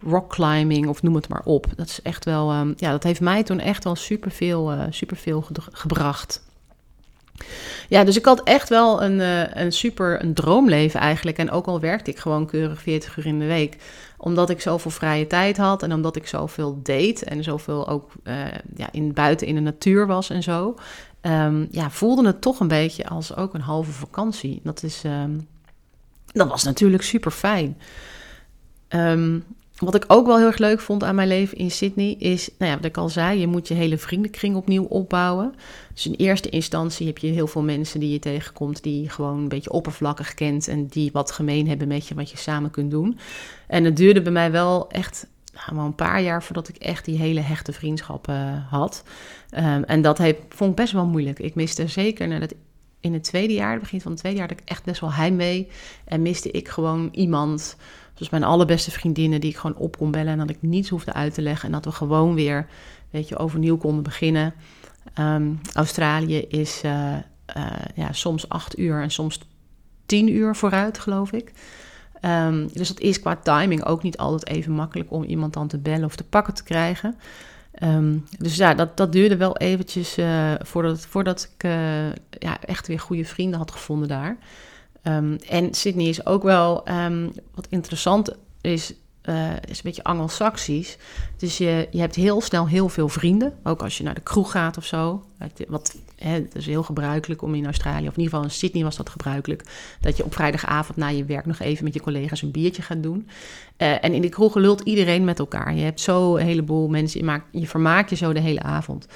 rock 0.03 0.31
climbing 0.31 0.89
of 0.89 1.03
noem 1.03 1.15
het 1.15 1.29
maar 1.29 1.43
op. 1.45 1.67
Dat 1.77 1.87
is 1.87 2.03
echt 2.03 2.25
wel, 2.25 2.55
um, 2.55 2.75
ja, 2.77 2.91
dat 2.91 3.03
heeft 3.03 3.21
mij 3.21 3.43
toen 3.43 3.61
echt 3.61 3.85
wel 3.85 3.97
superveel, 3.97 4.73
uh, 4.73 4.83
superveel 4.91 5.45
gebracht. 5.73 6.45
Ja, 7.89 8.05
dus 8.05 8.17
ik 8.17 8.25
had 8.25 8.43
echt 8.43 8.69
wel 8.69 9.03
een, 9.03 9.21
een 9.61 9.73
super 9.73 10.23
een 10.23 10.35
droomleven 10.35 11.01
eigenlijk. 11.01 11.39
En 11.39 11.51
ook 11.51 11.67
al 11.67 11.81
werkte 11.81 12.11
ik 12.11 12.19
gewoon 12.19 12.47
keurig 12.47 12.83
40 12.83 13.17
uur 13.17 13.27
in 13.27 13.39
de 13.39 13.47
week. 13.47 13.77
Omdat 14.17 14.51
ik 14.51 14.61
zoveel 14.61 14.91
vrije 14.91 15.27
tijd 15.27 15.57
had 15.57 15.83
en 15.83 15.93
omdat 15.93 16.17
ik 16.17 16.27
zoveel 16.27 16.81
deed. 16.83 17.23
En 17.23 17.45
zoveel 17.45 17.89
ook 17.89 18.13
ja, 18.77 18.89
in, 18.93 19.13
buiten 19.13 19.47
in 19.47 19.55
de 19.55 19.61
natuur 19.61 20.07
was 20.07 20.31
en 20.31 20.43
zo 20.43 20.75
um, 21.27 21.69
ja, 21.71 21.91
voelde 21.91 22.27
het 22.27 22.41
toch 22.41 22.61
een 22.61 22.69
beetje 22.69 23.09
als 23.09 23.37
ook 23.37 23.55
een 23.55 23.61
halve 23.61 23.93
vakantie. 23.93 24.61
Dat, 24.63 24.83
is, 24.83 25.03
um, 25.05 25.49
dat 26.27 26.49
was 26.49 26.63
natuurlijk 26.63 27.03
super 27.03 27.31
fijn. 27.31 27.79
Um, 28.89 29.45
wat 29.79 29.95
ik 29.95 30.05
ook 30.07 30.27
wel 30.27 30.37
heel 30.37 30.47
erg 30.47 30.59
leuk 30.59 30.81
vond 30.81 31.05
aan 31.05 31.15
mijn 31.15 31.29
leven 31.29 31.59
in 31.59 31.71
Sydney 31.71 32.15
is, 32.19 32.51
nou 32.59 32.71
ja, 32.71 32.77
wat 32.77 32.87
ik 32.87 32.97
al 32.97 33.09
zei, 33.09 33.41
je 33.41 33.47
moet 33.47 33.69
je 33.69 33.75
hele 33.75 33.99
vriendenkring 33.99 34.57
opnieuw 34.57 34.85
opbouwen. 34.85 35.55
Dus 35.95 36.07
in 36.07 36.15
eerste 36.15 36.49
instantie 36.49 37.07
heb 37.07 37.19
je 37.19 37.27
heel 37.27 37.47
veel 37.47 37.63
mensen 37.63 38.01
die 38.01 38.13
je 38.13 38.19
tegenkomt, 38.19 38.83
die 38.83 39.11
gewoon 39.11 39.39
een 39.39 39.49
beetje 39.49 39.73
oppervlakkig 39.73 40.35
kent 40.35 40.69
en 40.69 40.87
die 40.87 41.11
wat 41.13 41.31
gemeen 41.31 41.69
hebben 41.69 41.89
met 41.89 42.07
je, 42.07 42.15
wat 42.15 42.31
je 42.31 42.37
samen 42.37 42.71
kunt 42.71 42.91
doen. 42.91 43.19
En 43.67 43.85
het 43.85 43.97
duurde 43.97 44.23
bij 44.23 44.33
mij 44.33 44.51
wel 44.51 44.91
echt 44.91 45.27
nou, 45.57 45.77
wel 45.77 45.85
een 45.85 45.95
paar 45.95 46.23
jaar 46.23 46.43
voordat 46.43 46.69
ik 46.69 46.77
echt 46.77 47.05
die 47.05 47.19
hele 47.19 47.41
hechte 47.41 47.73
vriendschappen 47.73 48.67
had. 48.71 49.05
Um, 49.51 49.85
en 49.85 50.03
dat 50.03 50.19
heeft, 50.19 50.39
vond 50.49 50.71
ik 50.71 50.77
best 50.77 50.93
wel 50.93 51.07
moeilijk. 51.07 51.39
Ik 51.39 51.55
miste 51.55 51.89
zeker 51.89 52.41
het, 52.41 52.55
in 53.01 53.13
het 53.13 53.25
tweede 53.25 53.53
jaar, 53.53 53.73
het 53.73 53.81
begin 53.81 54.01
van 54.01 54.11
het 54.11 54.21
tweede 54.21 54.39
jaar, 54.39 54.49
dat 54.49 54.61
ik 54.61 54.69
echt 54.69 54.85
best 54.85 55.01
wel 55.01 55.13
heimwee. 55.13 55.69
En 56.05 56.23
miste 56.23 56.51
ik 56.51 56.69
gewoon 56.69 57.09
iemand, 57.13 57.77
zoals 58.15 58.31
mijn 58.31 58.45
allerbeste 58.45 58.91
vriendinnen, 58.91 59.41
die 59.41 59.51
ik 59.51 59.57
gewoon 59.57 59.77
op 59.77 59.97
kon 59.97 60.11
bellen 60.11 60.33
en 60.33 60.39
dat 60.39 60.51
ik 60.51 60.63
niets 60.63 60.89
hoefde 60.89 61.13
uit 61.13 61.35
te 61.35 61.43
leggen. 61.43 61.67
En 61.67 61.73
dat 61.73 61.85
we 61.85 61.93
gewoon 61.93 62.35
weer, 62.35 62.67
weet 63.11 63.29
je, 63.29 63.37
overnieuw 63.37 63.77
konden 63.77 64.03
beginnen. 64.03 64.55
Um, 65.19 65.61
Australië 65.73 66.39
is 66.39 66.83
uh, 66.85 67.17
uh, 67.57 67.67
ja, 67.95 68.13
soms 68.13 68.49
acht 68.49 68.79
uur 68.79 69.03
en 69.03 69.11
soms 69.11 69.41
tien 70.07 70.29
uur 70.33 70.57
vooruit, 70.57 70.99
geloof 70.99 71.33
ik. 71.33 71.53
Ehm, 72.27 72.67
dus 72.73 72.89
dat 72.89 73.01
is 73.01 73.21
qua 73.21 73.37
timing 73.37 73.85
ook 73.85 74.03
niet 74.03 74.17
altijd 74.17 74.47
even 74.57 74.73
makkelijk 74.73 75.11
om 75.11 75.23
iemand 75.23 75.53
dan 75.53 75.69
te 75.69 75.79
bellen 75.79 76.05
of 76.05 76.17
te 76.17 76.25
pakken 76.25 76.55
te 76.55 76.63
krijgen. 76.63 77.17
Ehm, 77.73 78.19
dus 78.39 78.57
ja, 78.57 78.75
dat, 78.75 78.97
dat 78.97 79.13
duurde 79.13 79.37
wel 79.37 79.57
eventjes 79.57 80.19
uh, 80.19 80.53
voordat, 80.59 81.01
voordat 81.01 81.51
ik 81.55 81.65
uh, 81.65 82.09
ja, 82.39 82.61
echt 82.61 82.87
weer 82.87 83.01
goede 83.01 83.25
vrienden 83.25 83.59
had 83.59 83.71
gevonden 83.71 84.09
daar. 84.09 84.37
Um, 85.03 85.39
en 85.49 85.75
Sydney 85.75 86.09
is 86.09 86.27
ook 86.27 86.43
wel, 86.43 86.85
wat 87.55 87.67
interessant 87.69 88.37
is, 88.61 88.95
uh, 89.25 89.53
is 89.53 89.77
een 89.77 89.83
beetje 89.83 90.05
anglo-saxisch. 90.05 90.99
Dus 91.37 91.59
je, 91.59 91.89
je 91.91 92.01
hebt 92.01 92.15
heel 92.15 92.41
snel 92.41 92.69
heel 92.69 92.89
veel 92.89 93.09
vrienden. 93.09 93.53
Ook 93.63 93.83
als 93.83 93.99
je 93.99 94.05
naar 94.05 94.15
de 94.15 94.21
kroeg 94.21 94.51
gaat 94.51 94.77
of 94.77 94.85
zo. 94.85 95.25
Wat, 95.69 95.97
het 96.17 96.55
is 96.55 96.67
heel 96.67 96.83
gebruikelijk 96.83 97.43
om 97.43 97.55
in 97.55 97.65
Australië, 97.65 98.09
of 98.09 98.17
in 98.17 98.23
ieder 98.23 98.25
geval 98.25 98.43
in 98.43 98.51
Sydney 98.51 98.83
was 98.83 98.97
dat 98.97 99.11
gebruikelijk, 99.11 99.63
dat 100.01 100.17
je 100.17 100.25
op 100.25 100.35
vrijdagavond 100.35 100.99
na 100.99 101.09
je 101.09 101.25
werk 101.25 101.47
nog 101.47 101.59
even 101.59 101.85
met 101.85 101.95
je 101.95 102.01
collega's 102.01 102.43
een 102.43 102.51
biertje 102.51 102.83
gaat 102.83 103.03
doen. 103.03 103.29
Uh, 103.79 104.05
en 104.05 104.13
in 104.13 104.23
de 104.23 104.29
kroeg 104.29 104.55
lult 104.55 104.81
iedereen 104.81 105.25
met 105.25 105.39
elkaar. 105.39 105.75
Je 105.75 105.83
hebt 105.83 106.01
zo 106.01 106.37
een 106.37 106.47
heleboel 106.47 106.89
mensen, 106.89 107.21
je, 107.21 107.27
maakt, 107.27 107.47
je 107.51 107.67
vermaakt 107.67 108.11
je 108.11 108.17
zo 108.17 108.33
de 108.33 108.41
hele 108.41 108.63
avond. 108.63 109.07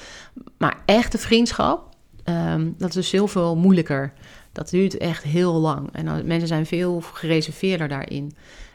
Maar 0.59 0.83
echte 0.85 1.19
vriendschap, 1.19 1.97
um, 2.25 2.75
dat 2.79 2.89
is 2.89 2.95
dus 2.95 3.11
heel 3.11 3.29
veel 3.29 3.57
moeilijker. 3.57 4.13
Dat 4.53 4.71
duurt 4.71 4.97
echt 4.97 5.23
heel 5.23 5.53
lang. 5.53 5.89
En 5.93 6.27
mensen 6.27 6.49
zijn 6.49 6.67
veel 6.67 7.01
gereserveerder 7.01 7.89
daarin. 7.89 8.33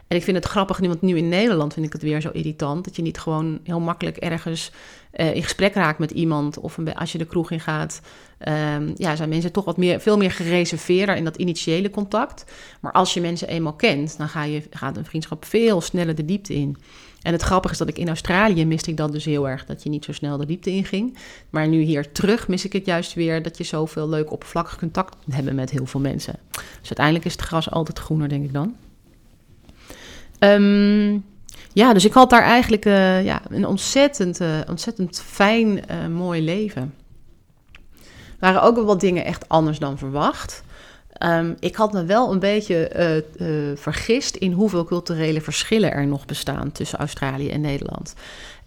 En 0.08 0.16
ik 0.16 0.22
vind 0.22 0.36
het 0.36 0.46
grappig, 0.46 0.78
want 0.78 1.02
nu 1.02 1.16
in 1.16 1.28
Nederland 1.28 1.72
vind 1.72 1.86
ik 1.86 1.92
het 1.92 2.02
weer 2.02 2.20
zo 2.20 2.30
irritant. 2.30 2.84
Dat 2.84 2.96
je 2.96 3.02
niet 3.02 3.18
gewoon 3.18 3.60
heel 3.62 3.80
makkelijk 3.80 4.16
ergens 4.16 4.72
uh, 5.16 5.34
in 5.34 5.42
gesprek 5.42 5.74
raakt 5.74 5.98
met 5.98 6.10
iemand. 6.10 6.58
Of 6.58 6.76
een, 6.76 6.94
als 6.94 7.12
je 7.12 7.18
de 7.18 7.26
kroeg 7.26 7.50
in 7.50 7.60
gaat. 7.60 8.00
Um, 8.48 8.92
ja, 8.96 9.16
zijn 9.16 9.28
mensen 9.28 9.52
toch 9.52 9.64
wat 9.64 9.76
meer, 9.76 10.00
veel 10.00 10.16
meer 10.16 10.30
gereserveerder 10.30 11.16
in 11.16 11.24
dat 11.24 11.36
initiële 11.36 11.90
contact. 11.90 12.44
Maar 12.80 12.92
als 12.92 13.14
je 13.14 13.20
mensen 13.20 13.48
eenmaal 13.48 13.72
kent, 13.72 14.18
dan 14.18 14.28
ga 14.28 14.42
je, 14.42 14.62
gaat 14.70 14.96
een 14.96 15.04
vriendschap 15.04 15.44
veel 15.44 15.80
sneller 15.80 16.14
de 16.14 16.24
diepte 16.24 16.54
in. 16.54 16.76
En 17.22 17.32
het 17.32 17.42
grappige 17.42 17.72
is 17.72 17.78
dat 17.78 17.88
ik 17.88 17.98
in 17.98 18.08
Australië 18.08 18.64
miste 18.64 18.90
ik 18.90 18.96
dat 18.96 19.12
dus 19.12 19.24
heel 19.24 19.48
erg, 19.48 19.64
dat 19.64 19.82
je 19.82 19.88
niet 19.88 20.04
zo 20.04 20.12
snel 20.12 20.36
de 20.36 20.46
diepte 20.46 20.70
in 20.70 20.84
ging. 20.84 21.18
Maar 21.50 21.68
nu 21.68 21.80
hier 21.80 22.12
terug 22.12 22.48
mis 22.48 22.64
ik 22.64 22.72
het 22.72 22.86
juist 22.86 23.14
weer 23.14 23.42
dat 23.42 23.58
je 23.58 23.64
zoveel 23.64 24.08
leuk 24.08 24.32
oppervlakkig 24.32 24.78
contact 24.78 25.16
hebben 25.30 25.54
met 25.54 25.70
heel 25.70 25.86
veel 25.86 26.00
mensen. 26.00 26.38
Dus 26.50 26.88
uiteindelijk 26.88 27.24
is 27.24 27.32
het 27.32 27.40
gras 27.40 27.70
altijd 27.70 27.98
groener, 27.98 28.28
denk 28.28 28.44
ik 28.44 28.52
dan. 28.52 28.76
Um, 30.38 31.24
ja, 31.76 31.92
dus 31.92 32.04
ik 32.04 32.12
had 32.12 32.30
daar 32.30 32.42
eigenlijk 32.42 32.84
uh, 32.84 33.24
ja, 33.24 33.42
een 33.48 33.66
ontzettend, 33.66 34.40
uh, 34.40 34.48
ontzettend 34.68 35.22
fijn, 35.26 35.68
uh, 35.90 36.06
mooi 36.06 36.44
leven. 36.44 36.94
Er 38.02 38.36
waren 38.38 38.62
ook 38.62 38.74
wel 38.74 38.84
wat 38.84 39.00
dingen 39.00 39.24
echt 39.24 39.48
anders 39.48 39.78
dan 39.78 39.98
verwacht. 39.98 40.62
Um, 41.22 41.56
ik 41.60 41.76
had 41.76 41.92
me 41.92 42.04
wel 42.04 42.32
een 42.32 42.38
beetje 42.38 43.24
vergist 43.76 44.36
in 44.36 44.52
hoeveel 44.52 44.84
culturele 44.84 45.40
verschillen 45.40 45.92
er 45.92 46.06
nog 46.06 46.26
bestaan 46.26 46.72
tussen 46.72 46.98
Australië 46.98 47.50
en 47.50 47.60
Nederland. 47.60 48.14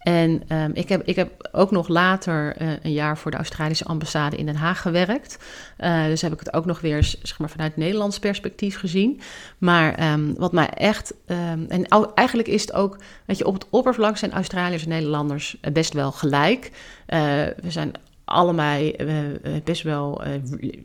En 0.09 0.43
um, 0.57 0.71
ik, 0.73 0.89
heb, 0.89 1.01
ik 1.03 1.15
heb 1.15 1.49
ook 1.51 1.71
nog 1.71 1.87
later 1.87 2.61
uh, 2.61 2.71
een 2.81 2.91
jaar 2.91 3.17
voor 3.17 3.31
de 3.31 3.37
Australische 3.37 3.85
ambassade 3.85 4.37
in 4.37 4.45
Den 4.45 4.55
Haag 4.55 4.81
gewerkt. 4.81 5.37
Uh, 5.79 6.05
dus 6.05 6.21
heb 6.21 6.33
ik 6.33 6.39
het 6.39 6.53
ook 6.53 6.65
nog 6.65 6.81
weer 6.81 7.03
zeg 7.03 7.39
maar, 7.39 7.49
vanuit 7.49 7.77
Nederlands 7.77 8.19
perspectief 8.19 8.77
gezien. 8.77 9.21
Maar 9.57 10.11
um, 10.11 10.35
wat 10.37 10.51
mij 10.51 10.69
echt. 10.69 11.13
Um, 11.27 11.65
en 11.67 11.87
eigenlijk 12.15 12.47
is 12.47 12.61
het 12.61 12.73
ook. 12.73 12.97
Weet 13.25 13.37
je, 13.37 13.45
op 13.45 13.53
het 13.53 13.65
oppervlak 13.69 14.17
zijn 14.17 14.31
Australiërs 14.31 14.83
en 14.83 14.89
Nederlanders 14.89 15.57
best 15.73 15.93
wel 15.93 16.11
gelijk. 16.11 16.71
We 17.05 17.55
zijn 17.67 17.91
allebei 18.29 18.95
uh, 18.97 19.15
best 19.63 19.81
wel 19.81 20.21
uh, 20.27 20.33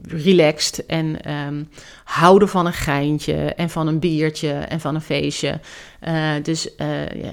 relaxed 0.02 0.86
en 0.86 1.32
um, 1.32 1.68
houden 2.04 2.48
van 2.48 2.66
een 2.66 2.72
geintje 2.72 3.34
en 3.34 3.70
van 3.70 3.86
een 3.86 3.98
biertje 3.98 4.52
en 4.52 4.80
van 4.80 4.94
een 4.94 5.00
feestje. 5.00 5.60
Dus 6.42 6.68
ja, 6.76 7.32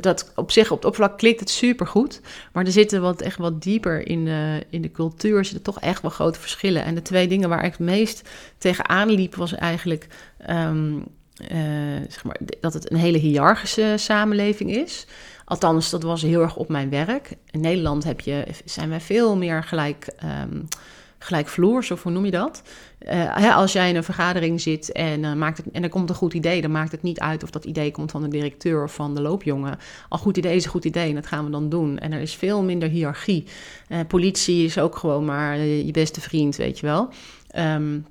dat 0.00 0.32
op 0.36 0.50
zich, 0.50 0.70
op 0.70 0.76
het 0.76 0.84
oppervlak 0.86 1.18
klinkt 1.18 1.40
het 1.40 1.50
super 1.50 1.86
goed, 1.86 2.20
maar 2.52 2.64
er 2.64 2.72
zitten 2.72 3.00
wat, 3.00 3.20
echt 3.20 3.36
wat 3.36 3.62
dieper 3.62 4.08
in 4.08 4.24
de, 4.24 4.66
in 4.70 4.82
de 4.82 4.90
cultuur, 4.90 5.44
zitten 5.44 5.62
toch 5.62 5.80
echt 5.80 6.02
wel 6.02 6.10
grote 6.10 6.40
verschillen. 6.40 6.84
En 6.84 6.94
de 6.94 7.02
twee 7.02 7.28
dingen 7.28 7.48
waar 7.48 7.64
ik 7.64 7.72
het 7.72 7.80
meest 7.80 8.28
tegenaan 8.58 9.10
liep 9.10 9.34
was 9.34 9.54
eigenlijk 9.54 10.06
um, 10.50 11.04
zeg 12.08 12.24
maar, 12.24 12.36
dat 12.60 12.74
het 12.74 12.90
een 12.90 12.96
hele 12.96 13.18
hiërarchische 13.18 13.94
samenleving 13.96 14.76
is. 14.76 15.06
Althans, 15.50 15.90
dat 15.90 16.02
was 16.02 16.22
heel 16.22 16.40
erg 16.40 16.56
op 16.56 16.68
mijn 16.68 16.90
werk. 16.90 17.36
In 17.50 17.60
Nederland 17.60 18.04
heb 18.04 18.20
je, 18.20 18.46
zijn 18.64 18.88
wij 18.88 19.00
veel 19.00 19.36
meer 19.36 19.64
gelijk, 19.64 20.08
um, 20.42 20.68
gelijkvloers, 21.18 21.90
of 21.90 22.02
hoe 22.02 22.12
noem 22.12 22.24
je 22.24 22.30
dat? 22.30 22.62
Hè, 23.04 23.52
als 23.52 23.72
jij 23.72 23.88
in 23.88 23.96
een 23.96 24.04
vergadering 24.04 24.60
zit 24.60 24.92
en, 24.92 25.22
uh, 25.22 25.32
maakt 25.32 25.56
het, 25.56 25.66
en 25.72 25.82
er 25.82 25.88
komt 25.88 26.08
een 26.08 26.14
goed 26.14 26.34
idee, 26.34 26.60
dan 26.60 26.70
maakt 26.70 26.92
het 26.92 27.02
niet 27.02 27.20
uit 27.20 27.42
of 27.42 27.50
dat 27.50 27.64
idee 27.64 27.90
komt 27.90 28.10
van 28.10 28.22
de 28.22 28.28
directeur 28.28 28.82
of 28.82 28.94
van 28.94 29.14
de 29.14 29.20
loopjongen. 29.20 29.78
Al 30.08 30.18
goed 30.18 30.36
idee 30.36 30.56
is 30.56 30.64
een 30.64 30.70
goed 30.70 30.84
idee 30.84 31.08
en 31.08 31.14
dat 31.14 31.26
gaan 31.26 31.44
we 31.44 31.50
dan 31.50 31.68
doen. 31.68 31.98
En 31.98 32.12
er 32.12 32.20
is 32.20 32.34
veel 32.34 32.62
minder 32.62 32.88
hiërarchie. 32.88 33.44
Uh, 33.88 33.98
politie 34.08 34.64
is 34.64 34.78
ook 34.78 34.96
gewoon 34.96 35.24
maar 35.24 35.58
je 35.58 35.92
beste 35.92 36.20
vriend, 36.20 36.56
weet 36.56 36.78
je 36.78 36.86
wel. 36.86 37.08
Um, 37.56 38.06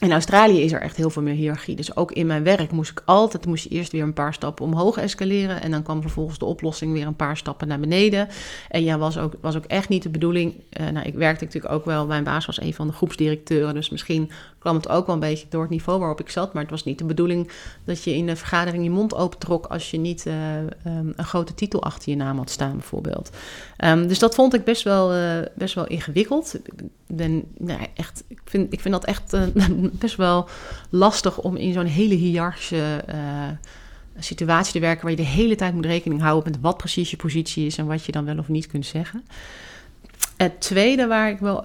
in 0.00 0.12
Australië 0.12 0.60
is 0.60 0.72
er 0.72 0.80
echt 0.80 0.96
heel 0.96 1.10
veel 1.10 1.22
meer 1.22 1.34
hiërarchie. 1.34 1.76
Dus 1.76 1.96
ook 1.96 2.12
in 2.12 2.26
mijn 2.26 2.42
werk 2.42 2.70
moest 2.70 2.90
ik 2.90 3.02
altijd 3.04 3.46
moest 3.46 3.64
je 3.64 3.70
eerst 3.70 3.92
weer 3.92 4.02
een 4.02 4.12
paar 4.12 4.34
stappen 4.34 4.64
omhoog 4.64 4.96
escaleren. 4.96 5.62
En 5.62 5.70
dan 5.70 5.82
kwam 5.82 6.00
vervolgens 6.00 6.38
de 6.38 6.44
oplossing 6.44 6.92
weer 6.92 7.06
een 7.06 7.16
paar 7.16 7.36
stappen 7.36 7.68
naar 7.68 7.80
beneden. 7.80 8.28
En 8.68 8.84
ja, 8.84 8.98
was 8.98 9.18
ook, 9.18 9.34
was 9.40 9.56
ook 9.56 9.64
echt 9.64 9.88
niet 9.88 10.02
de 10.02 10.08
bedoeling. 10.08 10.54
Uh, 10.80 10.88
nou, 10.88 11.06
ik 11.06 11.14
werkte 11.14 11.44
natuurlijk 11.44 11.74
ook 11.74 11.84
wel. 11.84 12.06
Mijn 12.06 12.24
baas 12.24 12.46
was 12.46 12.60
een 12.60 12.74
van 12.74 12.86
de 12.86 12.92
groepsdirecteuren. 12.92 13.74
Dus 13.74 13.90
misschien 13.90 14.30
kwam 14.64 14.76
het 14.76 14.88
ook 14.88 15.06
wel 15.06 15.14
een 15.14 15.20
beetje 15.20 15.46
door 15.48 15.60
het 15.60 15.70
niveau 15.70 15.98
waarop 15.98 16.20
ik 16.20 16.30
zat. 16.30 16.52
Maar 16.52 16.62
het 16.62 16.70
was 16.70 16.84
niet 16.84 16.98
de 16.98 17.04
bedoeling 17.04 17.50
dat 17.84 18.02
je 18.04 18.14
in 18.14 18.26
de 18.26 18.36
vergadering 18.36 18.84
je 18.84 18.90
mond 18.90 19.14
opentrok 19.14 19.66
als 19.66 19.90
je 19.90 19.98
niet 19.98 20.26
uh, 20.26 20.56
um, 20.56 21.12
een 21.16 21.24
grote 21.24 21.54
titel 21.54 21.82
achter 21.82 22.10
je 22.10 22.16
naam 22.16 22.36
had 22.36 22.50
staan, 22.50 22.72
bijvoorbeeld. 22.72 23.30
Um, 23.84 24.08
dus 24.08 24.18
dat 24.18 24.34
vond 24.34 24.54
ik 24.54 24.64
best 24.64 24.82
wel, 24.82 25.16
uh, 25.16 25.38
best 25.54 25.74
wel 25.74 25.86
ingewikkeld. 25.86 26.54
Ik 26.54 26.72
ben 27.06 27.44
nou, 27.58 27.86
echt, 27.94 28.24
ik 28.28 28.40
vind, 28.44 28.72
ik 28.72 28.80
vind 28.80 28.94
dat 28.94 29.04
echt 29.04 29.34
uh, 29.34 29.42
best 30.04 30.16
wel 30.16 30.48
lastig 30.90 31.38
om 31.38 31.56
in 31.56 31.72
zo'n 31.72 31.86
hele 31.86 32.14
hiërarchische 32.14 33.04
situatie 34.18 34.72
te 34.72 34.80
werken 34.80 35.02
waar 35.02 35.10
je 35.10 35.16
de 35.16 35.22
hele 35.22 35.54
tijd 35.54 35.74
moet 35.74 35.86
rekening 35.86 36.20
houden 36.20 36.52
met 36.52 36.60
wat 36.60 36.76
precies 36.76 37.10
je 37.10 37.16
positie 37.16 37.66
is 37.66 37.78
en 37.78 37.86
wat 37.86 38.04
je 38.04 38.12
dan 38.12 38.24
wel 38.24 38.38
of 38.38 38.48
niet 38.48 38.66
kunt 38.66 38.86
zeggen. 38.86 39.24
Het 40.36 40.60
tweede 40.60 41.06
waar 41.06 41.30
ik 41.30 41.38
wel 41.38 41.64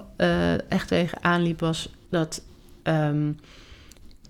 echt 0.68 0.88
tegen 0.88 1.22
aanliep 1.22 1.60
was 1.60 1.90
dat 2.10 2.42
Um, 2.82 3.36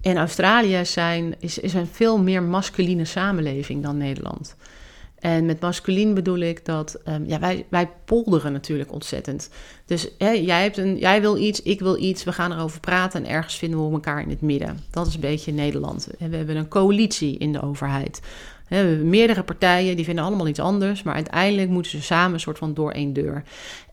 in 0.00 0.16
Australië 0.16 0.84
zijn, 0.84 1.34
is, 1.38 1.72
een 1.72 1.86
veel 1.86 2.18
meer 2.18 2.42
masculine 2.42 3.04
samenleving 3.04 3.82
dan 3.82 3.96
Nederland. 3.96 4.56
En 5.18 5.46
met 5.46 5.60
masculien 5.60 6.14
bedoel 6.14 6.38
ik 6.38 6.64
dat 6.64 7.00
um, 7.08 7.24
ja, 7.26 7.38
wij, 7.38 7.66
wij 7.68 7.88
polderen 8.04 8.52
natuurlijk 8.52 8.92
ontzettend. 8.92 9.50
Dus 9.86 10.08
hè, 10.18 10.30
jij, 10.30 10.62
hebt 10.62 10.76
een, 10.76 10.98
jij 10.98 11.20
wil 11.20 11.36
iets, 11.36 11.62
ik 11.62 11.80
wil 11.80 12.02
iets, 12.02 12.24
we 12.24 12.32
gaan 12.32 12.52
erover 12.52 12.80
praten 12.80 13.24
en 13.24 13.30
ergens 13.30 13.56
vinden 13.56 13.86
we 13.86 13.92
elkaar 13.92 14.22
in 14.22 14.30
het 14.30 14.40
midden. 14.40 14.78
Dat 14.90 15.06
is 15.06 15.14
een 15.14 15.20
beetje 15.20 15.52
Nederland. 15.52 16.08
We 16.18 16.36
hebben 16.36 16.56
een 16.56 16.68
coalitie 16.68 17.38
in 17.38 17.52
de 17.52 17.62
overheid. 17.62 18.20
Hebben 18.76 19.08
meerdere 19.08 19.42
partijen, 19.42 19.96
die 19.96 20.04
vinden 20.04 20.24
allemaal 20.24 20.48
iets 20.48 20.60
anders, 20.60 21.02
maar 21.02 21.14
uiteindelijk 21.14 21.68
moeten 21.68 21.90
ze 21.90 22.02
samen 22.02 22.34
een 22.34 22.40
soort 22.40 22.58
van 22.58 22.74
door 22.74 22.92
één 22.92 23.12
deur. 23.12 23.42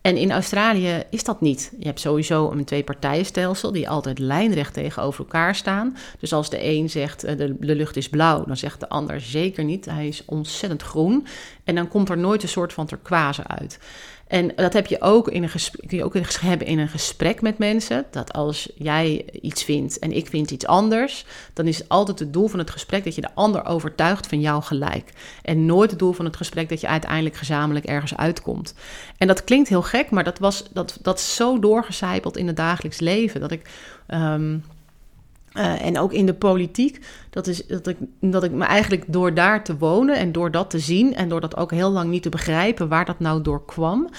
En 0.02 0.18
in 0.18 0.32
Australië 0.32 1.04
is 1.10 1.24
dat 1.24 1.42
niet. 1.42 1.74
Je 1.80 1.86
hebt 1.86 2.00
sowieso 2.00 2.52
een 2.52 2.66
twee-partijenstelsel 2.66 3.72
die 3.72 3.90
altijd 3.90 4.20
lijnrecht 4.20 4.74
tegenover 4.74 5.20
elkaar 5.20 5.56
staan. 5.56 5.98
Dus 6.20 6.34
als 6.34 6.50
de 6.50 6.64
een 6.64 6.90
zegt 6.90 7.24
eh, 7.24 7.38
de, 7.38 7.56
de 7.60 7.76
lucht 7.76 7.96
is 7.96 8.10
blauw, 8.10 8.46
dan 8.46 8.58
zegt 8.58 8.80
de 8.80 8.90
ander 8.90 9.22
zeker 9.22 9.64
niet. 9.64 9.86
Hij 9.86 10.08
is 10.08 10.24
ontzettend 10.26 10.82
groen. 10.82 11.28
En 11.64 11.76
dan 11.76 11.88
komt 11.88 12.10
er 12.10 12.18
nooit 12.18 12.44
een 12.44 12.50
soort 12.50 12.74
van 12.74 12.86
turquoise 12.86 13.48
uit. 13.48 13.80
En 14.28 14.52
dat 14.56 14.74
heb 14.74 14.88
je 14.88 15.02
ook 15.02 15.28
in 15.28 15.44
een 15.44 15.50
gesprek, 15.50 15.88
kun 15.88 15.98
je 15.98 16.04
ook 16.04 16.16
hebben 16.40 16.68
in 16.68 16.80
een 16.80 16.88
gesprek 16.88 17.42
met 17.42 17.58
mensen. 17.58 18.06
Dat 18.12 18.34
als 18.34 18.70
jij 18.76 19.26
iets 19.42 19.64
vindt 19.64 20.00
en 20.00 20.12
ik 20.12 20.28
vind 20.28 20.52
iets 20.52 20.66
anders, 20.66 21.26
dan 21.54 21.68
is 21.68 21.78
het 21.78 21.90
altijd 21.90 22.20
het 22.20 22.34
doel 22.34 22.48
van 22.48 22.60
het 22.60 22.70
gesprek 22.70 23.04
dat 23.04 23.16
je 23.16 23.22
de 23.22 23.36
ander 23.36 23.66
overtuigt 23.66 24.28
van 24.28 24.40
jouw 24.40 24.62
gelijk. 24.62 25.12
En 25.42 25.66
nooit 25.66 25.90
het 25.90 26.00
doel 26.00 26.14
van 26.14 26.26
het 26.26 26.36
gesprek 26.36 26.70
dat 26.70 26.82
je 26.82 26.88
uiteindelijk 26.88 27.36
gezamenlijk 27.36 27.86
ergens 27.86 28.18
uitkomt. 28.18 28.74
En 29.18 29.28
dat 29.28 29.44
klinkt 29.44 29.70
heel 29.70 29.82
gek, 29.82 30.10
maar 30.10 30.24
dat 30.24 30.40
was 30.40 30.64
dat, 30.74 31.00
dat 31.02 31.20
zo 31.20 31.60
doorgecijpeld 31.60 32.38
in 32.38 32.48
het 32.48 32.56
dagelijks 32.56 33.00
leven 33.00 33.40
dat 33.40 33.52
ik. 33.52 33.70
Um, 34.08 34.64
uh, 35.54 35.86
en 35.86 36.00
ook 36.00 36.14
in 36.14 36.26
de 36.26 36.34
politiek, 36.34 37.06
Dat 37.38 37.48
is 37.48 37.66
dat 37.66 37.88
ik, 37.88 37.98
dat 38.20 38.44
ik 38.44 38.52
me 38.52 38.66
eigenlijk 38.66 39.04
door 39.08 39.34
daar 39.34 39.64
te 39.64 39.78
wonen 39.78 40.16
en 40.16 40.32
door 40.32 40.52
dat 40.52 40.70
te 40.70 40.80
zien 40.80 41.16
en 41.16 41.30
door 41.30 41.42
dat 41.42 41.58
ook 41.58 41.72
heel 41.72 41.90
lang 41.90 42.10
niet 42.10 42.22
te 42.24 42.30
begrijpen 42.30 42.88
waar 42.88 43.06
dat 43.06 43.20
nou 43.20 43.42
door 43.42 43.66
kwam, 43.66 44.10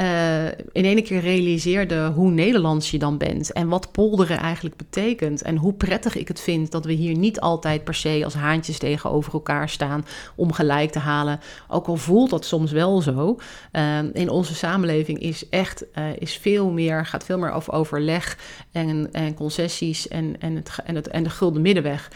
uh, 0.00 0.46
in 0.46 0.84
één 0.84 1.02
keer 1.02 1.20
realiseerde 1.20 2.06
hoe 2.14 2.30
Nederlands 2.30 2.90
je 2.90 2.98
dan 2.98 3.18
bent 3.18 3.52
en 3.52 3.68
wat 3.68 3.92
polderen 3.92 4.38
eigenlijk 4.38 4.76
betekent 4.76 5.42
en 5.42 5.56
hoe 5.56 5.72
prettig 5.72 6.16
ik 6.16 6.28
het 6.28 6.40
vind 6.40 6.70
dat 6.70 6.84
we 6.84 6.92
hier 6.92 7.16
niet 7.16 7.40
altijd 7.40 7.84
per 7.84 7.94
se 7.94 8.20
als 8.24 8.34
haantjes 8.34 8.78
tegenover 8.78 9.32
elkaar 9.32 9.68
staan 9.68 10.06
om 10.36 10.52
gelijk 10.52 10.90
te 10.90 10.98
halen. 10.98 11.40
Ook 11.68 11.86
al 11.86 11.96
voelt 11.96 12.30
dat 12.30 12.44
soms 12.44 12.72
wel 12.72 13.00
zo. 13.00 13.38
Uh, 13.72 13.98
in 14.12 14.30
onze 14.30 14.54
samenleving 14.54 15.18
is 15.18 15.48
echt 15.48 15.84
uh, 15.94 16.04
is 16.18 16.36
veel 16.36 16.70
meer, 16.70 17.06
gaat 17.06 17.24
veel 17.24 17.38
meer 17.38 17.52
over 17.52 17.72
overleg 17.72 18.38
en, 18.72 19.08
en 19.12 19.34
concessies 19.34 20.08
en, 20.08 20.36
en, 20.38 20.56
het, 20.56 20.70
en, 20.84 20.94
het, 20.94 21.08
en 21.08 21.22
de 21.22 21.30
gulden 21.30 21.62
middenweg. 21.62 22.10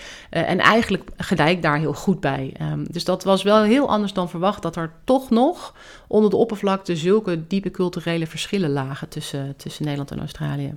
En 0.53 0.59
eigenlijk 0.59 1.11
gedijk 1.16 1.62
daar 1.62 1.78
heel 1.78 1.94
goed 1.94 2.20
bij. 2.20 2.55
Um, 2.61 2.86
dus 2.90 3.05
dat 3.05 3.24
was 3.24 3.42
wel 3.42 3.62
heel 3.62 3.88
anders 3.88 4.12
dan 4.12 4.28
verwacht 4.28 4.62
dat 4.62 4.76
er 4.76 4.92
toch 5.05 5.30
nog 5.30 5.74
onder 6.07 6.30
de 6.30 6.36
oppervlakte 6.36 6.96
zulke 6.96 7.46
diepe 7.46 7.70
culturele 7.70 8.26
verschillen 8.26 8.70
lagen 8.70 9.09
tussen, 9.09 9.57
tussen 9.57 9.82
Nederland 9.82 10.11
en 10.11 10.18
Australië. 10.18 10.74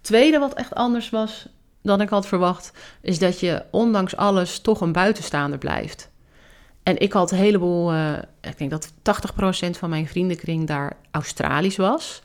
Tweede 0.00 0.38
wat 0.38 0.54
echt 0.54 0.74
anders 0.74 1.10
was 1.10 1.48
dan 1.82 2.00
ik 2.00 2.08
had 2.08 2.26
verwacht, 2.26 2.72
is 3.00 3.18
dat 3.18 3.40
je 3.40 3.64
ondanks 3.70 4.16
alles 4.16 4.60
toch 4.60 4.80
een 4.80 4.92
buitenstaander 4.92 5.58
blijft. 5.58 6.10
En 6.82 6.98
ik 6.98 7.12
had 7.12 7.30
een 7.30 7.38
heleboel, 7.38 7.92
uh, 7.92 8.12
ik 8.40 8.58
denk 8.58 8.70
dat 8.70 8.92
80% 9.02 9.70
van 9.70 9.90
mijn 9.90 10.08
vriendenkring 10.08 10.66
daar 10.66 10.96
Australisch 11.10 11.76
was. 11.76 12.22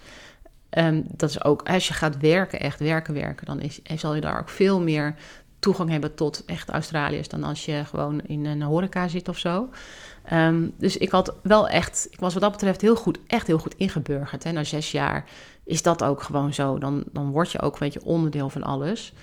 Um, 0.77 1.03
dat 1.07 1.29
is 1.29 1.43
ook, 1.43 1.69
als 1.69 1.87
je 1.87 1.93
gaat 1.93 2.17
werken, 2.17 2.59
echt 2.59 2.79
werken, 2.79 3.13
werken, 3.13 3.45
dan 3.45 3.59
is, 3.59 3.79
zal 3.95 4.15
je 4.15 4.21
daar 4.21 4.39
ook 4.39 4.49
veel 4.49 4.81
meer 4.81 5.15
toegang 5.59 5.89
hebben 5.89 6.15
tot 6.15 6.43
echt 6.45 6.69
Australiërs 6.69 7.27
dan 7.27 7.43
als 7.43 7.65
je 7.65 7.83
gewoon 7.85 8.21
in 8.21 8.45
een 8.45 8.61
horeca 8.61 9.07
zit 9.07 9.29
of 9.29 9.37
zo. 9.37 9.69
Um, 10.33 10.73
dus 10.77 10.97
ik 10.97 11.09
had 11.09 11.35
wel 11.41 11.67
echt, 11.67 12.07
ik 12.11 12.19
was 12.19 12.33
wat 12.33 12.41
dat 12.41 12.51
betreft 12.51 12.81
heel 12.81 12.95
goed, 12.95 13.19
echt 13.27 13.47
heel 13.47 13.57
goed 13.57 13.75
ingeburgerd. 13.77 14.43
Hè. 14.43 14.51
Na 14.51 14.63
zes 14.63 14.91
jaar 14.91 15.25
is 15.63 15.81
dat 15.81 16.03
ook 16.03 16.23
gewoon 16.23 16.53
zo. 16.53 16.77
Dan, 16.77 17.03
dan 17.11 17.31
word 17.31 17.51
je 17.51 17.61
ook 17.61 17.73
een 17.73 17.79
beetje 17.79 18.05
onderdeel 18.05 18.49
van 18.49 18.63
alles. 18.63 19.13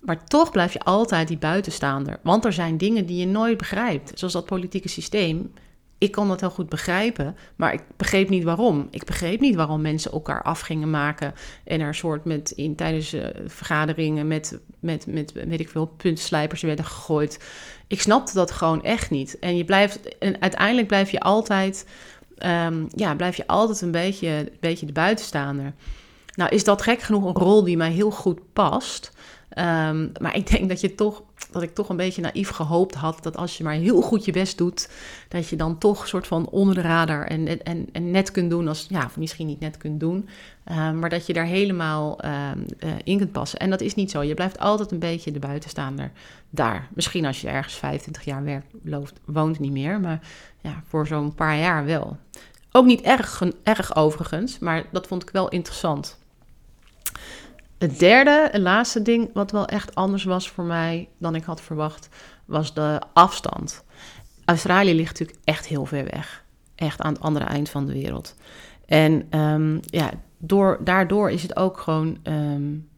Maar 0.00 0.24
toch 0.24 0.50
blijf 0.50 0.72
je 0.72 0.80
altijd 0.80 1.28
die 1.28 1.38
buitenstaander. 1.38 2.18
Want 2.22 2.44
er 2.44 2.52
zijn 2.52 2.76
dingen 2.76 3.06
die 3.06 3.16
je 3.16 3.26
nooit 3.26 3.58
begrijpt. 3.58 4.18
Zoals 4.18 4.32
dat 4.32 4.44
politieke 4.46 4.88
systeem 4.88 5.52
ik 6.00 6.12
kon 6.12 6.28
dat 6.28 6.40
heel 6.40 6.50
goed 6.50 6.68
begrijpen, 6.68 7.36
maar 7.56 7.72
ik 7.72 7.82
begreep 7.96 8.28
niet 8.28 8.44
waarom. 8.44 8.88
Ik 8.90 9.04
begreep 9.04 9.40
niet 9.40 9.54
waarom 9.54 9.80
mensen 9.80 10.12
elkaar 10.12 10.42
af 10.42 10.60
gingen 10.60 10.90
maken 10.90 11.34
en 11.64 11.80
er 11.80 11.94
soort 11.94 12.24
met 12.24 12.50
in 12.50 12.76
tijdens 12.76 13.14
uh, 13.14 13.26
vergaderingen 13.46 14.26
met, 14.26 14.58
met, 14.78 15.06
met 15.06 15.32
weet 15.32 15.60
ik 15.60 15.68
veel 15.68 15.86
puntslijpers 15.86 16.62
werden 16.62 16.84
gegooid. 16.84 17.44
Ik 17.86 18.00
snapte 18.00 18.34
dat 18.34 18.50
gewoon 18.50 18.82
echt 18.82 19.10
niet. 19.10 19.38
En 19.38 19.56
je 19.56 19.64
blijft 19.64 20.18
en 20.18 20.40
uiteindelijk 20.40 20.86
blijf 20.86 21.10
je 21.10 21.20
altijd, 21.20 21.86
um, 22.38 22.88
ja, 22.94 23.14
blijf 23.14 23.36
je 23.36 23.46
altijd 23.46 23.80
een 23.80 23.90
beetje, 23.90 24.28
een 24.28 24.50
beetje 24.60 24.86
de 24.86 24.92
buitenstaander. 24.92 25.72
Nou, 26.34 26.50
is 26.50 26.64
dat 26.64 26.82
gek 26.82 27.00
genoeg 27.00 27.24
een 27.24 27.42
rol 27.42 27.64
die 27.64 27.76
mij 27.76 27.90
heel 27.90 28.10
goed 28.10 28.52
past. 28.52 29.12
Um, 29.58 30.12
maar 30.20 30.36
ik 30.36 30.50
denk 30.50 30.68
dat 30.68 30.80
je 30.80 30.94
toch 30.94 31.22
dat 31.52 31.62
ik 31.62 31.74
toch 31.74 31.88
een 31.88 31.96
beetje 31.96 32.22
naïef 32.22 32.48
gehoopt 32.48 32.94
had 32.94 33.22
dat 33.22 33.36
als 33.36 33.58
je 33.58 33.64
maar 33.64 33.74
heel 33.74 34.00
goed 34.00 34.24
je 34.24 34.32
best 34.32 34.58
doet, 34.58 34.90
dat 35.28 35.48
je 35.48 35.56
dan 35.56 35.78
toch 35.78 36.08
soort 36.08 36.26
van 36.26 36.48
onder 36.48 36.74
de 36.74 36.80
radar 36.80 37.26
en, 37.26 37.64
en, 37.64 37.88
en 37.92 38.10
net 38.10 38.30
kunt 38.30 38.50
doen 38.50 38.68
als, 38.68 38.86
ja, 38.88 39.04
of 39.04 39.16
misschien 39.16 39.46
niet 39.46 39.60
net 39.60 39.76
kunt 39.76 40.00
doen, 40.00 40.28
uh, 40.70 40.92
maar 40.92 41.10
dat 41.10 41.26
je 41.26 41.32
daar 41.32 41.44
helemaal 41.44 42.24
uh, 42.24 42.50
uh, 42.78 42.90
in 43.04 43.18
kunt 43.18 43.32
passen. 43.32 43.58
En 43.58 43.70
dat 43.70 43.80
is 43.80 43.94
niet 43.94 44.10
zo. 44.10 44.22
Je 44.22 44.34
blijft 44.34 44.58
altijd 44.58 44.90
een 44.90 44.98
beetje 44.98 45.32
de 45.32 45.38
buitenstaander 45.38 46.10
daar. 46.50 46.88
Misschien 46.94 47.26
als 47.26 47.40
je 47.40 47.48
ergens 47.48 47.74
25 47.74 48.24
jaar 48.24 48.44
werkt, 48.44 48.66
loopt, 48.82 49.20
woont 49.24 49.58
niet 49.58 49.72
meer, 49.72 50.00
maar 50.00 50.20
ja, 50.60 50.82
voor 50.88 51.06
zo'n 51.06 51.34
paar 51.34 51.58
jaar 51.58 51.84
wel. 51.84 52.16
Ook 52.72 52.84
niet 52.84 53.00
erg, 53.00 53.42
erg 53.62 53.96
overigens, 53.96 54.58
maar 54.58 54.84
dat 54.92 55.06
vond 55.06 55.22
ik 55.22 55.30
wel 55.30 55.48
interessant. 55.48 56.18
Het 57.80 57.98
derde 57.98 58.30
en 58.30 58.60
laatste 58.60 59.02
ding, 59.02 59.30
wat 59.32 59.50
wel 59.50 59.66
echt 59.66 59.94
anders 59.94 60.24
was 60.24 60.48
voor 60.48 60.64
mij 60.64 61.08
dan 61.18 61.34
ik 61.34 61.44
had 61.44 61.60
verwacht, 61.60 62.08
was 62.44 62.74
de 62.74 63.00
afstand. 63.12 63.84
Australië 64.44 64.94
ligt 64.94 65.10
natuurlijk 65.10 65.38
echt 65.44 65.66
heel 65.66 65.86
ver 65.86 66.04
weg. 66.04 66.44
Echt 66.74 67.00
aan 67.00 67.12
het 67.12 67.22
andere 67.22 67.44
eind 67.44 67.68
van 67.68 67.86
de 67.86 67.92
wereld. 67.92 68.36
En 68.86 69.38
um, 69.38 69.80
ja, 69.82 70.10
door, 70.38 70.80
daardoor 70.84 71.30
is 71.30 71.42
het 71.42 71.56
ook 71.56 71.78
gewoon 71.78 72.18
um, 72.22 72.88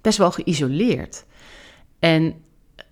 best 0.00 0.18
wel 0.18 0.30
geïsoleerd. 0.30 1.24
En 1.98 2.34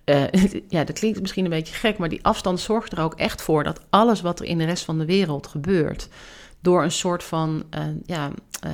uh, 0.05 0.31
ja, 0.67 0.83
dat 0.83 0.99
klinkt 0.99 1.21
misschien 1.21 1.43
een 1.43 1.49
beetje 1.49 1.75
gek, 1.75 1.97
maar 1.97 2.09
die 2.09 2.23
afstand 2.23 2.59
zorgt 2.59 2.91
er 2.91 3.03
ook 3.03 3.15
echt 3.15 3.41
voor 3.41 3.63
dat 3.63 3.81
alles 3.89 4.21
wat 4.21 4.39
er 4.39 4.45
in 4.45 4.57
de 4.57 4.65
rest 4.65 4.85
van 4.85 4.97
de 4.97 5.05
wereld 5.05 5.47
gebeurt, 5.47 6.09
door 6.61 6.83
een 6.83 6.91
soort 6.91 7.23
van, 7.23 7.63
uh, 7.77 7.83
ja, 8.05 8.31
uh, 8.65 8.71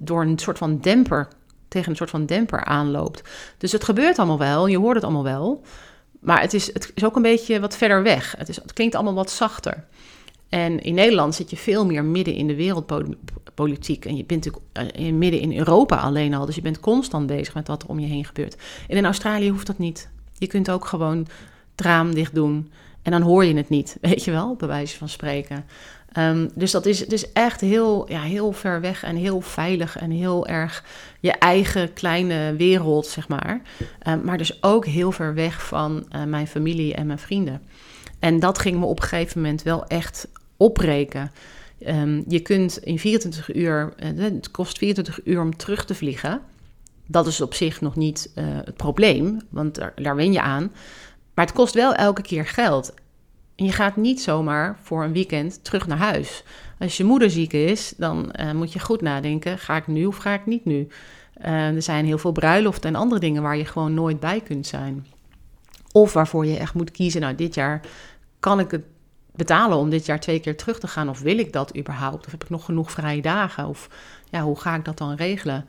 door 0.00 0.22
een 0.22 0.38
soort 0.38 0.58
van 0.58 0.78
demper 0.80 1.28
tegen 1.70 1.90
een 1.90 1.96
soort 1.96 2.10
van 2.10 2.26
demper 2.26 2.64
aanloopt. 2.64 3.22
Dus 3.58 3.72
het 3.72 3.84
gebeurt 3.84 4.18
allemaal 4.18 4.38
wel, 4.38 4.66
je 4.66 4.78
hoort 4.78 4.94
het 4.94 5.04
allemaal 5.04 5.22
wel. 5.22 5.62
Maar 6.20 6.40
het 6.40 6.54
is, 6.54 6.72
het 6.72 6.92
is 6.94 7.04
ook 7.04 7.16
een 7.16 7.22
beetje 7.22 7.60
wat 7.60 7.76
verder 7.76 8.02
weg. 8.02 8.34
Het, 8.38 8.48
is, 8.48 8.56
het 8.56 8.72
klinkt 8.72 8.94
allemaal 8.94 9.14
wat 9.14 9.30
zachter. 9.30 9.84
En 10.48 10.80
in 10.80 10.94
Nederland 10.94 11.34
zit 11.34 11.50
je 11.50 11.56
veel 11.56 11.86
meer 11.86 12.04
midden 12.04 12.34
in 12.34 12.46
de 12.46 12.54
wereldpolitiek. 12.54 14.04
En 14.04 14.16
je 14.16 14.24
bent 14.24 14.44
natuurlijk 14.44 14.96
eh, 14.96 15.12
midden 15.12 15.40
in 15.40 15.58
Europa 15.58 15.96
alleen 15.96 16.34
al. 16.34 16.46
Dus 16.46 16.54
je 16.54 16.60
bent 16.60 16.80
constant 16.80 17.26
bezig 17.26 17.54
met 17.54 17.66
wat 17.66 17.82
er 17.82 17.88
om 17.88 17.98
je 17.98 18.06
heen 18.06 18.24
gebeurt. 18.24 18.56
En 18.88 18.96
in 18.96 19.04
Australië 19.04 19.50
hoeft 19.50 19.66
dat 19.66 19.78
niet. 19.78 20.08
Je 20.38 20.46
kunt 20.46 20.70
ook 20.70 20.84
gewoon 20.84 21.26
het 21.76 22.14
dicht 22.14 22.34
doen. 22.34 22.70
En 23.02 23.10
dan 23.10 23.22
hoor 23.22 23.44
je 23.44 23.54
het 23.54 23.68
niet, 23.68 23.96
weet 24.00 24.24
je 24.24 24.30
wel, 24.30 24.54
bij 24.56 24.68
wijze 24.68 24.96
van 24.96 25.08
spreken. 25.08 25.64
Um, 26.18 26.50
dus 26.54 26.70
dat 26.70 26.86
is, 26.86 27.04
is 27.04 27.32
echt 27.32 27.60
heel, 27.60 28.10
ja, 28.10 28.22
heel 28.22 28.52
ver 28.52 28.80
weg 28.80 29.02
en 29.02 29.16
heel 29.16 29.40
veilig 29.40 29.96
en 29.96 30.10
heel 30.10 30.46
erg 30.46 30.84
je 31.20 31.32
eigen 31.32 31.92
kleine 31.92 32.54
wereld, 32.56 33.06
zeg 33.06 33.28
maar. 33.28 33.60
Um, 34.08 34.24
maar 34.24 34.38
dus 34.38 34.62
ook 34.62 34.86
heel 34.86 35.12
ver 35.12 35.34
weg 35.34 35.66
van 35.66 36.06
uh, 36.16 36.24
mijn 36.24 36.46
familie 36.46 36.94
en 36.94 37.06
mijn 37.06 37.18
vrienden. 37.18 37.62
En 38.18 38.40
dat 38.40 38.58
ging 38.58 38.78
me 38.78 38.84
op 38.84 39.00
een 39.00 39.08
gegeven 39.08 39.40
moment 39.40 39.62
wel 39.62 39.86
echt 39.86 40.28
opbreken. 40.56 41.32
Um, 41.86 42.24
je 42.28 42.40
kunt 42.40 42.78
in 42.78 42.98
24 42.98 43.54
uur, 43.54 43.94
uh, 43.98 44.22
het 44.22 44.50
kost 44.50 44.78
24 44.78 45.20
uur 45.24 45.40
om 45.40 45.56
terug 45.56 45.84
te 45.84 45.94
vliegen. 45.94 46.40
Dat 47.06 47.26
is 47.26 47.40
op 47.40 47.54
zich 47.54 47.80
nog 47.80 47.96
niet 47.96 48.30
uh, 48.34 48.44
het 48.64 48.76
probleem, 48.76 49.40
want 49.48 49.74
daar, 49.74 49.92
daar 49.96 50.16
wen 50.16 50.32
je 50.32 50.40
aan. 50.40 50.72
Maar 51.34 51.46
het 51.46 51.54
kost 51.54 51.74
wel 51.74 51.94
elke 51.94 52.22
keer 52.22 52.46
geld. 52.46 52.94
En 53.60 53.66
je 53.66 53.72
gaat 53.72 53.96
niet 53.96 54.20
zomaar 54.20 54.78
voor 54.82 55.04
een 55.04 55.12
weekend 55.12 55.64
terug 55.64 55.86
naar 55.86 55.98
huis. 55.98 56.44
Als 56.78 56.96
je 56.96 57.04
moeder 57.04 57.30
ziek 57.30 57.52
is, 57.52 57.94
dan 57.96 58.34
uh, 58.40 58.52
moet 58.52 58.72
je 58.72 58.78
goed 58.78 59.00
nadenken: 59.00 59.58
ga 59.58 59.76
ik 59.76 59.86
nu 59.86 60.06
of 60.06 60.16
ga 60.16 60.32
ik 60.32 60.46
niet 60.46 60.64
nu? 60.64 60.88
Uh, 61.44 61.74
er 61.74 61.82
zijn 61.82 62.04
heel 62.04 62.18
veel 62.18 62.32
bruiloften 62.32 62.88
en 62.88 63.00
andere 63.00 63.20
dingen 63.20 63.42
waar 63.42 63.56
je 63.56 63.64
gewoon 63.64 63.94
nooit 63.94 64.20
bij 64.20 64.40
kunt 64.40 64.66
zijn. 64.66 65.06
Of 65.92 66.12
waarvoor 66.12 66.46
je 66.46 66.56
echt 66.56 66.74
moet 66.74 66.90
kiezen: 66.90 67.20
nou, 67.20 67.34
dit 67.34 67.54
jaar 67.54 67.80
kan 68.40 68.60
ik 68.60 68.70
het 68.70 68.84
betalen 69.34 69.78
om 69.78 69.90
dit 69.90 70.06
jaar 70.06 70.20
twee 70.20 70.40
keer 70.40 70.56
terug 70.56 70.78
te 70.78 70.88
gaan? 70.88 71.08
Of 71.08 71.20
wil 71.20 71.38
ik 71.38 71.52
dat 71.52 71.76
überhaupt? 71.76 72.26
Of 72.26 72.32
heb 72.32 72.42
ik 72.42 72.50
nog 72.50 72.64
genoeg 72.64 72.90
vrije 72.90 73.22
dagen? 73.22 73.66
Of 73.66 73.88
ja, 74.30 74.42
hoe 74.42 74.60
ga 74.60 74.74
ik 74.74 74.84
dat 74.84 74.98
dan 74.98 75.14
regelen? 75.14 75.66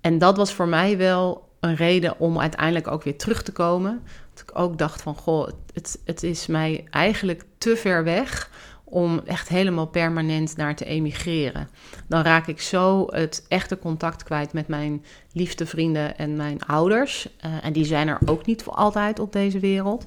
En 0.00 0.18
dat 0.18 0.36
was 0.36 0.52
voor 0.52 0.68
mij 0.68 0.96
wel 0.96 1.48
een 1.60 1.74
reden 1.74 2.18
om 2.18 2.40
uiteindelijk 2.40 2.88
ook 2.88 3.02
weer 3.02 3.18
terug 3.18 3.42
te 3.42 3.52
komen. 3.52 4.02
Ik 4.42 4.58
ook 4.58 4.78
dacht 4.78 5.02
van, 5.02 5.14
goh, 5.14 5.48
het, 5.72 6.00
het 6.04 6.22
is 6.22 6.46
mij 6.46 6.84
eigenlijk 6.90 7.44
te 7.58 7.76
ver 7.76 8.04
weg 8.04 8.50
om 8.84 9.20
echt 9.24 9.48
helemaal 9.48 9.86
permanent 9.86 10.56
naar 10.56 10.76
te 10.76 10.84
emigreren. 10.84 11.68
Dan 12.08 12.22
raak 12.22 12.46
ik 12.46 12.60
zo 12.60 13.06
het 13.10 13.44
echte 13.48 13.78
contact 13.78 14.22
kwijt 14.22 14.52
met 14.52 14.68
mijn 14.68 15.04
liefste 15.32 15.66
vrienden 15.66 16.18
en 16.18 16.36
mijn 16.36 16.62
ouders. 16.62 17.28
Uh, 17.46 17.64
en 17.64 17.72
die 17.72 17.84
zijn 17.84 18.08
er 18.08 18.18
ook 18.24 18.46
niet 18.46 18.62
voor 18.62 18.72
altijd 18.72 19.18
op 19.18 19.32
deze 19.32 19.58
wereld. 19.58 20.06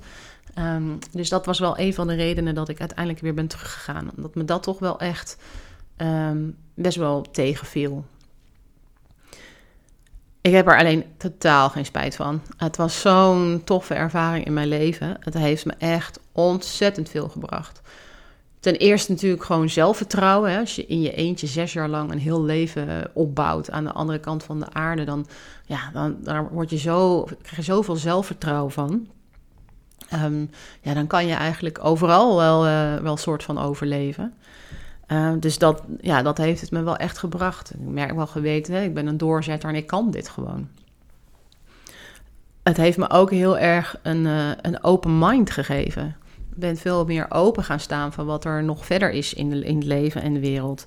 Um, 0.60 1.00
dus 1.12 1.30
dat 1.30 1.46
was 1.46 1.60
wel 1.60 1.80
een 1.80 1.94
van 1.94 2.08
de 2.08 2.16
redenen 2.16 2.56
dat 2.56 2.70
ik 2.70 2.80
uiteindelijk 2.80 3.20
weer 3.20 3.34
ben 3.34 3.48
teruggegaan. 3.48 4.12
Omdat 4.16 4.36
me 4.36 4.46
dat 4.46 4.64
toch 4.64 4.80
wel 4.80 5.00
echt 5.00 5.38
um, 5.98 6.58
best 6.74 6.98
wel 6.98 7.22
tegenviel. 7.22 8.06
Ik 10.44 10.54
heb 10.54 10.68
er 10.68 10.78
alleen 10.78 11.06
totaal 11.18 11.70
geen 11.70 11.86
spijt 11.86 12.16
van. 12.16 12.42
Het 12.58 12.78
was 12.78 13.02
zo'n 13.02 13.62
toffe 13.66 13.94
ervaring 13.94 14.46
in 14.46 14.54
mijn 14.54 14.68
leven. 14.68 15.18
Het 15.20 15.34
heeft 15.34 15.66
me 15.66 15.74
echt 15.78 16.20
ontzettend 16.32 17.10
veel 17.10 17.30
gebracht. 17.30 17.82
Ten 18.60 18.76
eerste 18.76 19.12
natuurlijk 19.12 19.44
gewoon 19.44 19.70
zelfvertrouwen. 19.70 20.52
Hè. 20.52 20.60
Als 20.60 20.76
je 20.76 20.86
in 20.86 21.02
je 21.02 21.14
eentje 21.14 21.48
zes 21.48 21.74
jaar 21.74 21.90
lang 21.90 22.12
een 22.12 22.20
heel 22.20 22.44
leven 22.44 23.12
opbouwt 23.14 23.72
aan 23.72 23.84
de 23.84 23.92
andere 23.92 24.20
kant 24.20 24.44
van 24.44 24.60
de 24.60 24.74
aarde, 24.74 25.04
dan, 25.04 25.28
ja, 25.66 25.90
dan 25.94 26.18
daar 26.22 26.50
word 26.50 26.70
je 26.70 26.78
zo, 26.78 27.24
krijg 27.24 27.56
je 27.56 27.62
zoveel 27.62 27.96
zelfvertrouwen 27.96 28.72
van. 28.72 29.08
Um, 30.14 30.50
ja, 30.82 30.94
dan 30.94 31.08
kan 31.08 31.28
je 31.28 31.34
eigenlijk 31.34 31.86
overal 31.86 32.36
wel, 32.36 32.68
uh, 32.68 32.96
wel 32.96 33.18
soort 33.18 33.44
van 33.44 33.60
overleven. 33.60 34.34
Uh, 35.08 35.32
dus 35.40 35.58
dat, 35.58 35.84
ja, 36.02 36.22
dat 36.22 36.38
heeft 36.38 36.62
het 36.62 36.72
me 36.72 36.84
wel 36.84 36.98
echt 36.98 37.18
gebracht. 37.18 37.74
Ik 37.74 37.80
merk 37.80 38.16
wel 38.16 38.28
geweten, 38.28 38.84
ik 38.84 38.94
ben 38.94 39.08
een 39.08 39.18
doorzetter 39.18 39.70
en 39.70 39.76
ik 39.76 39.88
kan 39.88 40.12
dit 40.12 40.30
gewoon. 40.30 40.68
het 42.64 42.78
heeft 42.78 42.98
me 42.98 43.10
ook 43.10 43.32
heel 43.32 43.58
erg 43.58 44.00
een, 44.02 44.26
uh, 44.26 44.50
een 44.62 44.84
open 44.84 45.18
mind 45.20 45.50
gegeven. 45.52 46.16
Ik 46.52 46.60
ben 46.60 46.78
veel 46.78 47.06
meer 47.06 47.26
open 47.30 47.64
gaan 47.64 47.80
staan 47.80 48.14
van 48.14 48.26
wat 48.26 48.46
er 48.46 48.64
nog 48.64 48.86
verder 48.86 49.12
is 49.12 49.34
in, 49.34 49.64
in 49.64 49.76
het 49.76 49.86
leven 49.86 50.22
en 50.22 50.34
de 50.34 50.40
wereld 50.40 50.86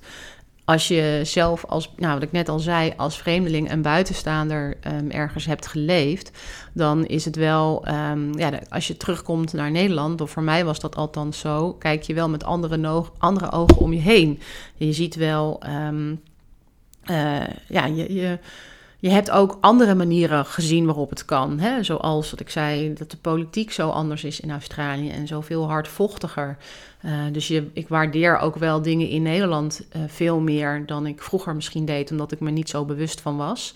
als 0.67 0.87
je 0.87 1.21
zelf 1.23 1.65
als, 1.65 1.93
nou 1.95 2.13
wat 2.13 2.23
ik 2.23 2.31
net 2.31 2.49
al 2.49 2.59
zei, 2.59 2.93
als 2.97 3.17
vreemdeling 3.17 3.69
en 3.69 3.81
buitenstaander 3.81 4.77
um, 4.87 5.11
ergens 5.11 5.45
hebt 5.45 5.67
geleefd, 5.67 6.31
dan 6.73 7.05
is 7.05 7.25
het 7.25 7.35
wel, 7.35 7.87
um, 7.87 8.37
ja, 8.37 8.59
als 8.69 8.87
je 8.87 8.97
terugkomt 8.97 9.53
naar 9.53 9.71
Nederland, 9.71 10.21
of 10.21 10.31
voor 10.31 10.43
mij 10.43 10.65
was 10.65 10.79
dat 10.79 10.95
althans 10.95 11.39
zo, 11.39 11.73
kijk 11.73 12.03
je 12.03 12.13
wel 12.13 12.29
met 12.29 12.43
andere, 12.43 13.03
andere 13.17 13.51
ogen 13.51 13.77
om 13.77 13.93
je 13.93 13.99
heen. 13.99 14.39
Je 14.75 14.93
ziet 14.93 15.15
wel, 15.15 15.61
um, 15.87 16.21
uh, 17.05 17.47
ja, 17.67 17.85
je, 17.85 18.13
je 18.13 18.39
je 18.99 19.09
hebt 19.09 19.31
ook 19.31 19.57
andere 19.61 19.95
manieren 19.95 20.45
gezien 20.45 20.85
waarop 20.85 21.09
het 21.09 21.25
kan. 21.25 21.59
Hè? 21.59 21.83
Zoals 21.83 22.31
wat 22.31 22.39
ik 22.39 22.49
zei, 22.49 22.93
dat 22.93 23.11
de 23.11 23.17
politiek 23.17 23.71
zo 23.71 23.89
anders 23.89 24.23
is 24.23 24.39
in 24.39 24.51
Australië 24.51 25.09
en 25.09 25.27
zoveel 25.27 25.67
hardvochtiger. 25.67 26.57
Uh, 27.05 27.11
dus 27.31 27.47
je, 27.47 27.69
ik 27.73 27.87
waardeer 27.87 28.37
ook 28.37 28.55
wel 28.55 28.81
dingen 28.81 29.09
in 29.09 29.21
Nederland 29.21 29.81
uh, 29.95 30.01
veel 30.07 30.39
meer 30.39 30.85
dan 30.85 31.05
ik 31.05 31.21
vroeger 31.21 31.55
misschien 31.55 31.85
deed, 31.85 32.11
omdat 32.11 32.31
ik 32.31 32.39
me 32.39 32.51
niet 32.51 32.69
zo 32.69 32.85
bewust 32.85 33.21
van 33.21 33.37
was. 33.37 33.73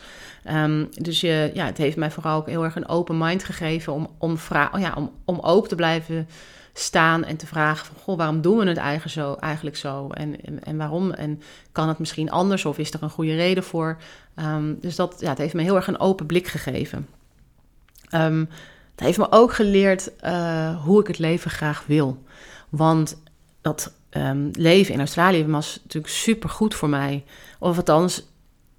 Um, 0.50 0.90
dus 0.92 1.22
je, 1.22 1.52
ja, 1.54 1.66
het 1.66 1.78
heeft 1.78 1.98
mij 1.98 2.12
vooral 2.12 2.38
ook 2.38 2.48
heel 2.48 2.64
erg 2.64 2.76
een 2.76 2.88
open 2.88 3.18
mind 3.18 3.44
gegeven 3.44 3.94
om, 3.94 4.08
om, 4.18 4.38
oh 4.74 4.80
ja, 4.80 4.94
om, 4.98 5.12
om 5.26 5.40
open 5.40 5.70
te 5.70 5.76
blijven 5.76 6.28
staan 6.74 7.24
en 7.24 7.38
te 7.38 7.48
vragen 7.48 7.86
van, 7.86 7.96
goh, 8.04 8.18
waarom 8.18 8.42
doen 8.42 8.58
we 8.58 8.68
het 8.68 8.78
eigenlijk 8.78 9.14
zo? 9.14 9.34
Eigenlijk 9.34 9.78
zo? 9.78 10.08
En, 10.08 10.46
en, 10.46 10.64
en, 10.64 10.78
waarom? 10.78 11.12
En 11.12 11.42
kan 11.72 11.88
het 11.88 12.00
misschien 12.00 12.32
anders 12.32 12.66
of 12.66 12.78
is 12.78 12.94
er 12.94 13.04
een 13.04 13.10
goede 13.10 13.36
reden 13.36 13.64
voor? 13.64 13.98
Um, 14.36 14.78
dus 14.80 14.96
dat 14.96 15.16
ja, 15.20 15.30
het 15.30 15.38
heeft 15.38 15.54
me 15.54 15.62
heel 15.62 15.76
erg 15.76 15.88
een 15.88 16.00
open 16.00 16.26
blik 16.26 16.48
gegeven. 16.48 17.08
Um, 18.16 18.50
het 18.92 19.00
heeft 19.00 19.18
me 19.18 19.32
ook 19.32 19.54
geleerd 19.54 20.12
uh, 20.24 20.84
hoe 20.84 21.00
ik 21.00 21.08
het 21.08 21.20
leven 21.20 21.52
graag 21.52 21.84
wil. 21.88 22.24
Want 22.70 23.22
dat 23.62 23.94
um, 24.12 24.50
leven 24.52 24.94
in 24.94 25.00
Australië 25.00 25.46
was 25.46 25.80
natuurlijk 25.84 26.14
super 26.14 26.50
goed 26.50 26.76
voor 26.76 26.90
mij. 26.90 27.24
Of 27.60 27.78
althans, 27.78 28.28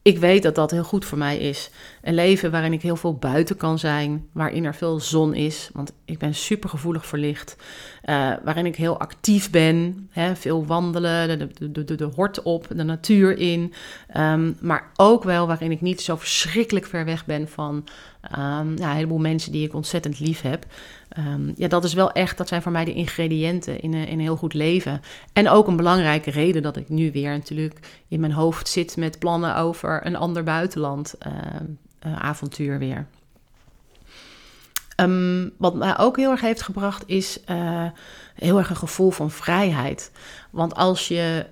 ik 0.02 0.18
weet 0.18 0.42
dat 0.42 0.54
dat 0.54 0.70
heel 0.70 0.84
goed 0.84 1.04
voor 1.04 1.18
mij 1.18 1.38
is. 1.38 1.70
Een 2.02 2.14
leven 2.14 2.50
waarin 2.50 2.72
ik 2.72 2.82
heel 2.82 2.96
veel 2.96 3.14
buiten 3.14 3.56
kan 3.56 3.78
zijn, 3.78 4.28
waarin 4.32 4.64
er 4.64 4.74
veel 4.74 5.00
zon 5.00 5.34
is, 5.34 5.70
want 5.72 5.92
ik 6.04 6.18
ben 6.18 6.34
super 6.34 6.68
gevoelig 6.68 7.06
voor 7.06 7.18
licht. 7.18 7.56
Uh, 8.04 8.32
waarin 8.44 8.66
ik 8.66 8.76
heel 8.76 8.98
actief 8.98 9.50
ben, 9.50 10.08
hè, 10.10 10.36
veel 10.36 10.66
wandelen, 10.66 11.38
de, 11.38 11.72
de, 11.72 11.94
de, 11.94 12.04
hort 12.14 12.42
op, 12.42 12.66
de 12.76 12.82
natuur 12.82 13.38
in. 13.38 13.72
Um, 14.16 14.56
maar 14.60 14.90
ook 14.96 15.24
wel 15.24 15.46
waarin 15.46 15.70
ik 15.70 15.80
niet 15.80 16.00
zo 16.00 16.16
verschrikkelijk 16.16 16.86
ver 16.86 17.04
weg 17.04 17.26
ben 17.26 17.48
van 17.48 17.84
um, 18.38 18.76
een 18.76 18.88
heleboel 18.88 19.18
mensen 19.18 19.52
die 19.52 19.66
ik 19.66 19.74
ontzettend 19.74 20.20
lief 20.20 20.40
heb. 20.40 20.66
Um, 21.18 21.52
ja, 21.56 21.68
dat 21.68 21.84
is 21.84 21.94
wel 21.94 22.12
echt, 22.12 22.38
dat 22.38 22.48
zijn 22.48 22.62
voor 22.62 22.72
mij 22.72 22.84
de 22.84 22.94
ingrediënten 22.94 23.80
in 23.80 23.94
een, 23.94 24.06
in 24.06 24.12
een 24.12 24.20
heel 24.20 24.36
goed 24.36 24.54
leven. 24.54 25.00
En 25.32 25.48
ook 25.48 25.66
een 25.66 25.76
belangrijke 25.76 26.30
reden 26.30 26.62
dat 26.62 26.76
ik 26.76 26.88
nu 26.88 27.12
weer 27.12 27.30
natuurlijk 27.30 28.02
in 28.08 28.20
mijn 28.20 28.32
hoofd 28.32 28.68
zit 28.68 28.96
met 28.96 29.18
plannen 29.18 29.56
over 29.56 30.06
een 30.06 30.16
ander 30.16 30.42
buitenland 30.42 31.14
uh, 31.26 32.16
avontuur 32.18 32.78
weer. 32.78 33.06
Um, 35.02 35.52
wat 35.58 35.74
mij 35.74 35.98
ook 35.98 36.16
heel 36.16 36.30
erg 36.30 36.40
heeft 36.40 36.62
gebracht 36.62 37.02
is 37.06 37.38
uh, 37.50 37.86
heel 38.34 38.58
erg 38.58 38.70
een 38.70 38.76
gevoel 38.76 39.10
van 39.10 39.30
vrijheid. 39.30 40.10
Want 40.50 40.74
als 40.74 41.08
je 41.08 41.46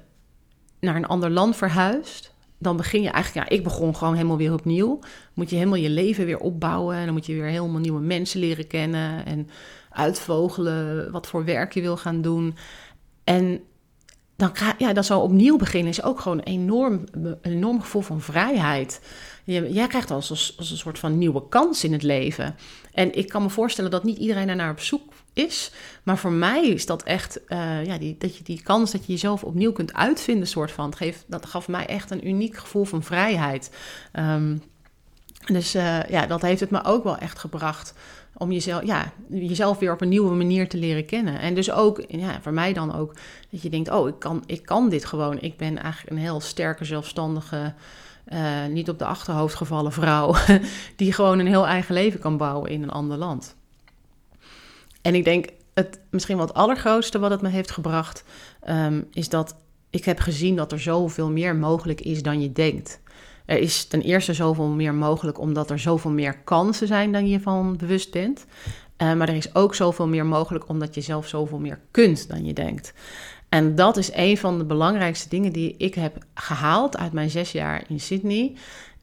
naar 0.80 0.96
een 0.96 1.06
ander 1.06 1.30
land 1.30 1.56
verhuist, 1.56 2.34
dan 2.58 2.76
begin 2.76 3.02
je 3.02 3.10
eigenlijk, 3.10 3.48
ja, 3.48 3.56
ik 3.56 3.64
begon 3.64 3.96
gewoon 3.96 4.14
helemaal 4.14 4.36
weer 4.36 4.52
opnieuw. 4.52 4.98
Moet 5.34 5.50
je 5.50 5.56
helemaal 5.56 5.78
je 5.78 5.90
leven 5.90 6.26
weer 6.26 6.38
opbouwen 6.38 6.96
en 6.96 7.04
dan 7.04 7.14
moet 7.14 7.26
je 7.26 7.34
weer 7.34 7.44
helemaal 7.44 7.80
nieuwe 7.80 8.00
mensen 8.00 8.40
leren 8.40 8.66
kennen 8.66 9.26
en 9.26 9.48
uitvogelen 9.90 11.10
wat 11.12 11.26
voor 11.26 11.44
werk 11.44 11.74
je 11.74 11.80
wil 11.80 11.96
gaan 11.96 12.22
doen. 12.22 12.56
En 13.24 13.60
dan 14.36 14.52
ja, 14.78 14.92
dat 14.92 15.06
zo 15.06 15.20
opnieuw 15.20 15.56
beginnen 15.56 15.90
is 15.90 16.02
ook 16.02 16.20
gewoon 16.20 16.40
enorm, 16.40 17.04
een 17.12 17.38
enorm 17.42 17.80
gevoel 17.80 18.02
van 18.02 18.20
vrijheid. 18.20 19.00
Jij 19.44 19.86
krijgt 19.86 20.10
als, 20.10 20.30
als, 20.30 20.70
een 20.70 20.76
soort 20.76 20.98
van 20.98 21.18
nieuwe 21.18 21.48
kans 21.48 21.84
in 21.84 21.92
het 21.92 22.02
leven. 22.02 22.56
En 22.92 23.14
ik 23.14 23.28
kan 23.28 23.42
me 23.42 23.50
voorstellen 23.50 23.90
dat 23.90 24.04
niet 24.04 24.18
iedereen 24.18 24.46
daar 24.46 24.56
naar 24.56 24.70
op 24.70 24.80
zoek 24.80 25.12
is. 25.32 25.72
Maar 26.02 26.18
voor 26.18 26.32
mij 26.32 26.66
is 26.66 26.86
dat 26.86 27.02
echt, 27.02 27.40
uh, 27.48 27.84
ja, 27.84 27.98
die, 27.98 28.16
dat 28.18 28.36
je 28.36 28.44
die 28.44 28.62
kans 28.62 28.92
dat 28.92 29.06
je 29.06 29.12
jezelf 29.12 29.44
opnieuw 29.44 29.72
kunt 29.72 29.94
uitvinden, 29.94 30.48
soort 30.48 30.70
van. 30.70 30.96
Geeft, 30.96 31.24
dat 31.26 31.46
gaf 31.46 31.68
mij 31.68 31.86
echt 31.86 32.10
een 32.10 32.28
uniek 32.28 32.56
gevoel 32.56 32.84
van 32.84 33.02
vrijheid. 33.02 33.70
Um, 34.18 34.62
dus 35.46 35.76
uh, 35.76 36.04
ja, 36.04 36.26
dat 36.26 36.42
heeft 36.42 36.60
het 36.60 36.70
me 36.70 36.84
ook 36.84 37.04
wel 37.04 37.16
echt 37.16 37.38
gebracht 37.38 37.94
om 38.34 38.52
jezelf, 38.52 38.84
ja, 38.84 39.12
jezelf 39.28 39.78
weer 39.78 39.92
op 39.92 40.00
een 40.00 40.08
nieuwe 40.08 40.34
manier 40.34 40.68
te 40.68 40.76
leren 40.76 41.06
kennen. 41.06 41.40
En 41.40 41.54
dus 41.54 41.70
ook, 41.70 42.04
ja, 42.08 42.40
voor 42.40 42.52
mij 42.52 42.72
dan 42.72 42.94
ook, 42.94 43.14
dat 43.50 43.62
je 43.62 43.70
denkt, 43.70 43.90
oh, 43.90 44.08
ik 44.08 44.18
kan, 44.18 44.42
ik 44.46 44.62
kan 44.62 44.88
dit 44.88 45.04
gewoon. 45.04 45.40
Ik 45.40 45.56
ben 45.56 45.78
eigenlijk 45.78 46.12
een 46.12 46.22
heel 46.22 46.40
sterke, 46.40 46.84
zelfstandige, 46.84 47.74
uh, 48.32 48.66
niet 48.66 48.88
op 48.88 48.98
de 48.98 49.04
achterhoofd 49.04 49.54
gevallen 49.54 49.92
vrouw, 49.92 50.34
die 50.96 51.12
gewoon 51.12 51.38
een 51.38 51.46
heel 51.46 51.66
eigen 51.66 51.94
leven 51.94 52.20
kan 52.20 52.36
bouwen 52.36 52.70
in 52.70 52.82
een 52.82 52.90
ander 52.90 53.16
land. 53.16 53.56
En 55.02 55.14
ik 55.14 55.24
denk, 55.24 55.48
het, 55.74 56.00
misschien 56.10 56.36
wel 56.36 56.46
het 56.46 56.54
allergrootste 56.54 57.18
wat 57.18 57.30
het 57.30 57.42
me 57.42 57.48
heeft 57.48 57.70
gebracht, 57.70 58.24
um, 58.68 59.08
is 59.12 59.28
dat 59.28 59.56
ik 59.90 60.04
heb 60.04 60.18
gezien 60.18 60.56
dat 60.56 60.72
er 60.72 60.80
zoveel 60.80 61.30
meer 61.30 61.56
mogelijk 61.56 62.00
is 62.00 62.22
dan 62.22 62.40
je 62.40 62.52
denkt. 62.52 63.00
Er 63.46 63.58
is 63.58 63.84
ten 63.84 64.00
eerste 64.00 64.34
zoveel 64.34 64.66
meer 64.66 64.94
mogelijk 64.94 65.38
omdat 65.38 65.70
er 65.70 65.78
zoveel 65.78 66.10
meer 66.10 66.38
kansen 66.38 66.86
zijn 66.86 67.12
dan 67.12 67.28
je 67.28 67.40
van 67.40 67.76
bewust 67.76 68.10
bent. 68.10 68.46
Uh, 68.98 69.12
maar 69.12 69.28
er 69.28 69.34
is 69.34 69.54
ook 69.54 69.74
zoveel 69.74 70.08
meer 70.08 70.26
mogelijk 70.26 70.68
omdat 70.68 70.94
je 70.94 71.00
zelf 71.00 71.28
zoveel 71.28 71.58
meer 71.58 71.80
kunt 71.90 72.28
dan 72.28 72.44
je 72.44 72.52
denkt. 72.52 72.92
En 73.50 73.74
dat 73.74 73.96
is 73.96 74.10
een 74.14 74.38
van 74.38 74.58
de 74.58 74.64
belangrijkste 74.64 75.28
dingen 75.28 75.52
die 75.52 75.74
ik 75.78 75.94
heb 75.94 76.16
gehaald 76.34 76.96
uit 76.96 77.12
mijn 77.12 77.30
zes 77.30 77.52
jaar 77.52 77.84
in 77.88 78.00
Sydney 78.00 78.54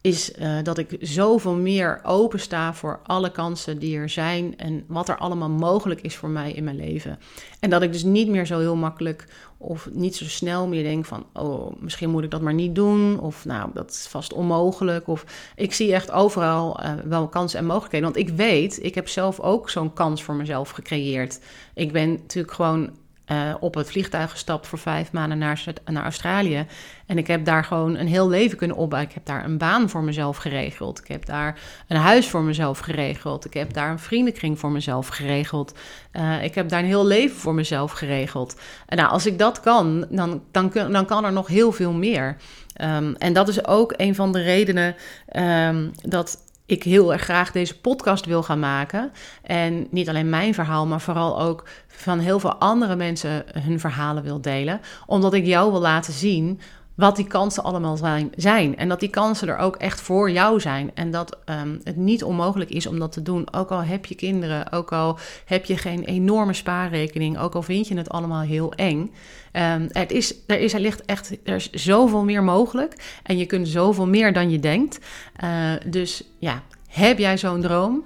is 0.01 0.31
uh, 0.39 0.57
dat 0.63 0.77
ik 0.77 0.97
zoveel 0.99 1.55
meer 1.55 1.99
opensta 2.03 2.73
voor 2.73 2.99
alle 3.03 3.31
kansen 3.31 3.79
die 3.79 3.97
er 3.97 4.09
zijn 4.09 4.57
en 4.57 4.83
wat 4.87 5.09
er 5.09 5.17
allemaal 5.17 5.49
mogelijk 5.49 6.01
is 6.01 6.15
voor 6.15 6.29
mij 6.29 6.51
in 6.51 6.63
mijn 6.63 6.75
leven. 6.75 7.19
En 7.59 7.69
dat 7.69 7.81
ik 7.81 7.91
dus 7.91 8.03
niet 8.03 8.27
meer 8.27 8.45
zo 8.45 8.59
heel 8.59 8.75
makkelijk 8.75 9.27
of 9.57 9.89
niet 9.91 10.15
zo 10.15 10.25
snel 10.25 10.67
meer 10.67 10.83
denk 10.83 11.05
van, 11.05 11.25
oh, 11.33 11.71
misschien 11.79 12.09
moet 12.09 12.23
ik 12.23 12.31
dat 12.31 12.41
maar 12.41 12.53
niet 12.53 12.75
doen, 12.75 13.19
of 13.19 13.45
nou, 13.45 13.69
dat 13.73 13.89
is 13.89 14.07
vast 14.09 14.33
onmogelijk. 14.33 15.07
Of 15.07 15.25
ik 15.55 15.73
zie 15.73 15.93
echt 15.93 16.11
overal 16.11 16.79
uh, 16.83 16.93
wel 17.05 17.27
kansen 17.27 17.59
en 17.59 17.65
mogelijkheden, 17.65 18.11
want 18.11 18.27
ik 18.27 18.35
weet, 18.35 18.83
ik 18.83 18.95
heb 18.95 19.07
zelf 19.07 19.39
ook 19.39 19.69
zo'n 19.69 19.93
kans 19.93 20.23
voor 20.23 20.35
mezelf 20.35 20.69
gecreëerd. 20.69 21.39
Ik 21.73 21.91
ben 21.91 22.11
natuurlijk 22.11 22.53
gewoon 22.53 22.89
uh, 23.31 23.53
op 23.59 23.75
het 23.75 23.91
vliegtuig 23.91 24.31
gestapt 24.31 24.67
voor 24.67 24.79
vijf 24.79 25.11
maanden 25.11 25.37
naar, 25.37 25.63
naar 25.85 26.03
Australië. 26.03 26.65
En 27.05 27.17
ik 27.17 27.27
heb 27.27 27.45
daar 27.45 27.63
gewoon 27.63 27.95
een 27.95 28.07
heel 28.07 28.29
leven 28.29 28.57
kunnen 28.57 28.77
opbouwen. 28.77 29.09
Ik 29.09 29.15
heb 29.15 29.25
daar 29.25 29.45
een 29.45 29.57
baan 29.57 29.89
voor 29.89 30.03
mezelf 30.03 30.37
geregeld. 30.37 30.99
Ik 30.99 31.07
heb 31.07 31.25
daar 31.25 31.59
een 31.87 31.97
huis 31.97 32.27
voor 32.27 32.41
mezelf 32.41 32.79
geregeld. 32.79 33.45
Ik 33.45 33.53
heb 33.53 33.73
daar 33.73 33.91
een 33.91 33.99
vriendenkring 33.99 34.59
voor 34.59 34.71
mezelf 34.71 35.07
geregeld. 35.07 35.73
Uh, 36.13 36.43
ik 36.43 36.55
heb 36.55 36.69
daar 36.69 36.79
een 36.79 36.85
heel 36.85 37.05
leven 37.05 37.37
voor 37.37 37.53
mezelf 37.53 37.91
geregeld. 37.91 38.59
En 38.85 38.97
nou, 38.97 39.09
als 39.09 39.25
ik 39.25 39.39
dat 39.39 39.59
kan, 39.59 40.05
dan, 40.09 40.43
dan, 40.51 40.71
dan 40.73 41.05
kan 41.05 41.25
er 41.25 41.33
nog 41.33 41.47
heel 41.47 41.71
veel 41.71 41.93
meer. 41.93 42.37
Um, 42.81 43.15
en 43.15 43.33
dat 43.33 43.47
is 43.47 43.65
ook 43.65 43.93
een 43.97 44.15
van 44.15 44.31
de 44.31 44.41
redenen 44.41 44.95
um, 45.35 45.91
dat 46.01 46.37
ik 46.67 46.83
heel 46.83 47.13
erg 47.13 47.21
graag 47.21 47.51
deze 47.51 47.79
podcast 47.79 48.25
wil 48.25 48.43
gaan 48.43 48.59
maken. 48.59 49.11
En 49.41 49.87
niet 49.89 50.09
alleen 50.09 50.29
mijn 50.29 50.53
verhaal, 50.53 50.85
maar 50.85 51.01
vooral 51.01 51.41
ook 51.41 51.63
van 51.87 52.19
heel 52.19 52.39
veel 52.39 52.55
andere 52.55 52.95
mensen 52.95 53.45
hun 53.59 53.79
verhalen 53.79 54.23
wil 54.23 54.41
delen. 54.41 54.81
Omdat 55.05 55.33
ik 55.33 55.45
jou 55.45 55.71
wil 55.71 55.81
laten 55.81 56.13
zien 56.13 56.59
wat 56.97 57.15
die 57.15 57.27
kansen 57.27 57.63
allemaal 57.63 57.97
zijn. 58.35 58.77
En 58.77 58.89
dat 58.89 58.99
die 58.99 59.09
kansen 59.09 59.47
er 59.47 59.57
ook 59.57 59.75
echt 59.75 60.01
voor 60.01 60.31
jou 60.31 60.59
zijn. 60.59 60.91
En 60.93 61.11
dat 61.11 61.37
um, 61.45 61.79
het 61.83 61.95
niet 61.95 62.23
onmogelijk 62.23 62.69
is 62.69 62.87
om 62.87 62.99
dat 62.99 63.11
te 63.11 63.21
doen. 63.21 63.53
Ook 63.53 63.71
al 63.71 63.83
heb 63.83 64.05
je 64.05 64.15
kinderen, 64.15 64.71
ook 64.71 64.91
al 64.91 65.17
heb 65.45 65.65
je 65.65 65.77
geen 65.77 66.03
enorme 66.03 66.53
spaarrekening, 66.53 67.39
ook 67.39 67.55
al 67.55 67.61
vind 67.61 67.87
je 67.87 67.97
het 67.97 68.09
allemaal 68.09 68.41
heel 68.41 68.73
eng. 68.73 69.13
Um, 69.53 69.87
het 69.91 70.11
is, 70.11 70.35
er, 70.47 70.59
is, 70.59 70.73
er 70.73 70.79
ligt 70.79 71.05
echt 71.05 71.37
er 71.43 71.55
is 71.55 71.71
zoveel 71.71 72.23
meer 72.23 72.43
mogelijk. 72.43 73.19
En 73.23 73.37
je 73.37 73.45
kunt 73.45 73.67
zoveel 73.67 74.07
meer 74.07 74.33
dan 74.33 74.49
je 74.49 74.59
denkt. 74.59 74.99
Uh, 75.43 75.71
dus 75.85 76.23
ja, 76.39 76.63
heb 76.87 77.17
jij 77.17 77.37
zo'n 77.37 77.61
droom? 77.61 78.03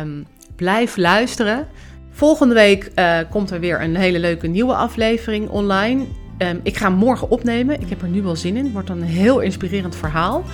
Um, 0.00 0.26
blijf 0.56 0.96
luisteren. 0.96 1.68
Volgende 2.10 2.54
week 2.54 2.90
uh, 2.94 3.18
komt 3.30 3.50
er 3.50 3.60
weer 3.60 3.82
een 3.82 3.96
hele 3.96 4.18
leuke 4.18 4.46
nieuwe 4.46 4.74
aflevering 4.74 5.48
online. 5.48 6.06
Um, 6.42 6.60
ik 6.62 6.76
ga 6.76 6.88
hem 6.88 6.98
morgen 6.98 7.30
opnemen. 7.30 7.80
Ik 7.80 7.88
heb 7.88 8.02
er 8.02 8.08
nu 8.08 8.22
wel 8.22 8.36
zin 8.36 8.56
in. 8.56 8.64
Het 8.64 8.72
wordt 8.72 8.88
een 8.88 9.02
heel 9.02 9.40
inspirerend 9.40 9.96
verhaal. 9.96 10.44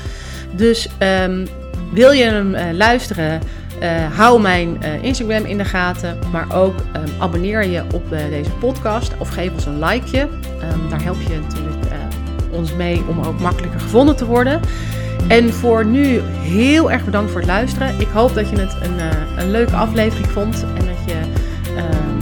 Dus 0.56 0.88
um, 1.22 1.46
wil 1.92 2.10
je 2.10 2.24
hem 2.24 2.54
uh, 2.54 2.62
luisteren? 2.72 3.40
Uh, 3.82 4.16
hou 4.16 4.40
mijn 4.40 4.78
uh, 4.82 5.02
Instagram 5.02 5.44
in 5.44 5.58
de 5.58 5.64
gaten. 5.64 6.18
Maar 6.32 6.54
ook 6.54 6.78
um, 6.78 7.12
abonneer 7.18 7.66
je 7.66 7.82
op 7.94 8.10
deze 8.10 8.50
podcast. 8.50 9.12
Of 9.18 9.28
geef 9.28 9.52
ons 9.52 9.66
een 9.66 9.78
likeje. 9.78 10.28
daar 10.90 11.02
help 11.02 11.20
je 11.20 11.38
natuurlijk 11.48 11.76
ons 12.50 12.74
mee 12.74 13.02
om 13.08 13.20
ook 13.20 13.40
makkelijker 13.40 13.80
gevonden 13.80 14.16
te 14.16 14.26
worden. 14.26 14.60
En 15.28 15.52
voor 15.52 15.86
nu 15.86 16.20
heel 16.40 16.90
erg 16.90 17.04
bedankt 17.04 17.30
voor 17.30 17.40
het 17.40 17.48
luisteren. 17.48 18.00
Ik 18.00 18.08
hoop 18.08 18.34
dat 18.34 18.50
je 18.50 18.56
het 18.58 18.76
een, 18.82 18.98
een 19.36 19.50
leuke 19.50 19.76
aflevering 19.76 20.26
vond 20.26 20.64
en 20.78 20.86
dat 20.86 21.04
je 21.06 21.20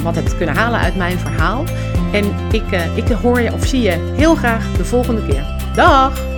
wat 0.05 0.15
hebt 0.15 0.37
kunnen 0.37 0.57
halen 0.57 0.81
uit 0.81 0.97
mijn 0.97 1.19
verhaal. 1.19 1.65
En 2.13 2.25
ik, 2.51 2.73
uh, 2.73 2.97
ik 2.97 3.09
hoor 3.09 3.41
je 3.41 3.53
of 3.53 3.67
zie 3.67 3.83
je 3.83 4.13
heel 4.17 4.35
graag 4.35 4.73
de 4.77 4.85
volgende 4.85 5.27
keer. 5.27 5.45
Dag! 5.75 6.34